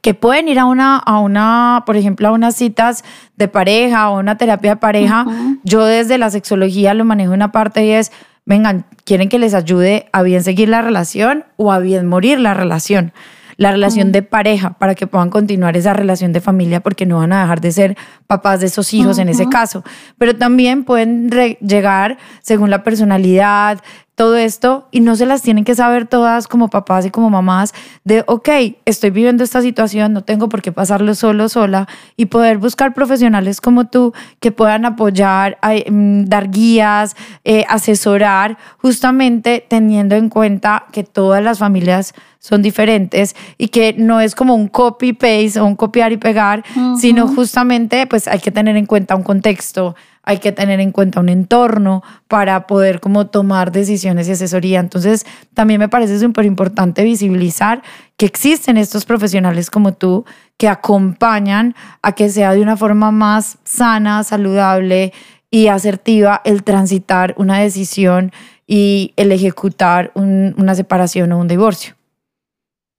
que 0.00 0.14
pueden 0.14 0.48
ir 0.48 0.58
a 0.58 0.64
una, 0.64 0.96
a 0.96 1.18
una, 1.18 1.82
por 1.84 1.98
ejemplo, 1.98 2.28
a 2.28 2.32
unas 2.32 2.56
citas 2.56 3.04
de 3.36 3.46
pareja 3.46 4.08
o 4.08 4.20
una 4.20 4.38
terapia 4.38 4.70
de 4.70 4.76
pareja. 4.80 5.26
Yo 5.64 5.84
desde 5.84 6.16
la 6.16 6.30
sexología 6.30 6.94
lo 6.94 7.04
manejo 7.04 7.34
una 7.34 7.52
parte 7.52 7.84
y 7.84 7.90
es, 7.90 8.10
vengan, 8.46 8.86
quieren 9.04 9.28
que 9.28 9.38
les 9.38 9.52
ayude 9.52 10.08
a 10.14 10.22
bien 10.22 10.42
seguir 10.42 10.70
la 10.70 10.80
relación 10.80 11.44
o 11.58 11.72
a 11.72 11.78
bien 11.78 12.06
morir 12.06 12.40
la 12.40 12.54
relación 12.54 13.12
la 13.56 13.70
relación 13.70 14.12
de 14.12 14.22
pareja 14.22 14.74
para 14.78 14.94
que 14.94 15.06
puedan 15.06 15.30
continuar 15.30 15.76
esa 15.76 15.92
relación 15.92 16.32
de 16.32 16.40
familia 16.40 16.80
porque 16.80 17.06
no 17.06 17.18
van 17.18 17.32
a 17.32 17.42
dejar 17.42 17.60
de 17.60 17.72
ser 17.72 17.96
papás 18.26 18.60
de 18.60 18.66
esos 18.66 18.92
hijos 18.94 19.18
en 19.18 19.28
ese 19.28 19.48
caso. 19.48 19.84
Pero 20.18 20.36
también 20.36 20.84
pueden 20.84 21.30
llegar 21.60 22.18
según 22.42 22.70
la 22.70 22.82
personalidad, 22.82 23.82
todo 24.14 24.36
esto 24.36 24.86
y 24.92 25.00
no 25.00 25.16
se 25.16 25.26
las 25.26 25.42
tienen 25.42 25.64
que 25.64 25.74
saber 25.74 26.06
todas 26.06 26.46
como 26.46 26.68
papás 26.68 27.04
y 27.04 27.10
como 27.10 27.30
mamás 27.30 27.74
de, 28.04 28.22
ok, 28.26 28.48
estoy 28.84 29.10
viviendo 29.10 29.42
esta 29.42 29.60
situación, 29.60 30.12
no 30.12 30.22
tengo 30.22 30.48
por 30.48 30.62
qué 30.62 30.70
pasarlo 30.70 31.14
solo, 31.14 31.48
sola 31.48 31.88
y 32.16 32.26
poder 32.26 32.58
buscar 32.58 32.94
profesionales 32.94 33.60
como 33.60 33.86
tú 33.86 34.12
que 34.38 34.52
puedan 34.52 34.84
apoyar, 34.84 35.58
mm, 35.90 36.24
dar 36.26 36.50
guías, 36.50 37.16
eh, 37.44 37.64
asesorar, 37.68 38.56
justamente 38.78 39.64
teniendo 39.68 40.14
en 40.14 40.28
cuenta 40.28 40.86
que 40.92 41.02
todas 41.02 41.42
las 41.42 41.58
familias 41.58 42.14
son 42.38 42.62
diferentes 42.62 43.34
y 43.58 43.68
que 43.68 43.94
no 43.96 44.20
es 44.20 44.34
como 44.34 44.54
un 44.54 44.68
copy-paste 44.68 45.58
o 45.58 45.64
un 45.64 45.76
copiar 45.76 46.12
y 46.12 46.18
pegar, 46.18 46.62
sino 47.00 47.26
justamente 47.26 48.06
pues 48.06 48.28
hay 48.28 48.38
que 48.38 48.50
tener 48.50 48.76
en 48.76 48.84
cuenta 48.84 49.16
un 49.16 49.22
contexto, 49.22 49.96
hay 50.24 50.38
que 50.38 50.52
tener 50.52 50.80
en 50.80 50.90
cuenta 50.90 51.20
un 51.20 51.28
entorno 51.28 52.02
para 52.28 52.66
poder 52.66 53.00
como 53.00 53.26
tomar 53.26 53.72
decisiones 53.72 54.28
y 54.28 54.32
asesoría. 54.32 54.80
Entonces, 54.80 55.26
también 55.52 55.78
me 55.78 55.88
parece 55.88 56.18
súper 56.18 56.46
importante 56.46 57.04
visibilizar 57.04 57.82
que 58.16 58.26
existen 58.26 58.76
estos 58.76 59.04
profesionales 59.04 59.70
como 59.70 59.92
tú 59.92 60.24
que 60.56 60.68
acompañan 60.68 61.74
a 62.02 62.12
que 62.12 62.30
sea 62.30 62.54
de 62.54 62.62
una 62.62 62.76
forma 62.76 63.10
más 63.10 63.58
sana, 63.64 64.24
saludable 64.24 65.12
y 65.50 65.68
asertiva 65.68 66.40
el 66.44 66.64
transitar 66.64 67.34
una 67.36 67.58
decisión 67.58 68.32
y 68.66 69.12
el 69.16 69.30
ejecutar 69.30 70.10
una 70.14 70.74
separación 70.74 71.32
o 71.32 71.38
un 71.38 71.48
divorcio. 71.48 71.94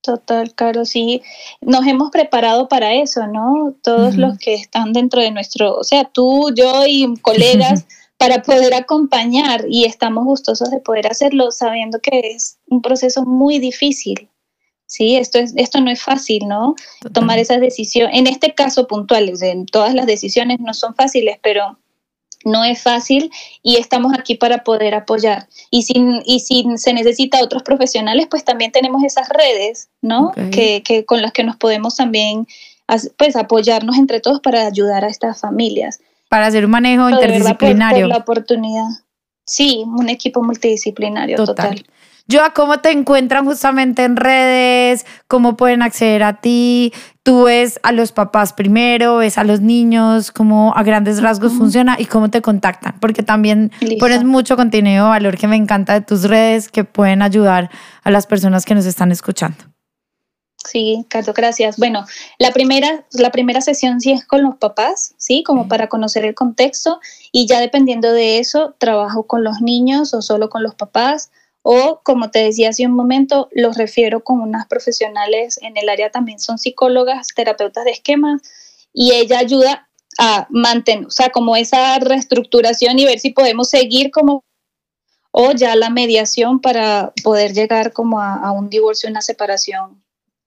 Total, 0.06 0.54
Caro, 0.54 0.86
sí, 0.86 1.24
nos 1.62 1.88
hemos 1.88 2.12
preparado 2.12 2.68
para 2.68 2.94
eso, 2.94 3.26
¿no? 3.26 3.76
Todos 3.82 4.18
los 4.18 4.38
que 4.38 4.54
están 4.54 4.94
dentro 4.94 5.20
de 5.20 5.32
nuestro, 5.32 5.76
o 5.76 5.84
sea, 5.84 6.04
tú, 6.04 6.54
yo 6.56 6.86
y 6.86 7.12
colegas, 7.24 7.86
para 8.18 8.44
poder 8.44 8.76
acompañar 8.76 9.66
y 9.68 9.86
estamos 9.86 10.26
gustosos 10.26 10.70
de 10.70 10.80
poder 10.80 11.08
hacerlo, 11.08 11.50
sabiendo 11.52 12.00
que 12.00 12.20
es 12.20 12.60
un 12.68 12.84
proceso 12.84 13.26
muy 13.26 13.58
difícil. 13.58 14.30
Sí, 14.86 15.16
esto, 15.16 15.40
es, 15.40 15.54
esto 15.56 15.82
no 15.82 15.90
es 15.90 16.04
fácil, 16.04 16.48
¿no? 16.48 16.76
Tomar 17.12 17.40
esas 17.40 17.60
decisiones, 17.60 18.16
en 18.16 18.28
este 18.28 18.54
caso 18.54 18.86
puntuales, 18.86 19.42
en 19.42 19.66
todas 19.66 19.96
las 19.96 20.06
decisiones 20.06 20.60
no 20.60 20.76
son 20.76 20.94
fáciles, 20.94 21.40
pero 21.42 21.80
no 22.46 22.64
es 22.64 22.82
fácil 22.82 23.32
y 23.62 23.76
estamos 23.76 24.14
aquí 24.18 24.36
para 24.36 24.64
poder 24.64 24.94
apoyar. 24.94 25.48
Y 25.72 25.82
si, 25.82 25.94
y 26.26 26.40
si 26.40 26.66
se 26.78 26.94
necesita 26.94 27.44
otros 27.44 27.64
profesionales, 27.64 28.28
pues 28.30 28.46
también 28.46 28.72
tenemos 28.72 29.04
esas 29.04 29.28
redes, 29.30 29.90
¿no? 30.02 30.32
Que, 30.52 30.82
que, 30.84 31.04
con 31.06 31.22
las 31.22 31.34
que 31.34 31.44
nos 31.44 31.58
podemos 31.58 31.96
también 31.96 32.48
pues, 33.18 33.36
apoyarnos 33.36 33.98
entre 33.98 34.22
todos 34.22 34.40
para 34.40 34.66
ayudar 34.68 35.04
a 35.04 35.10
estas 35.10 35.42
familias. 35.42 36.00
Para 36.30 36.48
hacer 36.48 36.66
un 36.66 36.72
manejo 36.72 37.10
interdisciplinario. 37.10 38.08
la 38.08 38.18
oportunidad. 38.18 38.88
Sí, 39.46 39.84
un 39.86 40.10
equipo 40.10 40.42
multidisciplinario 40.44 41.38
total. 41.44 41.86
Yo, 42.28 42.42
¿cómo 42.56 42.80
te 42.80 42.92
encuentran 42.92 43.46
justamente 43.46 44.04
en 44.04 44.16
redes? 44.16 45.06
¿Cómo 45.28 45.56
pueden 45.56 45.84
acceder 45.84 46.24
a 46.24 46.42
ti? 46.42 46.92
¿Tú 47.22 47.44
ves 47.44 47.80
a 47.84 47.92
los 47.92 48.12
papás 48.12 48.52
primero? 48.52 49.18
¿Ves 49.18 49.38
a 49.38 49.44
los 49.44 49.62
niños? 49.62 50.32
¿Cómo 50.32 50.74
a 50.76 50.82
grandes 50.82 51.22
rasgos 51.22 51.54
funciona? 51.54 51.98
¿Y 52.00 52.06
cómo 52.06 52.32
te 52.32 52.42
contactan? 52.42 53.00
Porque 53.00 53.22
también 53.22 53.72
pones 54.00 54.24
mucho 54.24 54.56
contenido 54.56 55.10
valor 55.10 55.38
que 55.38 55.48
me 55.48 55.56
encanta 55.56 55.94
de 55.94 56.02
tus 56.02 56.24
redes 56.24 56.70
que 56.70 56.84
pueden 56.84 57.22
ayudar 57.22 57.70
a 58.04 58.10
las 58.10 58.26
personas 58.26 58.66
que 58.66 58.74
nos 58.74 58.88
están 58.88 59.12
escuchando. 59.12 59.58
Sí, 60.68 61.06
Carlos, 61.10 61.36
gracias. 61.36 61.78
Bueno, 61.78 62.06
la 62.40 62.52
primera, 62.52 63.06
la 63.12 63.30
primera 63.30 63.62
sesión 63.62 64.02
sí 64.02 64.12
es 64.12 64.26
con 64.26 64.42
los 64.42 64.56
papás, 64.56 65.14
¿sí? 65.18 65.44
Como 65.44 65.68
para 65.68 65.90
conocer 65.90 66.26
el 66.26 66.34
contexto 66.34 67.00
y 67.32 67.46
ya 67.46 67.60
dependiendo 67.60 68.12
de 68.12 68.40
eso, 68.40 68.74
trabajo 68.80 69.28
con 69.28 69.44
los 69.44 69.62
niños 69.62 70.16
o 70.16 70.24
solo 70.24 70.50
con 70.50 70.64
los 70.64 70.74
papás 70.74 71.30
o, 71.68 72.00
como 72.04 72.30
te 72.30 72.44
decía 72.44 72.70
hace 72.70 72.86
un 72.86 72.92
momento, 72.92 73.50
los 73.52 73.76
refiero 73.76 74.24
con 74.24 74.40
unas 74.40 74.68
profesionales 74.68 75.58
en 75.64 75.78
el 75.78 75.90
área 75.90 76.12
también 76.12 76.40
son 76.40 76.60
psicólogas, 76.60 77.30
terapeutas 77.36 77.86
de 77.86 77.90
esquemas, 77.90 78.40
y 78.94 79.14
ella 79.14 79.40
ayuda 79.40 79.90
a 80.20 80.46
mantener, 80.52 81.08
o 81.08 81.10
sea, 81.10 81.32
como 81.32 81.56
esa 81.56 81.98
reestructuración 81.98 83.00
y 83.00 83.06
ver 83.06 83.20
si 83.20 83.32
podemos 83.32 83.72
seguir 83.72 84.12
como 84.12 84.44
o 85.32 85.54
ya 85.54 85.76
la 85.76 85.90
mediación 85.90 86.62
para 86.62 87.12
poder 87.24 87.54
llegar 87.54 87.94
como 87.94 88.22
a, 88.22 88.52
un 88.52 88.70
divorcio, 88.70 89.10
una 89.10 89.24
separación 89.24 90.04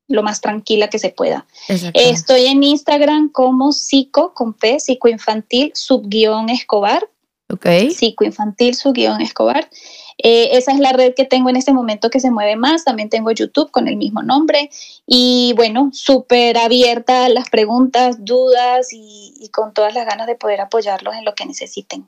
lo 0.06 0.22
más 0.22 0.40
tranquila 0.40 0.88
que 0.88 1.00
se 1.00 1.10
pueda. 1.10 1.48
Estoy 1.94 2.46
en 2.46 2.62
Instagram 2.62 3.30
como 3.30 3.72
psico, 3.72 4.34
con 4.34 4.54
P, 4.54 4.78
psicoinfantil, 4.78 5.72
subguión 5.74 6.48
escobar. 6.48 7.10
Ok. 7.50 7.66
Psicoinfantil, 7.90 8.74
subguión 8.74 9.20
escobar. 9.20 9.70
Eh, 10.18 10.50
esa 10.52 10.72
es 10.72 10.80
la 10.80 10.92
red 10.92 11.14
que 11.14 11.24
tengo 11.24 11.48
en 11.48 11.56
este 11.56 11.72
momento 11.72 12.10
que 12.10 12.20
se 12.20 12.30
mueve 12.30 12.56
más. 12.56 12.84
También 12.84 13.08
tengo 13.08 13.30
YouTube 13.30 13.70
con 13.70 13.88
el 13.88 13.96
mismo 13.96 14.22
nombre. 14.22 14.70
Y 15.06 15.54
bueno, 15.56 15.90
súper 15.92 16.58
abierta 16.58 17.24
a 17.24 17.28
las 17.28 17.48
preguntas, 17.48 18.24
dudas 18.24 18.88
y 18.92 19.48
con 19.52 19.72
todas 19.72 19.94
las 19.94 20.06
ganas 20.06 20.26
de 20.26 20.34
poder 20.34 20.60
apoyarlos 20.60 21.14
en 21.14 21.24
lo 21.24 21.34
que 21.34 21.46
necesiten. 21.46 22.06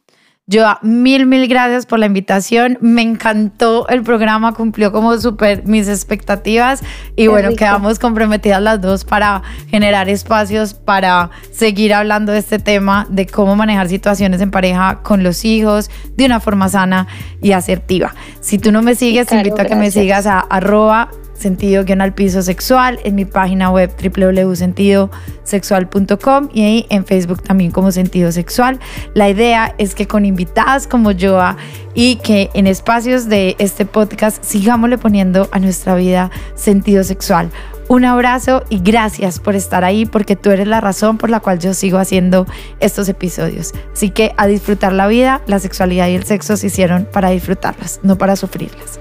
Yo, 0.51 0.67
mil, 0.83 1.27
mil 1.27 1.47
gracias 1.47 1.87
por 1.87 2.01
la 2.01 2.07
invitación. 2.07 2.77
Me 2.81 3.03
encantó 3.03 3.87
el 3.87 4.03
programa, 4.03 4.53
cumplió 4.53 4.91
como 4.91 5.17
súper 5.17 5.65
mis 5.65 5.87
expectativas 5.87 6.83
y 7.15 7.29
bueno, 7.29 7.51
quedamos 7.55 8.01
comprometidas 8.01 8.61
las 8.61 8.81
dos 8.81 9.05
para 9.05 9.43
generar 9.69 10.09
espacios 10.09 10.75
para 10.75 11.31
seguir 11.53 11.95
hablando 11.95 12.33
de 12.33 12.41
este 12.41 12.59
tema, 12.59 13.07
de 13.11 13.27
cómo 13.27 13.55
manejar 13.55 13.89
situaciones 13.89 14.41
en 14.41 14.51
pareja 14.51 15.05
con 15.05 15.23
los 15.23 15.45
hijos 15.45 15.89
de 16.17 16.27
una 16.27 16.41
forma 16.41 16.69
sana 16.69 17.07
y 17.41 17.53
asertiva. 17.53 18.13
Si 18.41 18.59
tú 18.59 18.73
no 18.73 18.83
me 18.83 18.97
sigues, 18.97 19.29
te 19.29 19.37
invito 19.37 19.63
a 19.63 19.67
que 19.67 19.77
me 19.77 19.93
sigas 19.93 20.27
a 20.27 20.41
arroba 20.41 21.11
sentido 21.41 21.85
guion 21.85 22.01
al 22.01 22.15
piso 22.15 22.43
sexual, 22.43 22.99
en 23.05 23.15
mi 23.15 23.25
página 23.25 23.71
web 23.71 23.93
www.sentidosexual.com 24.01 26.49
y 26.53 26.63
ahí 26.63 26.87
en 26.91 27.05
Facebook 27.05 27.43
también 27.43 27.71
como 27.71 27.93
sentido 27.93 28.33
sexual. 28.33 28.81
La 29.15 29.29
idea 29.29 29.75
es 29.79 29.95
que 29.95 30.07
con 30.07 30.25
invitadas 30.25 30.87
como 30.87 31.11
Joa 31.19 31.57
y 31.95 32.17
que 32.17 32.51
en 32.55 32.67
espacios 32.67 33.29
de 33.29 33.57
este 33.59 33.85
podcast 33.87 34.45
sigámosle 34.45 34.99
poniendo 34.99 35.49
a 35.53 35.59
nuestra 35.59 35.95
vida 35.95 36.31
sentido 36.55 37.05
sexual. 37.05 37.51
Un 37.91 38.05
abrazo 38.05 38.63
y 38.69 38.79
gracias 38.79 39.41
por 39.41 39.57
estar 39.57 39.83
ahí 39.83 40.07
porque 40.07 40.37
tú 40.37 40.53
eres 40.53 40.69
la 40.69 40.81
razón 40.81 41.19
por 41.19 41.29
la 41.29 41.41
cual 41.41 41.59
yo 41.59 41.75
sigo 41.75 41.99
haciendo 41.99 42.47
estos 42.79 43.09
episodios. 43.09 43.73
Así 43.93 44.11
que 44.11 44.33
a 44.37 44.47
disfrutar 44.47 44.93
la 44.93 45.09
vida, 45.09 45.43
la 45.49 45.59
sexualidad 45.59 46.07
y 46.07 46.15
el 46.15 46.23
sexo 46.23 46.57
se 46.57 46.69
hicieron 46.69 47.09
para 47.13 47.31
disfrutarlas, 47.31 47.99
no 48.05 48.17
para 48.17 48.37
sufrirlas. 48.37 49.01